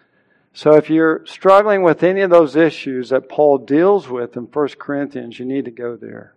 So 0.52 0.74
if 0.74 0.90
you're 0.90 1.24
struggling 1.26 1.82
with 1.82 2.02
any 2.02 2.20
of 2.20 2.30
those 2.30 2.54
issues 2.54 3.08
that 3.08 3.28
Paul 3.28 3.58
deals 3.58 4.08
with 4.08 4.36
in 4.36 4.44
1 4.44 4.68
Corinthians, 4.78 5.38
you 5.38 5.44
need 5.44 5.64
to 5.64 5.70
go 5.70 5.96
there. 5.96 6.34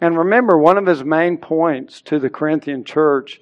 And 0.00 0.18
remember, 0.18 0.58
one 0.58 0.76
of 0.76 0.86
his 0.86 1.04
main 1.04 1.38
points 1.38 2.02
to 2.02 2.18
the 2.18 2.28
Corinthian 2.28 2.84
church 2.84 3.40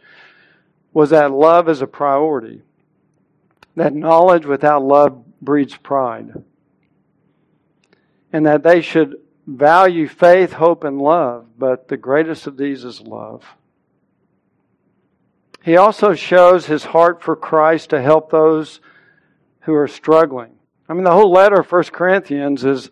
was 0.92 1.10
that 1.10 1.32
love 1.32 1.68
is 1.68 1.80
a 1.80 1.86
priority. 1.86 2.62
That 3.76 3.94
knowledge 3.94 4.46
without 4.46 4.82
love 4.82 5.24
breeds 5.40 5.76
pride, 5.76 6.32
and 8.32 8.46
that 8.46 8.62
they 8.62 8.80
should 8.80 9.16
value 9.46 10.06
faith, 10.08 10.52
hope, 10.52 10.84
and 10.84 11.00
love, 11.00 11.46
but 11.58 11.88
the 11.88 11.96
greatest 11.96 12.46
of 12.46 12.56
these 12.56 12.84
is 12.84 13.00
love. 13.00 13.44
He 15.62 15.76
also 15.76 16.14
shows 16.14 16.66
his 16.66 16.84
heart 16.84 17.22
for 17.22 17.36
Christ 17.36 17.90
to 17.90 18.02
help 18.02 18.30
those 18.30 18.80
who 19.60 19.74
are 19.74 19.88
struggling. 19.88 20.52
I 20.88 20.94
mean, 20.94 21.04
the 21.04 21.12
whole 21.12 21.30
letter 21.30 21.60
of 21.60 21.70
1 21.70 21.84
Corinthians 21.84 22.64
is 22.64 22.90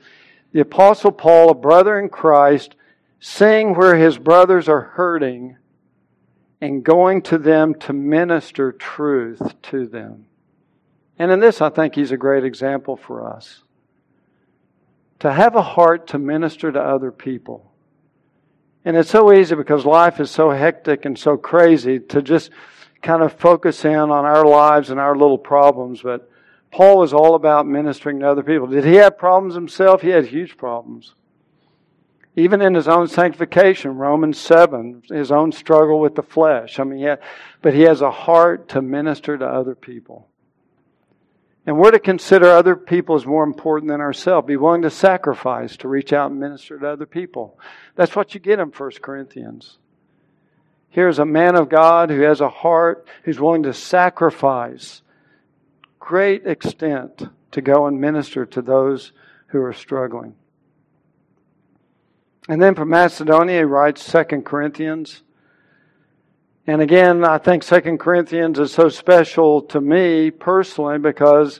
the 0.52 0.60
Apostle 0.60 1.12
Paul, 1.12 1.50
a 1.50 1.54
brother 1.54 1.98
in 1.98 2.08
Christ, 2.08 2.76
seeing 3.18 3.74
where 3.74 3.96
his 3.96 4.18
brothers 4.18 4.68
are 4.68 4.80
hurting 4.80 5.56
and 6.60 6.84
going 6.84 7.22
to 7.22 7.38
them 7.38 7.74
to 7.74 7.92
minister 7.92 8.72
truth 8.72 9.60
to 9.62 9.86
them. 9.86 10.26
And 11.20 11.30
in 11.30 11.38
this, 11.38 11.60
I 11.60 11.68
think 11.68 11.94
he's 11.94 12.12
a 12.12 12.16
great 12.16 12.44
example 12.44 12.96
for 12.96 13.28
us. 13.30 13.62
To 15.18 15.30
have 15.30 15.54
a 15.54 15.60
heart 15.60 16.06
to 16.08 16.18
minister 16.18 16.72
to 16.72 16.80
other 16.80 17.12
people. 17.12 17.74
And 18.86 18.96
it's 18.96 19.10
so 19.10 19.30
easy 19.30 19.54
because 19.54 19.84
life 19.84 20.18
is 20.18 20.30
so 20.30 20.48
hectic 20.48 21.04
and 21.04 21.18
so 21.18 21.36
crazy 21.36 22.00
to 22.00 22.22
just 22.22 22.48
kind 23.02 23.22
of 23.22 23.34
focus 23.34 23.84
in 23.84 23.94
on 23.94 24.24
our 24.24 24.46
lives 24.46 24.88
and 24.88 24.98
our 24.98 25.14
little 25.14 25.36
problems. 25.36 26.00
But 26.00 26.30
Paul 26.70 26.96
was 26.96 27.12
all 27.12 27.34
about 27.34 27.66
ministering 27.66 28.20
to 28.20 28.30
other 28.30 28.42
people. 28.42 28.66
Did 28.66 28.86
he 28.86 28.94
have 28.94 29.18
problems 29.18 29.54
himself? 29.54 30.00
He 30.00 30.08
had 30.08 30.24
huge 30.24 30.56
problems. 30.56 31.12
Even 32.34 32.62
in 32.62 32.72
his 32.72 32.88
own 32.88 33.08
sanctification, 33.08 33.98
Romans 33.98 34.38
7, 34.38 35.02
his 35.10 35.30
own 35.30 35.52
struggle 35.52 36.00
with 36.00 36.14
the 36.14 36.22
flesh. 36.22 36.78
I 36.78 36.84
mean, 36.84 36.98
yeah, 36.98 37.16
but 37.60 37.74
he 37.74 37.82
has 37.82 38.00
a 38.00 38.10
heart 38.10 38.70
to 38.70 38.80
minister 38.80 39.36
to 39.36 39.44
other 39.44 39.74
people. 39.74 40.29
And 41.66 41.78
we're 41.78 41.90
to 41.90 41.98
consider 41.98 42.46
other 42.46 42.74
people 42.74 43.16
as 43.16 43.26
more 43.26 43.44
important 43.44 43.90
than 43.90 44.00
ourselves. 44.00 44.46
Be 44.46 44.56
willing 44.56 44.82
to 44.82 44.90
sacrifice 44.90 45.76
to 45.78 45.88
reach 45.88 46.12
out 46.12 46.30
and 46.30 46.40
minister 46.40 46.78
to 46.78 46.88
other 46.88 47.06
people. 47.06 47.58
That's 47.96 48.16
what 48.16 48.34
you 48.34 48.40
get 48.40 48.58
in 48.58 48.68
1 48.68 48.90
Corinthians. 49.02 49.78
Here's 50.88 51.18
a 51.18 51.24
man 51.24 51.56
of 51.56 51.68
God 51.68 52.11
who 52.11 52.22
has 52.22 52.40
a 52.40 52.48
heart, 52.48 53.06
who's 53.24 53.38
willing 53.38 53.62
to 53.64 53.74
sacrifice 53.74 55.02
great 55.98 56.46
extent 56.46 57.22
to 57.52 57.61
go 57.61 57.86
and 57.86 58.00
minister 58.00 58.44
to 58.46 58.62
those 58.62 59.12
who 59.48 59.62
are 59.62 59.72
struggling. 59.72 60.34
And 62.48 62.61
then 62.61 62.74
from 62.74 62.88
Macedonia, 62.88 63.58
he 63.58 63.62
writes 63.62 64.11
2 64.11 64.42
Corinthians. 64.42 65.22
And 66.70 66.80
again, 66.80 67.24
I 67.24 67.38
think 67.38 67.64
2 67.64 67.98
Corinthians 67.98 68.56
is 68.60 68.72
so 68.72 68.90
special 68.90 69.62
to 69.62 69.80
me 69.80 70.30
personally 70.30 70.98
because 70.98 71.58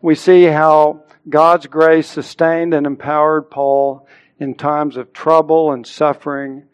we 0.00 0.14
see 0.14 0.44
how 0.44 1.02
God's 1.28 1.66
grace 1.66 2.08
sustained 2.08 2.72
and 2.72 2.86
empowered 2.86 3.50
Paul 3.50 4.06
in 4.38 4.54
times 4.54 4.96
of 4.96 5.12
trouble 5.12 5.72
and 5.72 5.84
suffering 5.84 6.66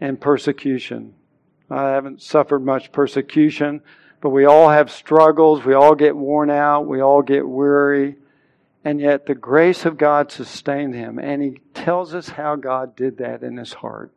and 0.00 0.20
persecution. 0.20 1.14
I 1.70 1.90
haven't 1.90 2.20
suffered 2.20 2.64
much 2.64 2.90
persecution, 2.90 3.80
but 4.20 4.30
we 4.30 4.44
all 4.44 4.68
have 4.68 4.90
struggles. 4.90 5.64
We 5.64 5.74
all 5.74 5.94
get 5.94 6.16
worn 6.16 6.50
out. 6.50 6.88
We 6.88 7.00
all 7.00 7.22
get 7.22 7.48
weary. 7.48 8.16
And 8.84 9.00
yet 9.00 9.26
the 9.26 9.36
grace 9.36 9.84
of 9.84 9.98
God 9.98 10.32
sustained 10.32 10.96
him. 10.96 11.20
And 11.20 11.40
he 11.40 11.60
tells 11.74 12.12
us 12.12 12.28
how 12.28 12.56
God 12.56 12.96
did 12.96 13.18
that 13.18 13.44
in 13.44 13.56
his 13.56 13.72
heart. 13.72 14.10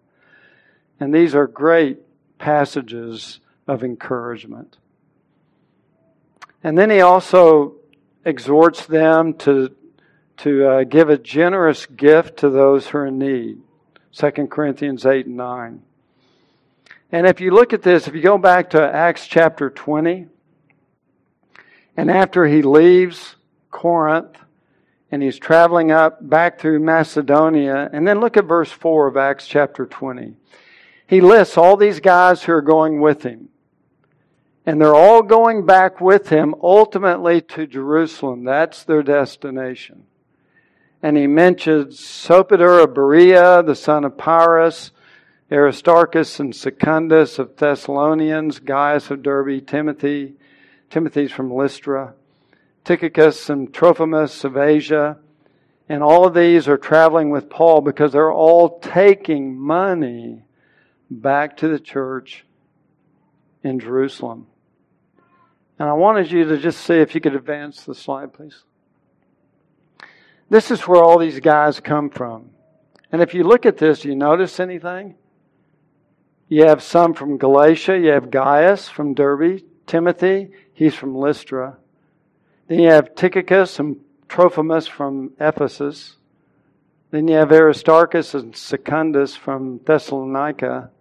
And 0.99 1.13
these 1.13 1.35
are 1.35 1.45
great 1.45 1.99
passages 2.39 3.39
of 3.67 3.83
encouragement. 3.83 4.77
And 6.63 6.77
then 6.77 6.89
he 6.89 7.01
also 7.01 7.75
exhorts 8.25 8.87
them 8.87 9.35
to, 9.35 9.75
to 10.37 10.67
uh, 10.67 10.83
give 10.83 11.09
a 11.09 11.17
generous 11.17 11.85
gift 11.85 12.37
to 12.37 12.49
those 12.49 12.87
who 12.87 12.97
are 12.97 13.05
in 13.05 13.19
need. 13.19 13.59
2 14.13 14.31
Corinthians 14.47 15.05
8 15.05 15.27
and 15.27 15.37
9. 15.37 15.83
And 17.11 17.27
if 17.27 17.39
you 17.39 17.51
look 17.51 17.73
at 17.73 17.83
this, 17.83 18.07
if 18.07 18.15
you 18.15 18.21
go 18.21 18.37
back 18.37 18.71
to 18.71 18.81
Acts 18.81 19.27
chapter 19.27 19.69
20, 19.69 20.27
and 21.95 22.09
after 22.09 22.45
he 22.47 22.61
leaves 22.61 23.35
Corinth, 23.69 24.37
and 25.11 25.23
he's 25.23 25.39
traveling 25.39 25.91
up 25.91 26.27
back 26.27 26.59
through 26.59 26.79
Macedonia. 26.79 27.89
And 27.91 28.07
then 28.07 28.19
look 28.19 28.37
at 28.37 28.45
verse 28.45 28.71
4 28.71 29.07
of 29.07 29.17
Acts 29.17 29.47
chapter 29.47 29.85
20. 29.85 30.35
He 31.09 31.21
lists 31.21 31.57
all 31.57 31.75
these 31.75 31.99
guys 31.99 32.43
who 32.43 32.51
are 32.51 32.61
going 32.61 33.01
with 33.01 33.23
him. 33.23 33.49
And 34.63 34.79
they're 34.79 34.93
all 34.93 35.23
going 35.23 35.65
back 35.65 35.99
with 35.99 36.29
him 36.29 36.53
ultimately 36.61 37.41
to 37.41 37.65
Jerusalem. 37.65 38.43
That's 38.43 38.83
their 38.83 39.01
destination. 39.01 40.03
And 41.01 41.17
he 41.17 41.25
mentions 41.25 41.99
Sopater 41.99 42.83
of 42.83 42.93
Berea, 42.93 43.63
the 43.63 43.73
son 43.73 44.05
of 44.05 44.19
Pyrrhus, 44.19 44.91
Aristarchus 45.51 46.39
and 46.39 46.55
Secundus 46.55 47.39
of 47.39 47.57
Thessalonians, 47.57 48.59
Gaius 48.59 49.09
of 49.09 49.23
Derbe, 49.23 49.65
Timothy, 49.65 50.35
Timothy's 50.91 51.31
from 51.31 51.51
Lystra. 51.51 52.13
Tychicus 52.85 53.49
and 53.49 53.73
Trophimus 53.73 54.43
of 54.43 54.57
Asia. 54.57 55.17
And 55.89 56.03
all 56.03 56.27
of 56.27 56.35
these 56.35 56.67
are 56.67 56.77
traveling 56.77 57.31
with 57.31 57.49
Paul 57.49 57.81
because 57.81 58.11
they're 58.11 58.31
all 58.31 58.77
taking 58.77 59.57
money 59.57 60.43
back 61.09 61.57
to 61.57 61.67
the 61.67 61.79
church 61.79 62.45
in 63.63 63.79
Jerusalem. 63.79 64.47
And 65.77 65.89
I 65.89 65.93
wanted 65.93 66.31
you 66.31 66.45
to 66.45 66.57
just 66.57 66.81
see 66.81 66.95
if 66.95 67.15
you 67.15 67.21
could 67.21 67.35
advance 67.35 67.83
the 67.83 67.95
slide, 67.95 68.33
please. 68.33 68.63
This 70.49 70.71
is 70.71 70.87
where 70.87 71.01
all 71.01 71.19
these 71.19 71.39
guys 71.39 71.79
come 71.79 72.09
from. 72.09 72.49
And 73.11 73.21
if 73.21 73.33
you 73.33 73.43
look 73.43 73.65
at 73.65 73.77
this, 73.77 74.01
do 74.01 74.09
you 74.09 74.15
notice 74.15 74.59
anything? 74.59 75.15
You 76.47 76.65
have 76.65 76.83
some 76.83 77.13
from 77.13 77.37
Galatia. 77.37 77.97
You 77.97 78.09
have 78.09 78.31
Gaius 78.31 78.89
from 78.89 79.13
Derbe. 79.13 79.61
Timothy, 79.89 80.51
he's 80.73 80.93
from 80.93 81.15
Lystra. 81.15 81.77
Then 82.67 82.79
you 82.79 82.89
have 82.89 83.15
Tychicus 83.15 83.79
and 83.79 83.97
Trophimus 84.27 84.87
from 84.87 85.31
Ephesus. 85.39 86.17
Then 87.09 87.27
you 87.27 87.35
have 87.37 87.51
Aristarchus 87.51 88.35
and 88.35 88.55
Secundus 88.55 89.35
from 89.35 89.79
Thessalonica. 89.85 90.91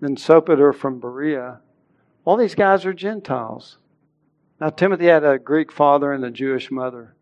Then 0.00 0.16
Sopater 0.16 0.74
from 0.74 0.98
Berea. 0.98 1.60
All 2.24 2.36
these 2.36 2.54
guys 2.54 2.84
are 2.86 2.92
Gentiles. 2.92 3.78
Now, 4.60 4.70
Timothy 4.70 5.06
had 5.06 5.24
a 5.24 5.38
Greek 5.38 5.72
father 5.72 6.12
and 6.12 6.24
a 6.24 6.30
Jewish 6.30 6.70
mother. 6.70 7.14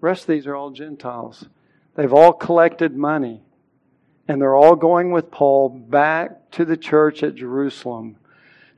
The 0.00 0.06
rest 0.06 0.22
of 0.22 0.28
these 0.28 0.46
are 0.46 0.54
all 0.54 0.70
Gentiles. 0.70 1.46
They've 1.94 2.12
all 2.12 2.32
collected 2.32 2.96
money. 2.96 3.42
And 4.26 4.40
they're 4.40 4.56
all 4.56 4.76
going 4.76 5.10
with 5.10 5.30
Paul 5.30 5.70
back 5.70 6.50
to 6.52 6.64
the 6.64 6.76
church 6.76 7.22
at 7.22 7.34
Jerusalem 7.34 8.16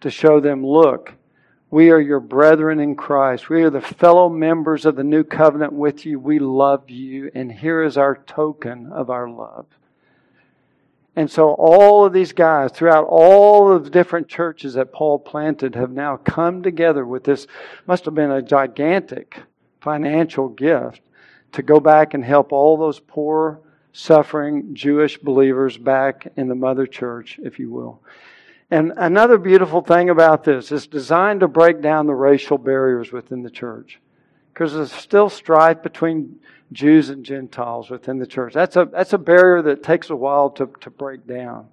to 0.00 0.10
show 0.10 0.40
them 0.40 0.64
look, 0.64 1.14
we 1.70 1.90
are 1.90 2.00
your 2.00 2.20
brethren 2.20 2.80
in 2.80 2.96
Christ. 2.96 3.48
We 3.48 3.62
are 3.62 3.70
the 3.70 3.80
fellow 3.80 4.28
members 4.28 4.86
of 4.86 4.96
the 4.96 5.04
new 5.04 5.22
covenant 5.22 5.72
with 5.72 6.04
you. 6.04 6.18
We 6.18 6.38
love 6.40 6.90
you. 6.90 7.30
And 7.34 7.50
here 7.50 7.82
is 7.82 7.96
our 7.96 8.16
token 8.16 8.90
of 8.92 9.10
our 9.10 9.28
love. 9.28 9.66
And 11.16 11.30
so 11.30 11.50
all 11.54 12.04
of 12.04 12.12
these 12.12 12.32
guys 12.32 12.70
throughout 12.72 13.06
all 13.08 13.72
of 13.72 13.84
the 13.84 13.90
different 13.90 14.28
churches 14.28 14.74
that 14.74 14.92
Paul 14.92 15.18
planted 15.18 15.74
have 15.74 15.90
now 15.90 16.16
come 16.16 16.62
together 16.62 17.04
with 17.04 17.24
this, 17.24 17.46
must 17.86 18.04
have 18.04 18.14
been 18.14 18.30
a 18.30 18.42
gigantic 18.42 19.42
financial 19.80 20.48
gift 20.48 21.00
to 21.52 21.62
go 21.62 21.80
back 21.80 22.14
and 22.14 22.24
help 22.24 22.52
all 22.52 22.76
those 22.76 23.00
poor, 23.00 23.60
suffering 23.92 24.72
Jewish 24.72 25.18
believers 25.18 25.76
back 25.76 26.28
in 26.36 26.48
the 26.48 26.54
mother 26.54 26.86
church, 26.86 27.40
if 27.42 27.58
you 27.58 27.70
will. 27.70 28.00
And 28.70 28.92
another 28.96 29.36
beautiful 29.36 29.80
thing 29.80 30.10
about 30.10 30.44
this 30.44 30.70
is 30.70 30.86
designed 30.86 31.40
to 31.40 31.48
break 31.48 31.82
down 31.82 32.06
the 32.06 32.14
racial 32.14 32.56
barriers 32.56 33.10
within 33.10 33.42
the 33.42 33.50
church. 33.50 33.98
Because 34.52 34.74
there's 34.74 34.92
still 34.92 35.28
strife 35.30 35.82
between 35.82 36.40
Jews 36.72 37.08
and 37.10 37.24
Gentiles 37.24 37.90
within 37.90 38.18
the 38.18 38.26
church. 38.26 38.52
That's 38.54 38.76
a, 38.76 38.88
that's 38.90 39.12
a 39.12 39.18
barrier 39.18 39.62
that 39.62 39.82
takes 39.82 40.10
a 40.10 40.16
while 40.16 40.50
to, 40.50 40.70
to 40.80 40.90
break 40.90 41.26
down. 41.26 41.68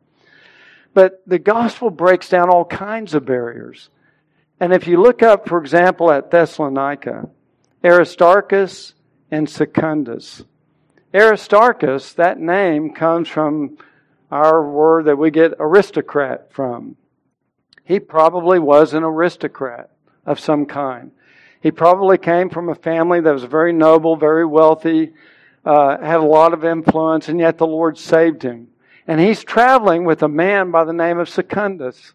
But 0.93 1.21
the 1.27 1.39
gospel 1.39 1.89
breaks 1.89 2.29
down 2.29 2.49
all 2.49 2.65
kinds 2.65 3.13
of 3.13 3.25
barriers. 3.25 3.89
And 4.59 4.73
if 4.73 4.87
you 4.87 5.01
look 5.01 5.21
up, 5.21 5.47
for 5.47 5.59
example, 5.59 6.11
at 6.11 6.31
Thessalonica, 6.31 7.29
Aristarchus 7.83 8.93
and 9.29 9.49
Secundus. 9.49 10.43
Aristarchus, 11.13 12.13
that 12.13 12.39
name 12.39 12.93
comes 12.93 13.27
from 13.27 13.77
our 14.31 14.67
word 14.69 15.05
that 15.05 15.17
we 15.17 15.31
get 15.31 15.53
aristocrat 15.59 16.51
from. 16.51 16.97
He 17.83 17.99
probably 17.99 18.59
was 18.59 18.93
an 18.93 19.03
aristocrat 19.03 19.89
of 20.25 20.39
some 20.39 20.65
kind. 20.65 21.11
He 21.61 21.71
probably 21.71 22.17
came 22.17 22.49
from 22.49 22.69
a 22.69 22.75
family 22.75 23.19
that 23.19 23.33
was 23.33 23.43
very 23.43 23.73
noble, 23.73 24.15
very 24.15 24.45
wealthy, 24.45 25.13
uh, 25.65 25.97
had 25.97 26.19
a 26.19 26.25
lot 26.25 26.53
of 26.53 26.63
influence, 26.63 27.27
and 27.29 27.39
yet 27.39 27.57
the 27.57 27.67
Lord 27.67 27.97
saved 27.97 28.43
him. 28.43 28.67
And 29.07 29.19
he's 29.19 29.43
traveling 29.43 30.05
with 30.05 30.21
a 30.21 30.27
man 30.27 30.71
by 30.71 30.83
the 30.83 30.93
name 30.93 31.17
of 31.17 31.29
Secundus. 31.29 32.13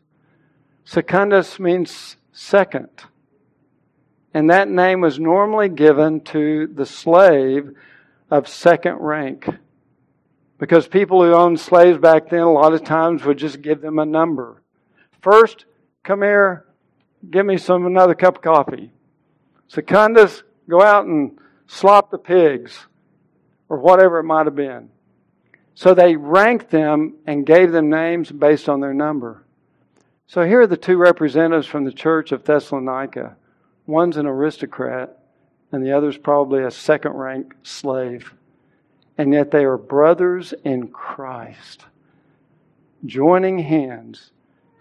Secundus 0.84 1.59
means 1.59 2.16
second. 2.32 2.88
And 4.34 4.51
that 4.51 4.68
name 4.68 5.01
was 5.01 5.18
normally 5.18 5.68
given 5.68 6.20
to 6.20 6.66
the 6.66 6.86
slave 6.86 7.74
of 8.30 8.49
second 8.49 8.97
rank. 8.97 9.47
Because 10.59 10.86
people 10.86 11.22
who 11.22 11.32
owned 11.32 11.61
slaves 11.61 11.99
back 11.99 12.30
then, 12.30 12.40
a 12.40 12.53
lot 12.53 12.72
of 12.72 12.84
times 12.84 13.24
would 13.24 13.36
just 13.36 13.61
give 13.61 13.80
them 13.80 13.99
a 13.99 14.07
number. 14.07 14.62
First, 15.20 15.66
come 16.03 16.22
here, 16.22 16.64
give 17.30 17.45
me 17.45 17.59
some 17.59 17.84
another 17.84 18.14
cup 18.14 18.36
of 18.36 18.43
coffee. 18.43 18.93
Secundus, 19.73 20.43
go 20.68 20.83
out 20.83 21.07
and 21.07 21.39
slop 21.66 22.11
the 22.11 22.18
pigs, 22.18 22.89
or 23.70 23.79
whatever 23.79 24.18
it 24.18 24.25
might 24.25 24.45
have 24.45 24.55
been. 24.55 24.91
So 25.75 25.95
they 25.95 26.14
ranked 26.14 26.68
them 26.68 27.14
and 27.27 27.47
gave 27.47 27.73
them 27.73 27.89
names 27.89 28.31
based 28.31 28.68
on 28.68 28.81
their 28.81 28.93
number. 28.93 29.47
So 30.27 30.45
here 30.45 30.61
are 30.61 30.66
the 30.66 30.77
two 30.77 30.99
representatives 30.99 31.66
from 31.66 31.87
the 31.87 31.93
church 31.93 32.33
of 32.33 32.45
Thessalonica. 32.45 33.35
One's 33.87 34.18
an 34.18 34.27
aristocrat, 34.27 35.18
and 35.73 35.83
the 35.83 35.97
other's 35.97 36.18
probably 36.18 36.62
a 36.62 36.70
second 36.70 37.12
rank 37.12 37.55
slave. 37.62 38.35
And 39.16 39.33
yet 39.33 39.53
they 39.53 39.64
are 39.64 39.79
brothers 39.79 40.53
in 40.64 40.89
Christ, 40.89 41.87
joining 43.07 43.61
hands 43.61 44.32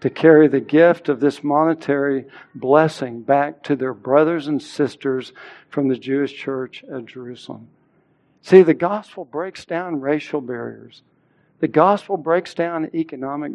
to 0.02 0.10
carry 0.10 0.48
the 0.48 0.60
gift 0.60 1.08
of 1.08 1.20
this 1.20 1.44
monetary 1.44 2.24
blessing 2.56 3.22
back 3.22 3.62
to 3.62 3.76
their 3.76 3.94
brothers 3.94 4.48
and 4.48 4.60
sisters 4.60 5.32
from 5.68 5.86
the 5.86 5.96
Jewish 5.96 6.34
church 6.34 6.84
at 6.92 7.06
Jerusalem. 7.06 7.68
See, 8.42 8.62
the 8.62 8.74
gospel 8.74 9.24
breaks 9.24 9.64
down 9.64 10.00
racial 10.00 10.40
barriers. 10.40 11.02
The 11.60 11.68
gospel 11.68 12.16
breaks 12.16 12.52
down 12.52 12.90
economic 12.92 13.52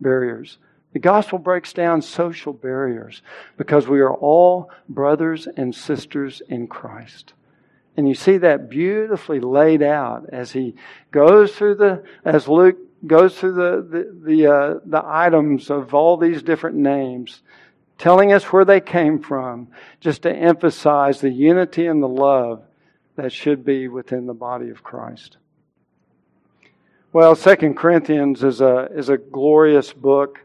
barriers. 0.00 0.56
The 0.94 0.98
gospel 1.00 1.38
breaks 1.38 1.74
down 1.74 2.00
social 2.00 2.54
barriers 2.54 3.20
because 3.58 3.86
we 3.86 4.00
are 4.00 4.14
all 4.14 4.70
brothers 4.88 5.46
and 5.54 5.74
sisters 5.74 6.40
in 6.48 6.66
Christ. 6.66 7.34
And 7.94 8.08
you 8.08 8.14
see 8.14 8.38
that 8.38 8.70
beautifully 8.70 9.40
laid 9.40 9.82
out 9.82 10.30
as 10.30 10.52
he 10.52 10.76
goes 11.10 11.54
through 11.54 11.74
the, 11.74 12.04
as 12.24 12.48
Luke 12.48 12.78
goes 13.04 13.38
through 13.38 13.54
the, 13.54 13.86
the, 13.88 14.20
the, 14.24 14.46
uh, 14.46 14.74
the 14.84 15.02
items 15.04 15.70
of 15.70 15.94
all 15.94 16.16
these 16.16 16.42
different 16.42 16.76
names, 16.76 17.42
telling 17.98 18.32
us 18.32 18.44
where 18.44 18.64
they 18.64 18.80
came 18.80 19.18
from, 19.18 19.68
just 20.00 20.22
to 20.22 20.32
emphasize 20.32 21.20
the 21.20 21.30
unity 21.30 21.86
and 21.86 22.02
the 22.02 22.08
love 22.08 22.62
that 23.16 23.32
should 23.32 23.64
be 23.64 23.88
within 23.88 24.26
the 24.26 24.34
body 24.34 24.70
of 24.70 24.82
Christ. 24.82 25.38
Well, 27.12 27.34
Second 27.34 27.76
Corinthians 27.76 28.42
is 28.42 28.60
a, 28.60 28.88
is 28.94 29.08
a 29.08 29.16
glorious 29.16 29.92
book 29.92 30.40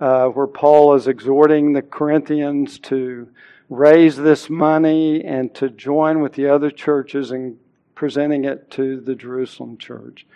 uh, 0.00 0.28
where 0.28 0.46
Paul 0.46 0.94
is 0.94 1.08
exhorting 1.08 1.72
the 1.72 1.82
Corinthians 1.82 2.78
to 2.80 3.28
raise 3.68 4.16
this 4.16 4.48
money 4.48 5.24
and 5.24 5.54
to 5.54 5.68
join 5.68 6.20
with 6.20 6.32
the 6.34 6.48
other 6.48 6.70
churches 6.70 7.32
in 7.32 7.58
presenting 7.94 8.44
it 8.44 8.70
to 8.70 9.00
the 9.00 9.14
Jerusalem 9.14 9.76
church. 9.78 10.26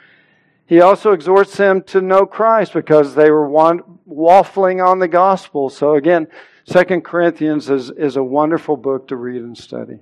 He 0.66 0.80
also 0.80 1.12
exhorts 1.12 1.56
them 1.56 1.82
to 1.84 2.00
know 2.00 2.24
Christ 2.24 2.72
because 2.72 3.14
they 3.14 3.30
were 3.30 3.48
waffling 3.48 4.84
on 4.84 4.98
the 4.98 5.08
gospel. 5.08 5.68
So 5.68 5.94
again, 5.94 6.26
Second 6.64 7.04
Corinthians 7.04 7.68
is, 7.68 7.90
is 7.90 8.16
a 8.16 8.24
wonderful 8.24 8.76
book 8.76 9.08
to 9.08 9.16
read 9.16 9.42
and 9.42 9.56
study. 9.56 9.98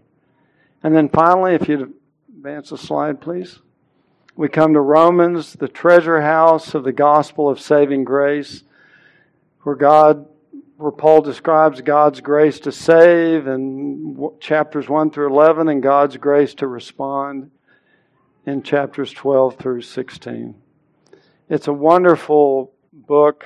And 0.82 0.94
then 0.94 1.08
finally, 1.08 1.54
if 1.54 1.68
you'd 1.68 1.92
advance 2.28 2.70
the 2.70 2.78
slide, 2.78 3.20
please. 3.20 3.58
We 4.36 4.48
come 4.48 4.74
to 4.74 4.80
Romans, 4.80 5.54
the 5.54 5.68
treasure 5.68 6.22
house 6.22 6.74
of 6.74 6.84
the 6.84 6.92
gospel 6.92 7.50
of 7.50 7.60
saving 7.60 8.04
grace, 8.04 8.62
where 9.62 9.74
God, 9.74 10.26
where 10.76 10.92
Paul 10.92 11.20
describes 11.22 11.80
God's 11.80 12.20
grace 12.20 12.60
to 12.60 12.72
save 12.72 13.46
in 13.46 14.30
chapters 14.40 14.88
1 14.88 15.10
through 15.10 15.30
11 15.32 15.68
and 15.68 15.82
God's 15.82 16.16
grace 16.16 16.54
to 16.54 16.66
respond 16.66 17.50
in 18.46 18.62
chapters 18.62 19.12
12 19.12 19.56
through 19.56 19.82
16. 19.82 20.54
It's 21.48 21.68
a 21.68 21.72
wonderful 21.72 22.72
book 22.92 23.44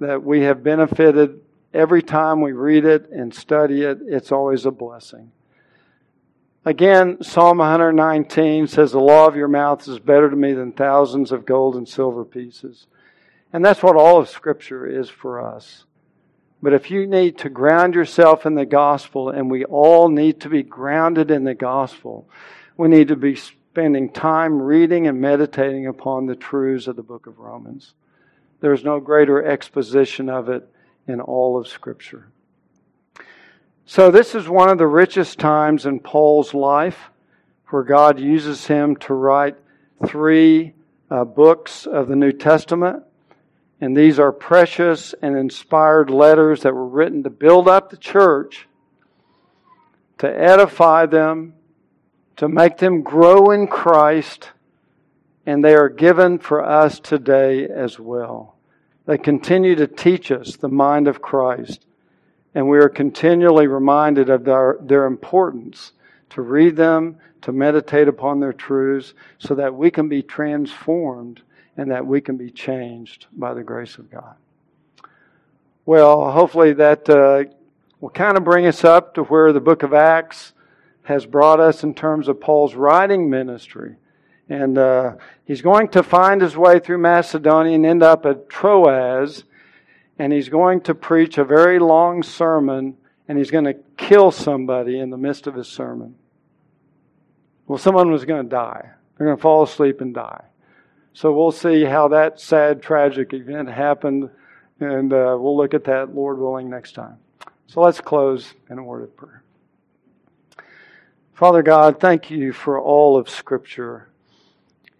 that 0.00 0.22
we 0.22 0.42
have 0.42 0.62
benefited 0.62 1.40
every 1.74 2.02
time 2.02 2.40
we 2.40 2.52
read 2.52 2.84
it 2.84 3.10
and 3.10 3.34
study 3.34 3.82
it. 3.82 3.98
It's 4.02 4.32
always 4.32 4.66
a 4.66 4.70
blessing. 4.70 5.32
Again, 6.64 7.22
Psalm 7.22 7.58
119 7.58 8.66
says, 8.66 8.92
The 8.92 9.00
law 9.00 9.26
of 9.26 9.36
your 9.36 9.48
mouth 9.48 9.88
is 9.88 9.98
better 9.98 10.28
to 10.28 10.36
me 10.36 10.52
than 10.52 10.72
thousands 10.72 11.32
of 11.32 11.46
gold 11.46 11.76
and 11.76 11.88
silver 11.88 12.24
pieces. 12.24 12.86
And 13.52 13.64
that's 13.64 13.82
what 13.82 13.96
all 13.96 14.18
of 14.18 14.28
Scripture 14.28 14.86
is 14.86 15.08
for 15.08 15.40
us. 15.40 15.84
But 16.60 16.74
if 16.74 16.90
you 16.90 17.06
need 17.06 17.38
to 17.38 17.48
ground 17.48 17.94
yourself 17.94 18.44
in 18.44 18.54
the 18.54 18.66
gospel, 18.66 19.30
and 19.30 19.50
we 19.50 19.64
all 19.64 20.08
need 20.08 20.40
to 20.40 20.48
be 20.48 20.62
grounded 20.62 21.30
in 21.30 21.44
the 21.44 21.54
gospel, 21.54 22.28
we 22.76 22.88
need 22.88 23.08
to 23.08 23.16
be 23.16 23.38
spending 23.72 24.10
time 24.10 24.60
reading 24.60 25.06
and 25.06 25.20
meditating 25.20 25.86
upon 25.86 26.26
the 26.26 26.34
truths 26.34 26.86
of 26.86 26.96
the 26.96 27.02
book 27.02 27.26
of 27.26 27.38
Romans. 27.38 27.94
There's 28.60 28.82
no 28.82 28.98
greater 28.98 29.44
exposition 29.44 30.28
of 30.28 30.48
it 30.48 30.68
in 31.06 31.20
all 31.20 31.58
of 31.58 31.68
Scripture. 31.68 32.28
So, 33.84 34.10
this 34.10 34.34
is 34.34 34.48
one 34.48 34.68
of 34.68 34.78
the 34.78 34.86
richest 34.86 35.38
times 35.38 35.86
in 35.86 36.00
Paul's 36.00 36.54
life 36.54 37.10
where 37.68 37.82
God 37.82 38.18
uses 38.18 38.66
him 38.66 38.96
to 38.96 39.14
write 39.14 39.56
three 40.06 40.72
uh, 41.10 41.24
books 41.24 41.86
of 41.86 42.08
the 42.08 42.16
New 42.16 42.32
Testament. 42.32 43.02
And 43.80 43.96
these 43.96 44.18
are 44.18 44.32
precious 44.32 45.14
and 45.22 45.36
inspired 45.36 46.10
letters 46.10 46.62
that 46.62 46.74
were 46.74 46.88
written 46.88 47.22
to 47.22 47.30
build 47.30 47.68
up 47.68 47.90
the 47.90 47.96
church, 47.96 48.66
to 50.18 50.26
edify 50.26 51.06
them, 51.06 51.54
to 52.38 52.48
make 52.48 52.78
them 52.78 53.02
grow 53.02 53.50
in 53.50 53.68
Christ, 53.68 54.50
and 55.46 55.64
they 55.64 55.74
are 55.74 55.88
given 55.88 56.38
for 56.38 56.64
us 56.64 56.98
today 56.98 57.68
as 57.68 57.98
well. 58.00 58.56
They 59.06 59.18
continue 59.18 59.76
to 59.76 59.86
teach 59.86 60.30
us 60.30 60.56
the 60.56 60.68
mind 60.68 61.06
of 61.06 61.22
Christ 61.22 61.84
and 62.54 62.68
we 62.68 62.78
are 62.78 62.88
continually 62.88 63.68
reminded 63.68 64.30
of 64.30 64.44
their, 64.44 64.78
their 64.80 65.06
importance 65.06 65.92
to 66.30 66.42
read 66.42 66.76
them, 66.76 67.18
to 67.42 67.52
meditate 67.52 68.08
upon 68.08 68.40
their 68.40 68.52
truths, 68.52 69.14
so 69.38 69.54
that 69.54 69.74
we 69.74 69.92
can 69.92 70.08
be 70.08 70.22
transformed 70.22 71.40
and 71.76 71.90
that 71.90 72.04
we 72.04 72.20
can 72.20 72.36
be 72.36 72.50
changed 72.50 73.26
by 73.32 73.54
the 73.54 73.62
grace 73.62 73.96
of 73.96 74.10
God. 74.10 74.34
Well, 75.86 76.32
hopefully 76.32 76.72
that 76.72 77.08
uh, 77.08 77.44
will 78.00 78.10
kind 78.10 78.36
of 78.36 78.42
bring 78.42 78.66
us 78.66 78.82
up 78.84 79.14
to 79.14 79.22
where 79.22 79.52
the 79.52 79.60
book 79.60 79.82
of 79.82 79.94
Acts 79.94 80.52
has 81.08 81.24
brought 81.24 81.58
us 81.58 81.82
in 81.82 81.94
terms 81.94 82.28
of 82.28 82.38
Paul's 82.38 82.74
writing 82.74 83.30
ministry. 83.30 83.96
And 84.46 84.76
uh, 84.76 85.14
he's 85.46 85.62
going 85.62 85.88
to 85.88 86.02
find 86.02 86.42
his 86.42 86.54
way 86.54 86.80
through 86.80 86.98
Macedonia 86.98 87.74
and 87.74 87.86
end 87.86 88.02
up 88.02 88.26
at 88.26 88.50
Troas 88.50 89.44
and 90.18 90.34
he's 90.34 90.50
going 90.50 90.82
to 90.82 90.94
preach 90.94 91.38
a 91.38 91.44
very 91.44 91.78
long 91.78 92.22
sermon 92.22 92.98
and 93.26 93.38
he's 93.38 93.50
going 93.50 93.64
to 93.64 93.74
kill 93.96 94.30
somebody 94.30 95.00
in 95.00 95.08
the 95.08 95.16
midst 95.16 95.46
of 95.46 95.54
his 95.54 95.66
sermon. 95.66 96.14
Well, 97.66 97.78
someone 97.78 98.10
was 98.10 98.26
going 98.26 98.42
to 98.42 98.48
die. 98.48 98.90
They're 99.16 99.26
going 99.26 99.38
to 99.38 99.42
fall 99.42 99.62
asleep 99.62 100.02
and 100.02 100.14
die. 100.14 100.44
So 101.14 101.32
we'll 101.32 101.52
see 101.52 101.84
how 101.84 102.08
that 102.08 102.38
sad, 102.38 102.82
tragic 102.82 103.32
event 103.32 103.70
happened, 103.70 104.28
and 104.78 105.10
uh, 105.10 105.38
we'll 105.40 105.56
look 105.56 105.72
at 105.72 105.84
that, 105.84 106.14
Lord 106.14 106.38
willing, 106.38 106.68
next 106.68 106.92
time. 106.92 107.16
So 107.66 107.80
let's 107.80 108.00
close 108.00 108.52
in 108.68 108.78
a 108.78 108.82
word 108.82 109.04
of 109.04 109.16
prayer. 109.16 109.42
Father 111.38 111.62
God, 111.62 112.00
thank 112.00 112.32
you 112.32 112.52
for 112.52 112.80
all 112.80 113.16
of 113.16 113.30
Scripture. 113.30 114.08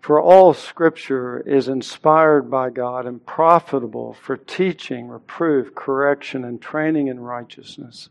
For 0.01 0.21
all 0.21 0.55
Scripture 0.55 1.41
is 1.41 1.67
inspired 1.67 2.49
by 2.49 2.71
God 2.71 3.07
and 3.07 3.27
profitable 3.27 4.13
for 4.13 4.37
teaching, 4.37 5.09
reproof, 5.09 5.75
correction, 5.75 6.45
and 6.45 6.63
training 6.63 7.09
in 7.09 7.19
righteousness. 7.19 8.09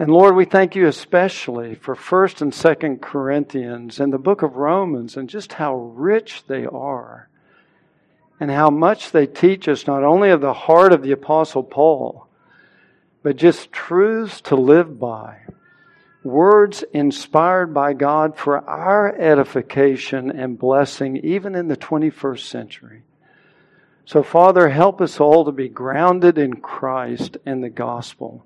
And 0.00 0.10
Lord, 0.10 0.34
we 0.34 0.44
thank 0.44 0.74
you 0.74 0.88
especially 0.88 1.76
for 1.76 1.94
1st 1.94 2.42
and 2.42 2.52
2nd 2.52 3.00
Corinthians 3.00 4.00
and 4.00 4.12
the 4.12 4.18
book 4.18 4.42
of 4.42 4.56
Romans 4.56 5.16
and 5.16 5.28
just 5.28 5.52
how 5.52 5.76
rich 5.76 6.42
they 6.48 6.66
are 6.66 7.28
and 8.40 8.50
how 8.50 8.68
much 8.68 9.12
they 9.12 9.28
teach 9.28 9.68
us 9.68 9.86
not 9.86 10.02
only 10.02 10.30
of 10.30 10.40
the 10.40 10.52
heart 10.52 10.92
of 10.92 11.02
the 11.02 11.12
Apostle 11.12 11.62
Paul, 11.62 12.26
but 13.22 13.36
just 13.36 13.70
truths 13.70 14.40
to 14.40 14.56
live 14.56 14.98
by 14.98 15.42
words 16.24 16.84
inspired 16.92 17.74
by 17.74 17.92
God 17.92 18.36
for 18.36 18.58
our 18.68 19.14
edification 19.14 20.30
and 20.30 20.58
blessing, 20.58 21.16
even 21.18 21.54
in 21.54 21.68
the 21.68 21.76
21st 21.76 22.40
century. 22.40 23.02
So, 24.04 24.22
Father, 24.22 24.68
help 24.68 25.00
us 25.00 25.20
all 25.20 25.44
to 25.44 25.52
be 25.52 25.68
grounded 25.68 26.38
in 26.38 26.54
Christ 26.54 27.36
and 27.46 27.62
the 27.62 27.70
gospel, 27.70 28.44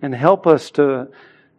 and 0.00 0.14
help 0.14 0.46
us 0.46 0.70
to, 0.72 1.08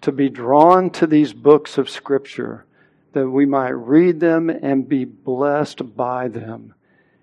to 0.02 0.12
be 0.12 0.30
drawn 0.30 0.90
to 0.92 1.08
these 1.08 1.34
books 1.34 1.78
of 1.78 1.90
Scripture 1.90 2.66
that 3.14 3.30
we 3.30 3.46
might 3.46 3.70
read 3.70 4.20
them 4.20 4.50
and 4.50 4.88
be 4.88 5.06
blessed 5.06 5.96
by 5.96 6.28
them 6.28 6.74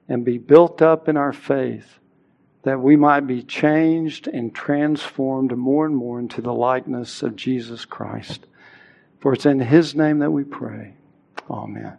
and 0.09 0.25
be 0.25 0.39
built 0.39 0.83
up 0.83 1.09
in 1.09 1.17
our 1.17 1.33
faith 1.33 1.99
that 2.67 2.81
we 2.81 2.97
might 2.97 3.29
be 3.29 3.45
changed 3.45 4.27
and 4.27 4.53
transformed 4.53 5.57
more 5.57 5.87
and 5.87 5.95
more 5.95 6.19
into 6.19 6.43
the 6.43 6.53
likeness 6.53 7.23
of 7.23 7.37
Jesus 7.37 7.85
Christ. 7.85 8.45
For 9.21 9.35
it's 9.35 9.47
in 9.47 9.61
His 9.61 9.95
name 9.95 10.19
that 10.19 10.33
we 10.33 10.43
pray. 10.43 10.95
Amen. 11.49 11.97